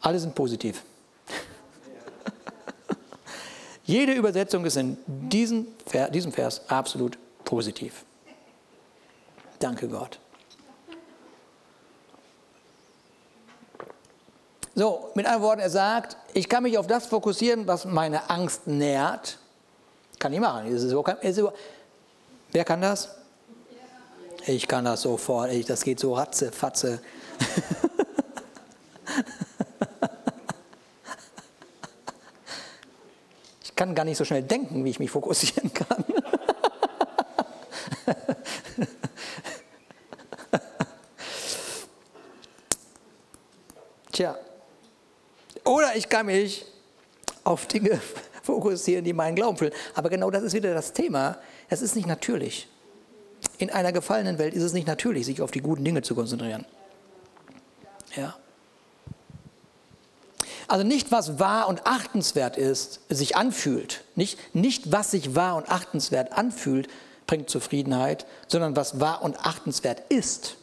Alle 0.00 0.18
sind 0.18 0.34
positiv. 0.34 0.82
Jede 3.84 4.12
Übersetzung 4.12 4.64
ist 4.64 4.76
in 4.76 4.96
diesem 5.06 5.66
Vers 5.86 6.62
absolut 6.68 7.18
positiv. 7.44 8.04
Danke 9.58 9.88
Gott. 9.88 10.20
So, 14.78 15.10
mit 15.14 15.26
anderen 15.26 15.42
Worten, 15.42 15.60
er 15.60 15.70
sagt, 15.70 16.16
ich 16.34 16.48
kann 16.48 16.62
mich 16.62 16.78
auf 16.78 16.86
das 16.86 17.06
fokussieren, 17.06 17.66
was 17.66 17.84
meine 17.84 18.30
Angst 18.30 18.68
nährt. 18.68 19.36
Kann 20.20 20.32
ich 20.32 20.38
machen. 20.38 20.68
Ist 20.68 20.82
so, 20.82 21.04
ist 21.20 21.34
so, 21.34 21.52
wer 22.52 22.64
kann 22.64 22.80
das? 22.80 23.08
Ich 24.46 24.68
kann 24.68 24.84
das 24.84 25.02
sofort. 25.02 25.50
Ich, 25.50 25.66
das 25.66 25.82
geht 25.82 25.98
so 25.98 26.14
ratze, 26.14 26.52
fatze. 26.52 27.00
ich 33.64 33.74
kann 33.74 33.96
gar 33.96 34.04
nicht 34.04 34.16
so 34.16 34.24
schnell 34.24 34.44
denken, 34.44 34.84
wie 34.84 34.90
ich 34.90 35.00
mich 35.00 35.10
fokussieren 35.10 35.74
kann. 35.74 36.04
Tja. 44.12 44.38
Oder 45.68 45.96
ich 45.96 46.08
kann 46.08 46.26
mich 46.26 46.64
auf 47.44 47.66
Dinge 47.66 48.00
fokussieren, 48.42 49.04
die 49.04 49.12
meinen 49.12 49.34
Glauben 49.34 49.58
füllen. 49.58 49.74
Aber 49.94 50.08
genau 50.08 50.30
das 50.30 50.42
ist 50.42 50.54
wieder 50.54 50.72
das 50.72 50.94
Thema. 50.94 51.36
Es 51.68 51.82
ist 51.82 51.94
nicht 51.94 52.08
natürlich. 52.08 52.68
In 53.58 53.68
einer 53.70 53.92
gefallenen 53.92 54.38
Welt 54.38 54.54
ist 54.54 54.62
es 54.62 54.72
nicht 54.72 54.86
natürlich, 54.86 55.26
sich 55.26 55.42
auf 55.42 55.50
die 55.50 55.60
guten 55.60 55.84
Dinge 55.84 56.00
zu 56.00 56.14
konzentrieren. 56.14 56.64
Ja. 58.16 58.34
Also 60.68 60.86
nicht, 60.86 61.12
was 61.12 61.38
wahr 61.38 61.68
und 61.68 61.86
achtenswert 61.86 62.56
ist, 62.56 63.00
sich 63.10 63.36
anfühlt. 63.36 64.04
Nicht, 64.16 64.54
nicht, 64.54 64.90
was 64.90 65.10
sich 65.10 65.34
wahr 65.34 65.56
und 65.56 65.70
achtenswert 65.70 66.32
anfühlt, 66.32 66.88
bringt 67.26 67.50
Zufriedenheit, 67.50 68.24
sondern 68.46 68.74
was 68.74 69.00
wahr 69.00 69.20
und 69.22 69.38
achtenswert 69.40 70.02
ist. 70.08 70.56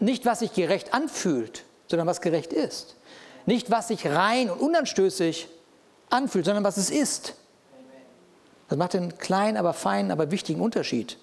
Nicht, 0.00 0.24
was 0.26 0.40
sich 0.40 0.52
gerecht 0.54 0.94
anfühlt, 0.94 1.64
sondern 1.86 2.08
was 2.08 2.20
gerecht 2.20 2.52
ist. 2.52 2.96
Nicht, 3.46 3.70
was 3.70 3.88
sich 3.88 4.06
rein 4.06 4.50
und 4.50 4.60
unanstößig 4.60 5.48
anfühlt, 6.08 6.46
sondern 6.46 6.64
was 6.64 6.76
es 6.76 6.90
ist. 6.90 7.34
Das 8.68 8.78
macht 8.78 8.94
einen 8.94 9.18
kleinen, 9.18 9.56
aber 9.56 9.74
feinen, 9.74 10.10
aber 10.10 10.30
wichtigen 10.30 10.60
Unterschied. 10.60 11.18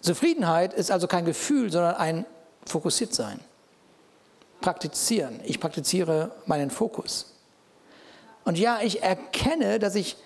Zufriedenheit 0.00 0.74
ist 0.74 0.90
also 0.90 1.06
kein 1.06 1.24
Gefühl, 1.24 1.72
sondern 1.72 1.94
ein 1.94 2.26
Fokussiertsein. 2.66 3.40
Praktizieren. 4.60 5.40
Ich 5.44 5.60
praktiziere 5.60 6.32
meinen 6.44 6.70
Fokus. 6.70 7.32
Und 8.44 8.58
ja, 8.58 8.80
ich 8.82 9.02
erkenne, 9.02 9.78
dass 9.78 9.94
ich 9.94 10.16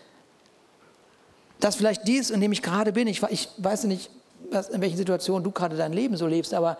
dass 1.60 1.76
vielleicht 1.76 2.06
dies, 2.06 2.30
in 2.30 2.40
dem 2.40 2.52
ich 2.52 2.62
gerade 2.62 2.92
bin, 2.92 3.08
ich, 3.08 3.22
ich 3.24 3.48
weiß 3.58 3.84
nicht, 3.84 4.10
was, 4.50 4.68
in 4.68 4.80
welchen 4.80 4.96
Situationen 4.96 5.42
du 5.44 5.50
gerade 5.50 5.76
dein 5.76 5.92
Leben 5.92 6.16
so 6.16 6.26
lebst, 6.26 6.54
aber 6.54 6.78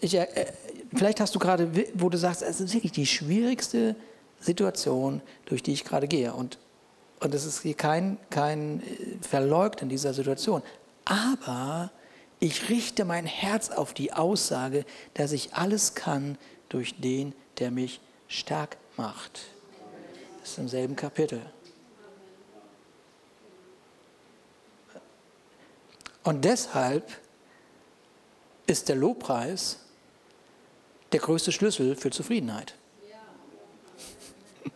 ich, 0.00 0.14
äh, 0.14 0.26
vielleicht 0.94 1.20
hast 1.20 1.34
du 1.34 1.38
gerade, 1.38 1.70
wo 1.94 2.08
du 2.08 2.18
sagst, 2.18 2.42
es 2.42 2.60
ist 2.60 2.74
wirklich 2.74 2.92
die 2.92 3.06
schwierigste 3.06 3.96
Situation, 4.40 5.20
durch 5.46 5.62
die 5.62 5.72
ich 5.72 5.84
gerade 5.84 6.08
gehe. 6.08 6.32
Und, 6.32 6.58
und 7.20 7.34
es 7.34 7.44
ist 7.44 7.62
hier 7.62 7.74
kein, 7.74 8.18
kein 8.30 8.80
äh, 8.80 9.26
Verleugnen 9.26 9.88
dieser 9.88 10.14
Situation. 10.14 10.62
Aber 11.04 11.90
ich 12.38 12.68
richte 12.68 13.04
mein 13.04 13.26
Herz 13.26 13.70
auf 13.70 13.92
die 13.92 14.12
Aussage, 14.12 14.84
dass 15.14 15.32
ich 15.32 15.54
alles 15.54 15.94
kann 15.94 16.38
durch 16.68 16.98
den, 17.00 17.34
der 17.58 17.70
mich 17.70 18.00
stark 18.28 18.76
macht. 18.96 19.40
Das 20.40 20.52
ist 20.52 20.58
im 20.58 20.68
selben 20.68 20.96
Kapitel. 20.96 21.42
Und 26.22 26.44
deshalb 26.44 27.10
ist 28.66 28.88
der 28.88 28.96
Lobpreis 28.96 29.78
der 31.12 31.20
größte 31.20 31.50
Schlüssel 31.50 31.96
für 31.96 32.10
Zufriedenheit. 32.10 32.74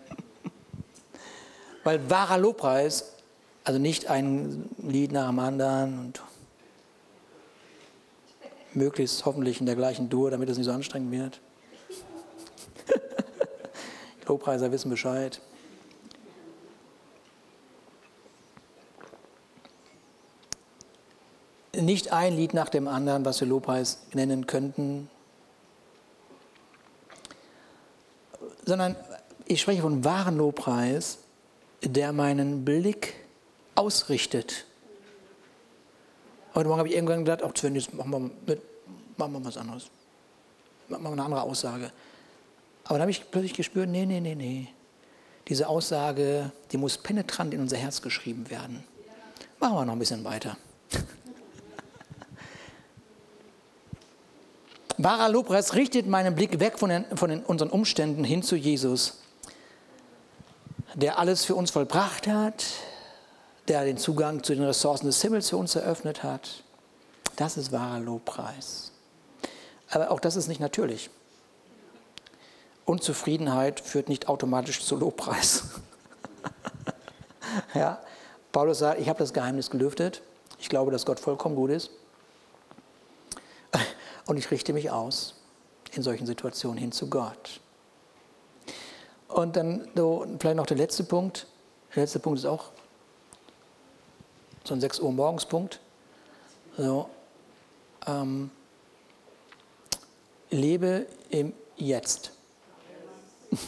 Weil 1.85 2.11
wahrer 2.11 2.39
Lobpreis, 2.39 3.13
also 3.63 3.79
nicht 3.79 4.09
ein 4.09 4.69
Lied 4.79 5.13
nach 5.13 5.29
dem 5.29 5.39
anderen 5.39 5.99
und 5.99 6.23
möglichst 8.73 9.25
hoffentlich 9.25 9.61
in 9.61 9.67
der 9.67 9.77
gleichen 9.77 10.09
Dur, 10.09 10.31
damit 10.31 10.49
es 10.49 10.57
nicht 10.57 10.67
so 10.67 10.73
anstrengend 10.73 11.13
wird. 11.13 11.41
Lobpreiser 14.27 14.73
wissen 14.73 14.91
Bescheid. 14.91 15.41
Nicht 21.81 22.13
ein 22.13 22.37
Lied 22.37 22.55
nach 22.55 22.69
dem 22.69 22.89
anderen, 22.89 23.25
was 23.25 23.41
wir 23.41 23.49
Lobpreis 23.49 23.99
nennen 24.13 24.47
könnten, 24.47 25.09
sondern 28.65 28.97
ich 29.47 29.61
spreche 29.61 29.83
von 29.83 30.05
wahren 30.05 30.37
Lobpreis, 30.37 31.19
der 31.83 32.13
meinen 32.13 32.65
Blick 32.65 33.15
ausrichtet. 33.75 34.65
Heute 36.55 36.69
Morgen 36.69 36.79
habe 36.79 36.89
ich 36.89 36.95
irgendwann 36.95 37.25
gedacht, 37.25 37.43
auch 37.43 37.55
Sven, 37.55 37.75
jetzt 37.75 37.93
machen 37.93 38.11
wir, 38.11 38.19
mit, 38.47 38.63
machen 39.17 39.33
wir 39.33 39.45
was 39.45 39.57
anderes. 39.57 39.91
Machen 40.89 41.03
wir 41.03 41.13
eine 41.13 41.25
andere 41.25 41.43
Aussage. 41.43 41.91
Aber 42.85 42.95
dann 42.95 43.03
habe 43.03 43.11
ich 43.11 43.31
plötzlich 43.31 43.55
gespürt, 43.55 43.89
nee, 43.89 44.07
nee, 44.07 44.21
nee, 44.21 44.35
nee. 44.35 44.69
Diese 45.49 45.69
Aussage, 45.69 46.53
die 46.73 46.77
muss 46.77 46.97
penetrant 46.97 47.53
in 47.53 47.61
unser 47.61 47.77
Herz 47.77 48.01
geschrieben 48.01 48.49
werden. 48.51 48.85
Machen 49.59 49.75
wir 49.75 49.85
noch 49.85 49.93
ein 49.95 49.99
bisschen 49.99 50.25
weiter. 50.25 50.57
Wahrer 55.05 55.29
Lobpreis 55.29 55.75
richtet 55.75 56.07
meinen 56.07 56.35
Blick 56.35 56.61
weg 56.61 56.79
von, 56.79 56.89
den, 56.89 57.05
von 57.15 57.29
den, 57.29 57.45
unseren 57.45 57.69
Umständen 57.69 58.25
hin 58.25 58.43
zu 58.43 58.57
Jesus, 58.57 59.19
der 60.95 61.19
alles 61.19 61.45
für 61.45 61.55
uns 61.55 61.71
vollbracht 61.71 62.27
hat, 62.27 62.65
der 63.69 63.85
den 63.85 63.99
Zugang 63.99 64.43
zu 64.43 64.55
den 64.55 64.65
Ressourcen 64.65 65.05
des 65.05 65.21
Himmels 65.21 65.51
für 65.51 65.59
uns 65.59 65.77
eröffnet 65.77 66.23
hat. 66.23 66.63
Das 67.37 67.59
ist 67.59 67.71
wahrer 67.71 68.01
Lobpreis. 68.01 68.93
Aber 69.91 70.11
auch 70.11 70.21
das 70.21 70.37
ist 70.37 70.49
nicht 70.49 70.61
natürlich. 70.61 71.11
Unzufriedenheit 72.87 73.81
führt 73.81 74.09
nicht 74.09 74.29
automatisch 74.29 74.83
zu 74.83 74.97
Lobpreis. 74.97 75.65
ja? 77.75 78.01
Paulus 78.53 78.79
sagt, 78.79 79.01
ich 79.01 79.11
habe 79.11 79.19
das 79.19 79.35
Geheimnis 79.35 79.69
gelüftet. 79.69 80.23
Ich 80.59 80.71
glaube, 80.71 80.91
dass 80.91 81.05
Gott 81.05 81.21
vollkommen 81.21 81.57
gut 81.57 81.73
ist. 81.73 81.91
Und 84.27 84.37
ich 84.37 84.51
richte 84.51 84.73
mich 84.73 84.91
aus 84.91 85.35
in 85.93 86.03
solchen 86.03 86.27
Situationen 86.27 86.79
hin 86.79 86.93
zu 86.93 87.09
Gott. 87.09 87.61
Und 89.29 89.57
dann 89.57 89.89
so, 89.95 90.27
vielleicht 90.39 90.57
noch 90.57 90.67
der 90.67 90.77
letzte 90.77 91.05
Punkt. 91.05 91.47
Der 91.95 92.05
letzte 92.05 92.19
Punkt 92.19 92.39
ist 92.39 92.47
auch 92.47 92.71
so 94.65 94.75
ein 94.75 94.81
6 94.81 95.01
Uhr 95.01 95.13
morgens 95.13 95.45
Punkt. 95.45 95.81
So, 96.77 97.09
ähm, 98.07 98.51
lebe 100.51 101.07
im 101.31 101.53
Jetzt. 101.77 102.33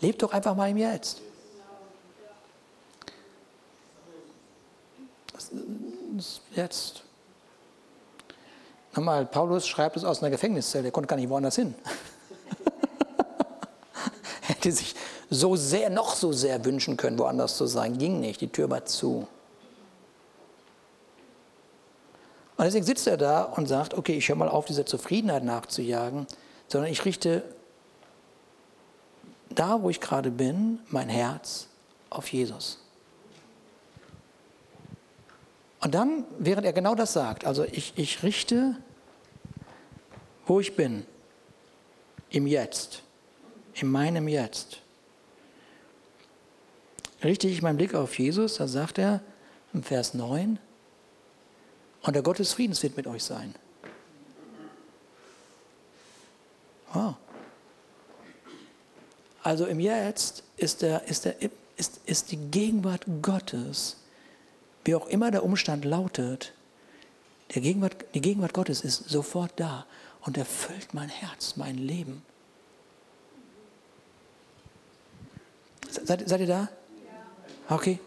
Leb 0.00 0.18
doch 0.18 0.32
einfach 0.32 0.56
mal 0.56 0.68
im 0.68 0.78
Jetzt. 0.78 1.20
Das 5.32 5.50
jetzt. 6.56 7.04
Nochmal, 8.94 9.26
Paulus 9.26 9.66
schreibt 9.66 9.96
es 9.96 10.04
aus 10.04 10.22
einer 10.22 10.30
Gefängniszelle, 10.30 10.88
er 10.88 10.92
konnte 10.92 11.08
gar 11.08 11.16
nicht 11.16 11.30
woanders 11.30 11.56
hin. 11.56 11.74
hätte 14.42 14.70
sich 14.70 14.94
so 15.30 15.56
sehr, 15.56 15.88
noch 15.88 16.14
so 16.14 16.32
sehr 16.32 16.64
wünschen 16.64 16.96
können, 16.96 17.18
woanders 17.18 17.56
zu 17.56 17.66
sein. 17.66 17.96
Ging 17.96 18.20
nicht, 18.20 18.40
die 18.40 18.48
Tür 18.48 18.68
war 18.68 18.84
zu. 18.84 19.26
Und 22.56 22.66
deswegen 22.66 22.84
sitzt 22.84 23.06
er 23.06 23.16
da 23.16 23.44
und 23.44 23.66
sagt, 23.66 23.94
okay, 23.94 24.12
ich 24.12 24.28
höre 24.28 24.36
mal 24.36 24.48
auf, 24.48 24.66
dieser 24.66 24.84
Zufriedenheit 24.84 25.42
nachzujagen, 25.42 26.26
sondern 26.68 26.92
ich 26.92 27.04
richte 27.04 27.42
da, 29.48 29.82
wo 29.82 29.90
ich 29.90 30.00
gerade 30.00 30.30
bin, 30.30 30.80
mein 30.88 31.08
Herz 31.08 31.68
auf 32.10 32.32
Jesus. 32.32 32.81
Und 35.82 35.94
dann, 35.94 36.24
während 36.38 36.64
er 36.64 36.72
genau 36.72 36.94
das 36.94 37.12
sagt, 37.12 37.44
also 37.44 37.64
ich, 37.64 37.92
ich 37.96 38.22
richte, 38.22 38.76
wo 40.46 40.60
ich 40.60 40.76
bin, 40.76 41.04
im 42.30 42.46
Jetzt, 42.46 43.02
in 43.74 43.88
meinem 43.90 44.28
Jetzt, 44.28 44.78
richte 47.22 47.48
ich 47.48 47.62
meinen 47.62 47.76
Blick 47.76 47.94
auf 47.94 48.16
Jesus, 48.16 48.56
da 48.56 48.68
sagt 48.68 48.98
er 48.98 49.20
im 49.74 49.82
Vers 49.82 50.14
9, 50.14 50.58
und 52.02 52.14
der 52.14 52.22
Gott 52.22 52.38
des 52.38 52.52
Friedens 52.52 52.82
wird 52.82 52.96
mit 52.96 53.08
euch 53.08 53.24
sein. 53.24 53.52
Wow. 56.92 57.16
Also 59.42 59.66
im 59.66 59.80
Jetzt 59.80 60.44
ist, 60.56 60.82
der, 60.82 61.04
ist, 61.08 61.24
der, 61.24 61.36
ist, 61.76 62.00
ist 62.06 62.30
die 62.30 62.36
Gegenwart 62.36 63.04
Gottes, 63.20 63.96
wie 64.84 64.94
auch 64.94 65.06
immer 65.06 65.30
der 65.30 65.44
Umstand 65.44 65.84
lautet, 65.84 66.52
Gegenwart, 67.60 67.96
die 68.14 68.20
Gegenwart 68.20 68.54
Gottes 68.54 68.82
ist 68.82 69.08
sofort 69.08 69.52
da 69.56 69.86
und 70.22 70.36
erfüllt 70.38 70.94
mein 70.94 71.08
Herz, 71.08 71.56
mein 71.56 71.76
Leben. 71.76 72.22
Seid, 75.90 76.26
seid 76.26 76.40
ihr 76.40 76.46
da? 76.46 76.68
Okay. 77.68 77.98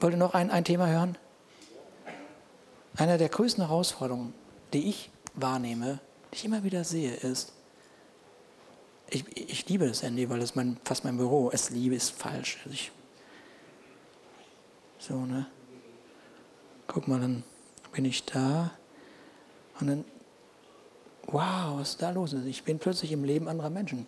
Wollt 0.00 0.14
ihr 0.14 0.18
noch 0.18 0.34
ein, 0.34 0.50
ein 0.50 0.64
Thema 0.64 0.88
hören? 0.88 1.18
Eine 2.96 3.18
der 3.18 3.28
größten 3.28 3.66
Herausforderungen, 3.66 4.32
die 4.72 4.88
ich 4.88 5.10
wahrnehme, 5.34 6.00
die 6.32 6.36
ich 6.36 6.44
immer 6.44 6.64
wieder 6.64 6.84
sehe, 6.84 7.14
ist, 7.14 7.52
ich, 9.10 9.24
ich 9.36 9.68
liebe 9.68 9.86
das 9.86 10.02
Handy, 10.02 10.28
weil 10.28 10.40
das 10.40 10.54
mein, 10.54 10.78
fast 10.84 11.04
mein 11.04 11.16
Büro. 11.16 11.50
Es 11.52 11.70
liebe 11.70 11.94
ist 11.94 12.10
falsch. 12.10 12.58
Also 12.64 12.70
ich, 12.74 12.92
so, 14.98 15.14
ne? 15.26 15.46
Guck 16.88 17.06
mal, 17.06 17.20
dann 17.20 17.44
bin 17.92 18.04
ich 18.04 18.24
da 18.24 18.72
und 19.78 19.86
dann, 19.86 20.04
wow, 21.26 21.78
was 21.78 21.90
ist 21.90 22.02
da 22.02 22.10
los? 22.10 22.32
Ich 22.32 22.64
bin 22.64 22.78
plötzlich 22.78 23.12
im 23.12 23.24
Leben 23.24 23.46
anderer 23.46 23.70
Menschen. 23.70 24.06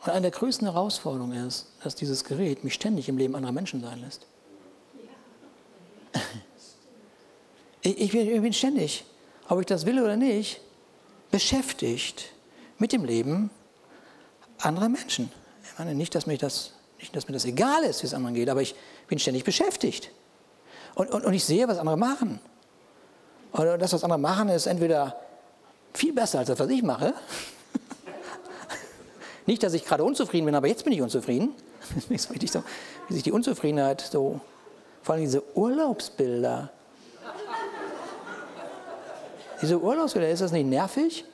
Und 0.00 0.08
eine 0.08 0.22
der 0.22 0.30
größten 0.32 0.66
Herausforderungen 0.66 1.46
ist, 1.46 1.66
dass 1.82 1.94
dieses 1.94 2.24
Gerät 2.24 2.64
mich 2.64 2.74
ständig 2.74 3.08
im 3.08 3.16
Leben 3.16 3.34
anderer 3.36 3.52
Menschen 3.52 3.80
sein 3.80 4.00
lässt. 4.00 4.26
Ich 7.82 8.12
bin, 8.12 8.30
ich 8.30 8.42
bin 8.42 8.52
ständig, 8.52 9.06
ob 9.48 9.58
ich 9.58 9.64
das 9.64 9.86
will 9.86 10.02
oder 10.02 10.14
nicht, 10.14 10.60
beschäftigt 11.30 12.30
mit 12.76 12.92
dem 12.92 13.06
Leben 13.06 13.48
anderer 14.58 14.90
Menschen. 14.90 15.32
Ich 15.64 15.78
meine 15.78 15.94
nicht, 15.94 16.14
dass 16.14 16.26
mir 16.26 16.36
das, 16.36 16.74
nicht, 16.98 17.16
dass 17.16 17.26
mir 17.26 17.32
das 17.32 17.46
egal 17.46 17.82
ist, 17.84 18.02
wie 18.02 18.06
es 18.06 18.12
anderen 18.12 18.34
geht, 18.34 18.50
aber 18.50 18.60
ich 18.60 18.74
bin 19.08 19.18
ständig 19.18 19.44
beschäftigt. 19.44 20.10
Und, 20.94 21.10
und, 21.10 21.24
und 21.24 21.32
ich 21.32 21.44
sehe, 21.44 21.66
was 21.68 21.78
andere 21.78 21.96
machen. 21.96 22.40
Und 23.52 23.66
das, 23.80 23.92
was 23.92 24.04
andere 24.04 24.20
machen, 24.20 24.48
ist 24.48 24.66
entweder 24.66 25.16
viel 25.92 26.12
besser 26.12 26.38
als 26.40 26.48
das, 26.48 26.58
was 26.58 26.68
ich 26.68 26.82
mache. 26.82 27.14
Nicht, 29.46 29.62
dass 29.62 29.74
ich 29.74 29.84
gerade 29.84 30.04
unzufrieden 30.04 30.46
bin, 30.46 30.54
aber 30.54 30.68
jetzt 30.68 30.84
bin 30.84 30.92
ich 30.92 31.02
unzufrieden. 31.02 31.54
wie 32.08 32.18
sich 33.14 33.22
die 33.22 33.32
Unzufriedenheit 33.32 34.00
so, 34.00 34.40
vor 35.02 35.14
allem 35.14 35.24
diese 35.24 35.42
Urlaubsbilder, 35.56 36.70
diese 39.60 39.78
Urlaubsbilder, 39.78 40.30
ist 40.30 40.40
das 40.40 40.52
nicht 40.52 40.66
nervig? 40.66 41.24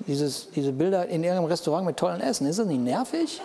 Dieses, 0.00 0.50
diese 0.50 0.72
Bilder 0.72 1.06
in 1.06 1.22
irgendeinem 1.22 1.48
Restaurant 1.48 1.86
mit 1.86 1.96
tollen 1.96 2.20
Essen, 2.20 2.46
ist 2.46 2.58
das 2.58 2.66
nicht 2.66 2.80
nervig? 2.80 3.40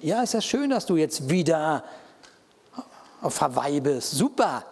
Ja, 0.00 0.22
ist 0.22 0.34
ja 0.34 0.40
schön, 0.40 0.70
dass 0.70 0.86
du 0.86 0.96
jetzt 0.96 1.28
wieder 1.28 1.82
auf 3.20 3.40
Hawaii 3.40 3.80
bist. 3.80 4.12
Super. 4.12 4.64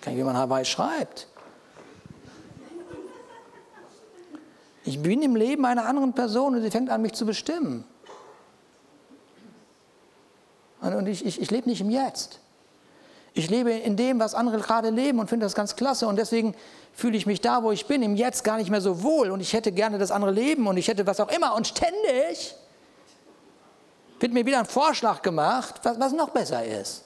Kann 0.00 0.12
ich, 0.12 0.18
wie 0.20 0.22
man 0.22 0.36
Hawaii 0.36 0.64
schreibt. 0.64 1.26
Ich 4.84 5.00
bin 5.00 5.22
im 5.22 5.34
Leben 5.34 5.64
einer 5.64 5.86
anderen 5.86 6.12
Person 6.12 6.54
und 6.54 6.62
sie 6.62 6.70
fängt 6.70 6.90
an, 6.90 7.02
mich 7.02 7.14
zu 7.14 7.26
bestimmen. 7.26 7.84
Und 10.80 11.06
ich, 11.06 11.24
ich, 11.24 11.40
ich 11.40 11.50
lebe 11.50 11.68
nicht 11.68 11.80
im 11.80 11.90
Jetzt. 11.90 12.38
Ich 13.32 13.50
lebe 13.50 13.72
in 13.72 13.96
dem, 13.96 14.20
was 14.20 14.34
andere 14.34 14.58
gerade 14.58 14.90
leben 14.90 15.18
und 15.18 15.28
finde 15.28 15.46
das 15.46 15.54
ganz 15.54 15.74
klasse. 15.74 16.06
Und 16.06 16.16
deswegen 16.16 16.54
fühle 16.92 17.16
ich 17.16 17.26
mich 17.26 17.40
da, 17.40 17.64
wo 17.64 17.72
ich 17.72 17.86
bin, 17.86 18.02
im 18.02 18.14
Jetzt 18.14 18.44
gar 18.44 18.58
nicht 18.58 18.70
mehr 18.70 18.82
so 18.82 19.02
wohl. 19.02 19.30
Und 19.30 19.40
ich 19.40 19.54
hätte 19.54 19.72
gerne 19.72 19.98
das 19.98 20.12
andere 20.12 20.30
Leben 20.30 20.68
und 20.68 20.76
ich 20.76 20.86
hätte 20.86 21.06
was 21.06 21.18
auch 21.18 21.30
immer. 21.30 21.56
Und 21.56 21.66
ständig 21.66 22.54
wird 24.20 24.32
mir 24.32 24.46
wieder 24.46 24.58
ein 24.58 24.66
Vorschlag 24.66 25.22
gemacht, 25.22 25.80
was, 25.82 25.98
was 25.98 26.12
noch 26.12 26.30
besser 26.30 26.64
ist. 26.64 27.04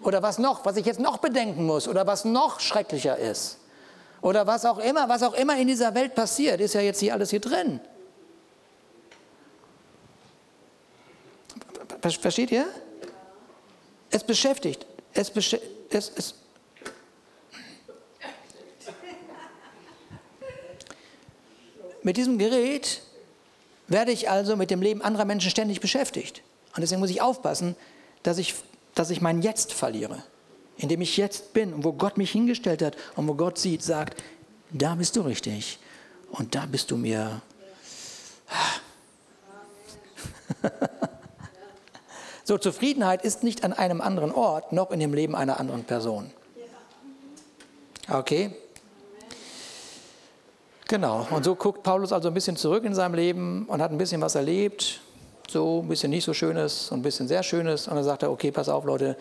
Oder 0.00 0.22
was 0.22 0.38
noch, 0.38 0.64
was 0.64 0.76
ich 0.76 0.86
jetzt 0.86 1.00
noch 1.00 1.18
bedenken 1.18 1.66
muss. 1.66 1.88
Oder 1.88 2.06
was 2.06 2.24
noch 2.24 2.60
schrecklicher 2.60 3.16
ist. 3.16 3.58
Oder 4.20 4.46
was 4.46 4.64
auch 4.64 4.78
immer, 4.78 5.08
was 5.08 5.22
auch 5.22 5.34
immer 5.34 5.56
in 5.56 5.66
dieser 5.66 5.94
Welt 5.94 6.14
passiert, 6.14 6.60
ist 6.60 6.74
ja 6.74 6.80
jetzt 6.80 7.00
hier 7.00 7.12
alles 7.12 7.30
hier 7.30 7.40
drin. 7.40 7.80
Versteht 12.00 12.50
ihr? 12.50 12.66
Es 14.10 14.24
beschäftigt. 14.24 14.86
Es, 15.12 15.30
beschä 15.30 15.60
es, 15.90 16.12
es 16.16 16.34
Mit 22.02 22.16
diesem 22.16 22.38
Gerät 22.38 23.02
werde 23.88 24.12
ich 24.12 24.30
also 24.30 24.56
mit 24.56 24.70
dem 24.70 24.82
Leben 24.82 25.02
anderer 25.02 25.24
Menschen 25.24 25.50
ständig 25.50 25.80
beschäftigt. 25.80 26.42
Und 26.74 26.82
deswegen 26.82 27.00
muss 27.00 27.10
ich 27.10 27.20
aufpassen, 27.20 27.74
dass 28.22 28.38
ich, 28.38 28.54
dass 28.94 29.10
ich 29.10 29.20
mein 29.20 29.42
Jetzt 29.42 29.72
verliere. 29.72 30.22
Indem 30.76 31.00
ich 31.00 31.16
jetzt 31.16 31.52
bin 31.54 31.74
und 31.74 31.84
wo 31.84 31.92
Gott 31.92 32.18
mich 32.18 32.30
hingestellt 32.30 32.82
hat 32.82 32.96
und 33.16 33.26
wo 33.26 33.34
Gott 33.34 33.58
sieht, 33.58 33.82
sagt, 33.82 34.22
da 34.70 34.94
bist 34.94 35.16
du 35.16 35.22
richtig 35.22 35.78
und 36.30 36.54
da 36.54 36.66
bist 36.66 36.90
du 36.90 36.96
mir. 36.96 37.40
So, 42.48 42.56
Zufriedenheit 42.56 43.24
ist 43.26 43.42
nicht 43.42 43.62
an 43.62 43.74
einem 43.74 44.00
anderen 44.00 44.32
Ort, 44.32 44.72
noch 44.72 44.90
in 44.90 45.00
dem 45.00 45.12
Leben 45.12 45.36
einer 45.36 45.60
anderen 45.60 45.84
Person. 45.84 46.30
Okay? 48.10 48.56
Genau, 50.88 51.26
und 51.30 51.44
so 51.44 51.54
guckt 51.54 51.82
Paulus 51.82 52.12
also 52.12 52.28
ein 52.28 52.34
bisschen 52.34 52.56
zurück 52.56 52.84
in 52.84 52.94
seinem 52.94 53.14
Leben 53.14 53.66
und 53.66 53.80
hat 53.80 53.90
ein 53.90 53.98
bisschen 53.98 54.20
was 54.20 54.34
erlebt, 54.34 55.00
so 55.48 55.82
ein 55.82 55.88
bisschen 55.88 56.10
nicht 56.10 56.24
so 56.24 56.32
Schönes 56.32 56.90
und 56.90 57.00
ein 57.00 57.02
bisschen 57.02 57.28
sehr 57.28 57.42
Schönes. 57.42 57.88
Und 57.88 57.94
dann 57.94 58.04
sagt 58.04 58.22
er, 58.22 58.30
okay, 58.30 58.50
pass 58.50 58.68
auf 58.68 58.84
Leute, 58.84 59.16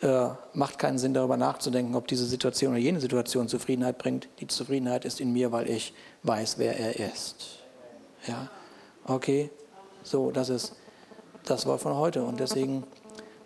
äh, 0.00 0.28
macht 0.54 0.78
keinen 0.78 0.96
Sinn 0.96 1.14
darüber 1.14 1.36
nachzudenken, 1.36 1.96
ob 1.96 2.06
diese 2.06 2.24
Situation 2.24 2.72
oder 2.72 2.80
jene 2.80 3.00
Situation 3.00 3.48
Zufriedenheit 3.48 3.98
bringt. 3.98 4.28
Die 4.38 4.46
Zufriedenheit 4.46 5.04
ist 5.04 5.20
in 5.20 5.32
mir, 5.32 5.50
weil 5.50 5.68
ich 5.68 5.92
weiß, 6.22 6.58
wer 6.58 6.78
er 6.78 7.12
ist. 7.12 7.58
Ja, 8.26 8.48
okay, 9.04 9.50
so, 10.04 10.30
das 10.30 10.48
ist 10.48 10.76
das 11.48 11.66
war 11.66 11.78
von 11.78 11.96
heute. 11.96 12.22
Und 12.22 12.40
deswegen 12.40 12.84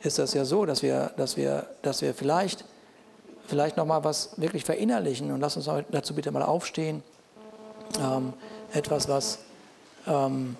ist 0.02 0.18
das 0.18 0.34
ja 0.34 0.44
so, 0.44 0.66
dass 0.66 0.82
wir, 0.82 1.12
dass 1.16 1.36
wir, 1.36 1.66
dass 1.82 2.02
wir 2.02 2.14
vielleicht, 2.14 2.64
vielleicht 3.46 3.76
nochmal 3.76 4.04
was 4.04 4.40
wirklich 4.40 4.64
verinnerlichen 4.64 5.30
und 5.30 5.40
lass 5.40 5.56
uns 5.56 5.68
dazu 5.90 6.14
bitte 6.14 6.30
mal 6.30 6.42
aufstehen. 6.42 7.02
Ähm, 8.00 8.32
etwas, 8.72 9.08
was, 9.08 9.38
ähm, 10.06 10.56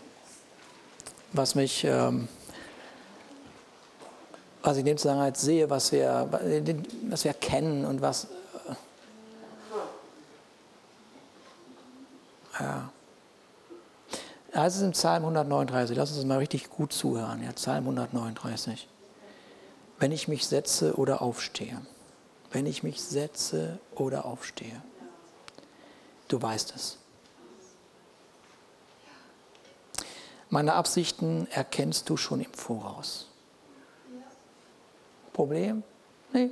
was 1.33 1.55
mich, 1.55 1.85
ähm, 1.85 2.29
was 4.63 4.77
ich 4.77 4.81
in 4.81 4.87
dem 4.87 4.99
Zusammenhang 4.99 5.35
sehe, 5.35 5.69
was 5.71 5.93
wir, 5.93 6.29
was 7.09 7.25
wir 7.25 7.35
kennen 7.35 7.85
und 7.85 8.03
was. 8.03 8.27
Äh, 12.59 12.63
ja. 12.63 12.91
Das 14.53 14.77
ist 14.77 14.83
im 14.83 14.93
Psalm 14.93 15.23
139. 15.23 15.97
Lass 15.97 16.15
uns 16.15 16.25
mal 16.27 16.39
richtig 16.39 16.69
gut 16.69 16.93
zuhören. 16.93 17.43
Ja, 17.43 17.53
Psalm 17.53 17.85
139. 17.85 18.87
wenn 19.99 20.13
ich 20.13 20.29
mich 20.29 20.47
setze 20.47 20.95
oder 20.97 21.23
aufstehe. 21.23 21.81
Wenn 22.51 22.67
ich 22.67 22.83
mich 22.83 23.01
setze 23.01 23.79
oder 23.95 24.27
aufstehe. 24.27 24.83
Du 26.29 26.43
weißt 26.43 26.75
es. 26.77 26.99
Meine 30.53 30.75
Absichten 30.75 31.49
erkennst 31.51 32.11
du 32.11 32.19
schon 32.19 32.43
im 32.43 32.53
Voraus. 32.53 33.27
Problem? 35.33 35.83
Nee, 36.31 36.51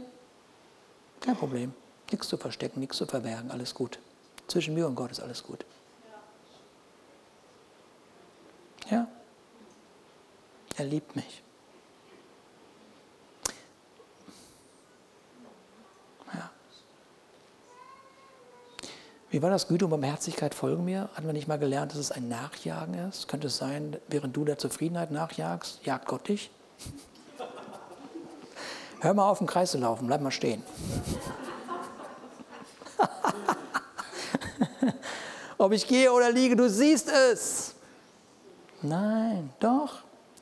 kein 1.20 1.36
Problem. 1.36 1.74
Nichts 2.10 2.26
zu 2.26 2.38
verstecken, 2.38 2.80
nichts 2.80 2.96
zu 2.96 3.04
verbergen, 3.04 3.50
alles 3.50 3.74
gut. 3.74 3.98
Zwischen 4.46 4.72
mir 4.72 4.86
und 4.86 4.94
Gott 4.94 5.10
ist 5.10 5.20
alles 5.20 5.42
gut. 5.42 5.66
Ja? 8.90 9.06
Er 10.78 10.84
liebt 10.86 11.14
mich. 11.14 11.42
Wie 19.30 19.40
war 19.42 19.50
das? 19.50 19.68
Güte 19.68 19.84
und 19.84 19.92
Barmherzigkeit 19.92 20.54
folgen 20.56 20.84
mir? 20.84 21.08
Hatten 21.14 21.26
wir 21.26 21.32
nicht 21.32 21.46
mal 21.46 21.58
gelernt, 21.58 21.92
dass 21.92 21.98
es 21.98 22.10
ein 22.10 22.28
Nachjagen 22.28 22.94
ist? 23.08 23.28
Könnte 23.28 23.46
es 23.46 23.56
sein, 23.58 23.96
während 24.08 24.36
du 24.36 24.44
der 24.44 24.58
Zufriedenheit 24.58 25.12
nachjagst, 25.12 25.86
jagt 25.86 26.06
Gott 26.06 26.26
dich? 26.26 26.50
Hör 29.00 29.14
mal 29.14 29.30
auf, 29.30 29.40
im 29.40 29.46
Kreis 29.46 29.70
zu 29.70 29.78
laufen, 29.78 30.08
bleib 30.08 30.20
mal 30.20 30.32
stehen. 30.32 30.64
Ob 35.58 35.70
ich 35.72 35.86
gehe 35.86 36.12
oder 36.12 36.32
liege, 36.32 36.56
du 36.56 36.68
siehst 36.68 37.08
es. 37.08 37.76
Nein, 38.82 39.52
doch. 39.60 40.00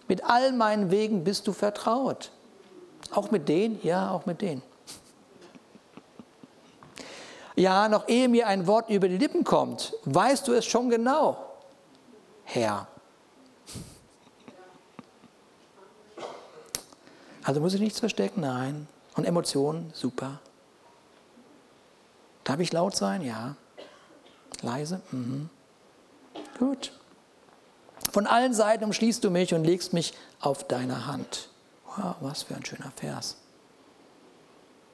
Mit 0.08 0.24
all 0.24 0.52
meinen 0.52 0.90
Wegen 0.90 1.24
bist 1.24 1.46
du 1.46 1.52
vertraut. 1.52 2.30
Auch 3.10 3.30
mit 3.30 3.50
denen? 3.50 3.78
Ja, 3.82 4.12
auch 4.12 4.24
mit 4.24 4.40
denen. 4.40 4.62
Ja, 7.58 7.88
noch 7.88 8.06
ehe 8.06 8.28
mir 8.28 8.46
ein 8.46 8.68
Wort 8.68 8.88
über 8.88 9.08
die 9.08 9.18
Lippen 9.18 9.42
kommt, 9.42 9.92
weißt 10.04 10.46
du 10.46 10.52
es 10.52 10.64
schon 10.64 10.90
genau, 10.90 11.56
Herr. 12.44 12.86
Also 17.42 17.60
muss 17.60 17.74
ich 17.74 17.80
nichts 17.80 17.98
verstecken? 17.98 18.42
Nein. 18.42 18.86
Und 19.16 19.24
Emotionen? 19.24 19.90
Super. 19.92 20.38
Darf 22.44 22.60
ich 22.60 22.72
laut 22.72 22.94
sein? 22.94 23.22
Ja. 23.22 23.56
Leise? 24.62 25.00
Mhm. 25.10 25.50
Gut. 26.60 26.92
Von 28.12 28.28
allen 28.28 28.54
Seiten 28.54 28.84
umschließt 28.84 29.24
du 29.24 29.30
mich 29.30 29.52
und 29.52 29.64
legst 29.64 29.92
mich 29.92 30.14
auf 30.38 30.62
deine 30.62 31.06
Hand. 31.06 31.48
Wow, 31.96 32.14
was 32.20 32.44
für 32.44 32.54
ein 32.54 32.64
schöner 32.64 32.92
Vers. 32.94 33.36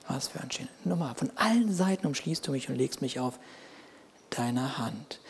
Was 0.08 0.28
für 0.28 0.40
ein 0.40 0.50
schöner. 0.50 0.68
Nochmal, 0.84 1.14
von 1.14 1.30
allen 1.36 1.72
Seiten 1.72 2.06
umschließt 2.06 2.46
du 2.46 2.52
mich 2.52 2.68
und 2.68 2.76
legst 2.76 3.00
mich 3.00 3.18
auf 3.20 3.38
deine 4.30 4.78
Hand. 4.78 5.20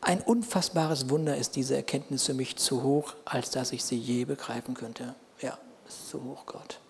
Ein 0.00 0.20
unfassbares 0.20 1.08
Wunder 1.08 1.36
ist 1.36 1.56
diese 1.56 1.76
Erkenntnis 1.76 2.26
für 2.26 2.34
mich 2.34 2.56
zu 2.56 2.82
hoch, 2.82 3.14
als 3.24 3.50
dass 3.50 3.72
ich 3.72 3.84
sie 3.84 3.96
je 3.96 4.24
begreifen 4.24 4.74
könnte. 4.74 5.14
Ja, 5.40 5.58
ist 5.88 6.08
zu 6.10 6.22
hoch, 6.22 6.46
Gott. 6.46 6.80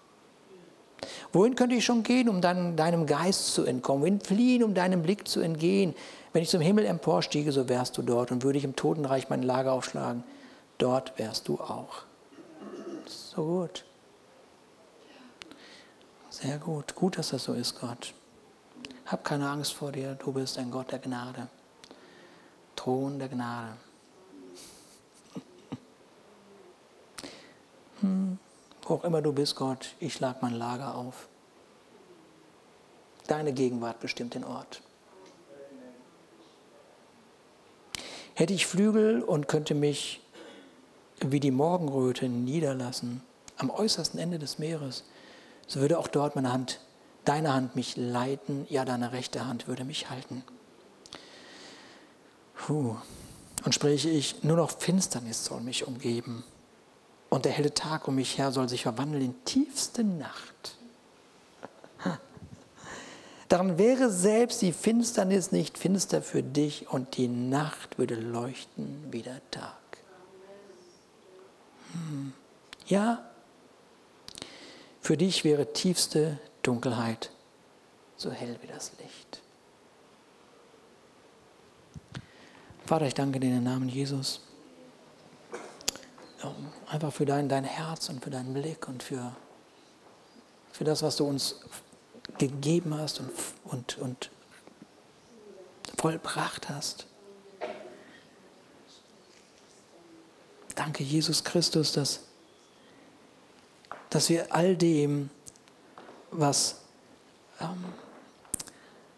Wohin 1.32 1.55
könnte 1.55 1.76
ich 1.76 1.84
schon 1.84 2.03
gehen, 2.03 2.28
um 2.28 2.40
dein, 2.40 2.76
deinem 2.76 3.07
Geist 3.07 3.55
zu 3.55 3.64
entkommen? 3.64 4.03
Wohin 4.03 4.20
fliehen, 4.20 4.62
um 4.62 4.74
deinem 4.74 5.03
Blick 5.03 5.28
zu 5.28 5.40
entgehen? 5.40 5.95
Wenn 6.32 6.42
ich 6.42 6.49
zum 6.49 6.61
Himmel 6.61 6.86
emporstiege, 6.86 7.53
so 7.53 7.68
wärst 7.68 7.99
du 7.99 8.03
dort. 8.03 8.32
Und 8.32 8.42
würde 8.42 8.59
ich 8.59 8.64
im 8.64 8.74
Totenreich 8.74 9.28
mein 9.28 9.42
Lager 9.42 9.72
aufschlagen, 9.72 10.24
dort 10.78 11.18
wärst 11.18 11.49
du 11.49 11.61
auch. 11.61 12.03
So 13.07 13.45
gut. 13.45 13.84
Sehr 16.43 16.59
gut. 16.59 16.97
Gut, 16.97 17.16
dass 17.16 17.28
das 17.28 17.45
so 17.45 17.53
ist, 17.53 17.80
Gott. 17.80 18.12
Hab 19.07 19.22
keine 19.22 19.49
Angst 19.49 19.72
vor 19.72 19.93
dir. 19.93 20.16
Du 20.16 20.32
bist 20.32 20.59
ein 20.59 20.68
Gott 20.68 20.91
der 20.91 20.99
Gnade. 20.99 21.47
Thron 22.74 23.20
der 23.20 23.28
Gnade. 23.28 23.76
Hm. 28.01 28.41
Wo 28.82 28.95
auch 28.95 29.05
immer 29.05 29.22
du 29.22 29.32
bist, 29.32 29.55
Gott, 29.55 29.95
ich 30.01 30.18
lag 30.18 30.43
mein 30.43 30.55
Lager 30.55 30.97
auf. 30.97 31.28
Deine 33.28 33.53
Gegenwart 33.53 34.01
bestimmt 34.01 34.35
den 34.35 34.43
Ort. 34.43 34.82
Hätte 38.35 38.53
ich 38.53 38.66
Flügel 38.66 39.22
und 39.22 39.47
könnte 39.47 39.74
mich 39.76 40.20
wie 41.20 41.39
die 41.39 41.53
Morgenröte 41.53 42.28
niederlassen, 42.28 43.22
am 43.57 43.70
äußersten 43.70 44.18
Ende 44.18 44.41
des 44.41 44.59
Meeres, 44.59 45.05
so 45.67 45.81
würde 45.81 45.99
auch 45.99 46.09
dort 46.09 46.37
meine 46.37 46.53
Hand, 46.53 46.81
deine 47.25 47.53
Hand 47.53 47.77
mich 47.77 47.97
leiten, 47.97 48.67
ja, 48.69 48.85
deine 48.85 49.12
rechte 49.12 49.47
Hand 49.47 49.67
würde 49.67 49.85
mich 49.85 50.11
halten. 50.11 50.45
Puh. 52.55 52.97
Und 53.65 53.75
spreche 53.75 54.11
ich, 54.11 54.43
nur 54.45 54.57
noch 54.57 54.71
Finsternis 54.71 55.45
soll 55.45 55.61
mich 55.61 55.87
umgeben. 55.87 56.45
Und 57.31 57.47
der 57.47 57.53
helle 57.53 57.73
Tag 57.73 58.07
um 58.09 58.17
mich 58.17 58.39
her 58.39 58.53
soll 58.53 58.69
sich 58.69 58.83
verwandeln 58.83 59.25
in 59.25 59.45
tiefste 59.45 60.05
Nacht. 60.05 60.77
Daran 63.49 63.79
wäre 63.79 64.11
selbst 64.11 64.62
die 64.62 64.73
Finsternis 64.73 65.51
nicht 65.51 65.79
finster 65.79 66.23
für 66.23 66.43
dich 66.43 66.89
und 66.89 67.17
die 67.17 67.29
Nacht 67.29 67.99
würde 67.99 68.15
leuchten 68.17 69.05
wie 69.11 69.23
der 69.23 69.41
Tag. 69.51 69.79
Hm. 71.93 72.33
Ja, 72.87 73.25
für 75.05 75.18
dich 75.18 75.44
wäre 75.44 75.70
tiefste 75.74 76.38
Dunkelheit 76.62 77.30
so 78.16 78.30
hell 78.30 78.59
wie 78.62 78.66
das 78.68 78.92
Licht. 78.98 79.42
Vater, 82.86 83.07
ich 83.07 83.12
danke 83.12 83.38
dir 83.38 83.48
in 83.48 83.57
den 83.57 83.64
Namen 83.64 83.90
Jesus. 83.90 84.40
Einfach 86.86 87.12
für 87.12 87.26
dein, 87.26 87.50
dein 87.50 87.64
Herz 87.64 88.09
und 88.09 88.24
für 88.24 88.30
deinen 88.30 88.55
Blick 88.55 88.88
und 88.88 89.02
für, 89.02 89.36
für 90.72 90.84
das, 90.84 91.02
was 91.02 91.16
du 91.16 91.26
uns 91.26 91.61
gegeben 92.38 92.96
hast 92.96 93.20
und, 93.20 93.30
und, 93.64 93.98
und 93.98 94.30
vollbracht 95.98 96.70
hast. 96.70 97.07
Danke, 100.74 101.05
Jesus 101.05 101.44
Christus, 101.44 101.92
dass, 101.92 102.20
dass 104.15 104.29
wir 104.29 104.55
all 104.55 104.77
dem, 104.77 105.29
was, 106.31 106.83
ähm, 107.61 107.85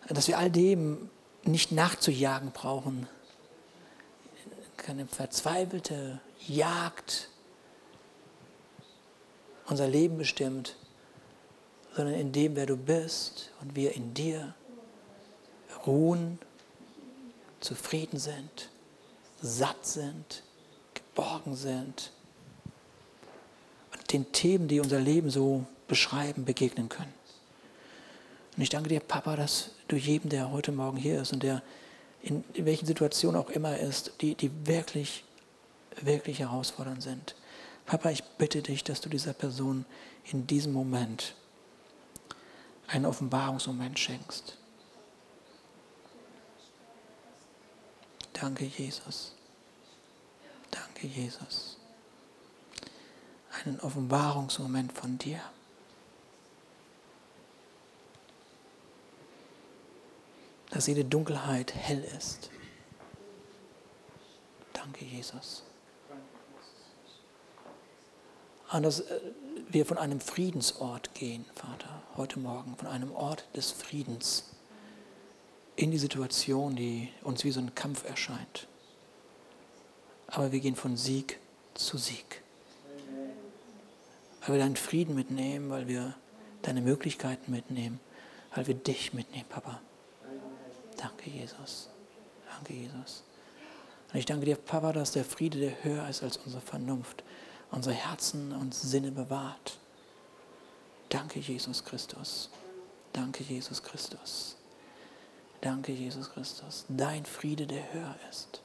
dass 0.09 0.27
wir 0.27 0.39
all 0.39 0.51
dem 0.51 1.11
nicht 1.45 1.71
nachzujagen 1.71 2.51
brauchen. 2.51 3.07
Keine 4.79 5.07
verzweifelte 5.07 6.19
Jagd 6.47 7.29
unser 9.67 9.87
Leben 9.87 10.17
bestimmt, 10.17 10.77
sondern 11.95 12.15
in 12.15 12.33
dem, 12.33 12.57
wer 12.57 12.65
du 12.65 12.79
bist 12.79 13.51
und 13.61 13.77
wir 13.77 13.95
in 13.95 14.15
dir 14.15 14.55
ruhen, 15.87 16.39
zufrieden 17.61 18.19
sind, 18.19 18.71
satt 19.43 19.85
sind, 19.85 20.43
geborgen 20.95 21.55
sind 21.55 22.13
den 24.07 24.33
Themen, 24.33 24.69
die 24.69 24.81
unser 24.81 25.01
Leben 25.01 25.31
so 25.31 25.65
beschreiben, 25.89 26.45
begegnen 26.45 26.89
können. 26.89 27.13
Und 28.57 28.63
ich 28.63 28.71
danke 28.71 28.89
dir, 28.89 29.01
Papa, 29.01 29.37
dass 29.37 29.71
du 29.89 29.97
jedem, 29.97 30.31
der 30.31 30.51
heute 30.51 30.73
Morgen 30.73 30.97
hier 30.97 31.21
ist 31.21 31.33
und 31.33 31.43
der 31.43 31.63
in, 32.23 32.45
welchen 32.55 32.87
Situationen 32.87 33.41
auch 33.41 33.51
immer 33.51 33.79
ist, 33.79 34.13
die, 34.21 34.35
die 34.35 34.51
wirklich, 34.67 35.25
wirklich 36.01 36.41
herausfordernd 36.41 37.03
sind. 37.03 37.37
Papa, 37.85 38.11
ich 38.11 38.25
bitte 38.25 38.63
dich, 38.63 38.83
dass 38.83 39.01
du 39.01 39.09
dieser 39.09 39.33
Person 39.33 39.85
in 40.25 40.47
diesem 40.47 40.73
Moment 40.73 41.35
einen 42.89 43.07
Offenbarungsmoment 43.07 43.99
schenkst. 43.99 44.57
Danke, 48.33 48.65
Jesus. 48.65 49.33
Danke, 50.71 51.07
Jesus. 51.07 51.76
Einen 53.67 53.81
Offenbarungsmoment 53.81 54.93
von 54.93 55.19
dir. 55.19 55.41
Dass 60.71 60.87
jede 60.87 61.05
Dunkelheit 61.05 61.75
hell 61.75 62.05
ist. 62.17 62.51
Danke, 64.73 65.05
Jesus. 65.05 65.64
Und 68.73 68.85
dass 68.85 69.01
äh, 69.01 69.21
wir 69.69 69.85
von 69.85 69.99
einem 69.99 70.21
Friedensort 70.21 71.12
gehen, 71.14 71.45
Vater, 71.55 72.03
heute 72.17 72.39
Morgen, 72.39 72.77
von 72.77 72.87
einem 72.87 73.11
Ort 73.12 73.49
des 73.57 73.73
Friedens 73.73 74.45
in 75.75 75.91
die 75.91 75.99
Situation, 75.99 76.77
die 76.77 77.09
uns 77.25 77.43
wie 77.43 77.51
so 77.51 77.61
ein 77.61 77.75
Kampf 77.75 78.05
erscheint. 78.09 78.69
Aber 80.29 80.53
wir 80.53 80.61
gehen 80.61 80.77
von 80.77 80.97
Sieg 80.97 81.41
zu 81.75 81.99
Sieg. 81.99 82.46
Weil 84.47 84.57
wir 84.57 84.63
deinen 84.63 84.77
Frieden 84.77 85.15
mitnehmen, 85.15 85.71
weil 85.71 85.89
wir 85.89 86.15
deine 86.63 86.81
Möglichkeiten 86.81 87.51
mitnehmen, 87.51 88.01
weil 88.55 88.67
wir 88.67 88.75
dich 88.75 89.13
mitnehmen, 89.13 89.47
Papa. 89.49 89.81
Danke, 90.97 91.31
Jesus. 91.31 91.91
Danke, 92.51 92.73
Jesus. 92.73 93.25
Und 94.13 94.19
ich 94.19 94.27
danke 94.27 94.47
dir, 94.47 94.57
Papa, 94.57 94.93
dass 94.93 95.13
der 95.13 95.25
Friede, 95.25 95.59
der 95.59 95.85
höher 95.85 96.09
ist 96.09 96.23
als 96.23 96.37
unsere 96.39 96.63
Vernunft, 96.63 97.25
unsere 97.71 97.95
Herzen 97.95 98.53
und 98.53 98.75
Sinne 98.75 99.11
bewahrt. 99.11 99.79
Danke, 101.09 101.41
Jesus 101.41 101.85
Christus. 101.85 102.51
Danke, 103.13 103.43
Jesus 103.45 103.83
Christus. 103.83 104.57
Danke, 105.61 105.93
Jesus 105.93 106.31
Christus. 106.31 106.85
Dein 106.89 107.25
Friede, 107.25 107.67
der 107.67 107.93
höher 107.93 108.15
ist 108.31 108.61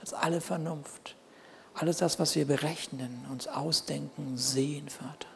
als 0.00 0.14
alle 0.14 0.40
Vernunft. 0.40 1.14
Alles 1.74 1.98
das, 1.98 2.18
was 2.18 2.34
wir 2.34 2.46
berechnen, 2.46 3.26
uns 3.30 3.46
ausdenken, 3.46 4.36
sehen, 4.36 4.88
Vater. 4.88 5.28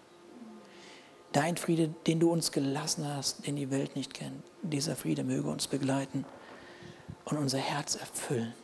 Dein 1.33 1.57
Friede, 1.57 1.89
den 2.07 2.21
du 2.21 2.31
uns 2.31 2.53
gelassen 2.53 3.07
hast, 3.09 3.47
den 3.47 3.57
die 3.57 3.71
Welt 3.71 3.97
nicht 3.97 4.15
kennt, 4.15 4.43
dieser 4.63 4.95
Friede 4.95 5.25
möge 5.25 5.49
uns 5.49 5.67
begleiten 5.67 6.25
und 7.25 7.39
unser 7.39 7.59
Herz 7.59 7.97
erfüllen. 7.97 8.55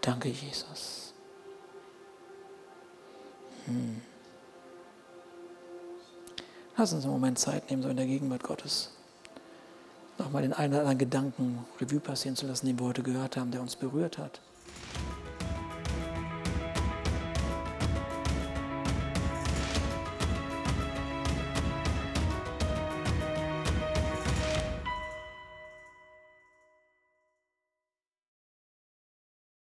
Danke, 0.00 0.28
Jesus. 0.28 1.12
Hm. 3.66 4.00
Lass 6.76 6.92
uns 6.92 7.04
einen 7.04 7.12
Moment 7.12 7.38
Zeit 7.38 7.68
nehmen, 7.70 7.82
so 7.82 7.88
in 7.88 7.96
der 7.96 8.06
Gegenwart 8.06 8.42
Gottes. 8.42 8.92
Nochmal 10.18 10.42
den 10.42 10.52
einen 10.52 10.72
oder 10.72 10.80
anderen 10.82 10.98
Gedanken 10.98 11.66
Revue 11.80 12.00
passieren 12.00 12.36
zu 12.36 12.46
lassen, 12.46 12.66
den 12.66 12.78
wir 12.78 12.86
heute 12.86 13.02
gehört 13.02 13.36
haben, 13.36 13.50
der 13.50 13.60
uns 13.60 13.76
berührt 13.76 14.16
hat. 14.18 14.40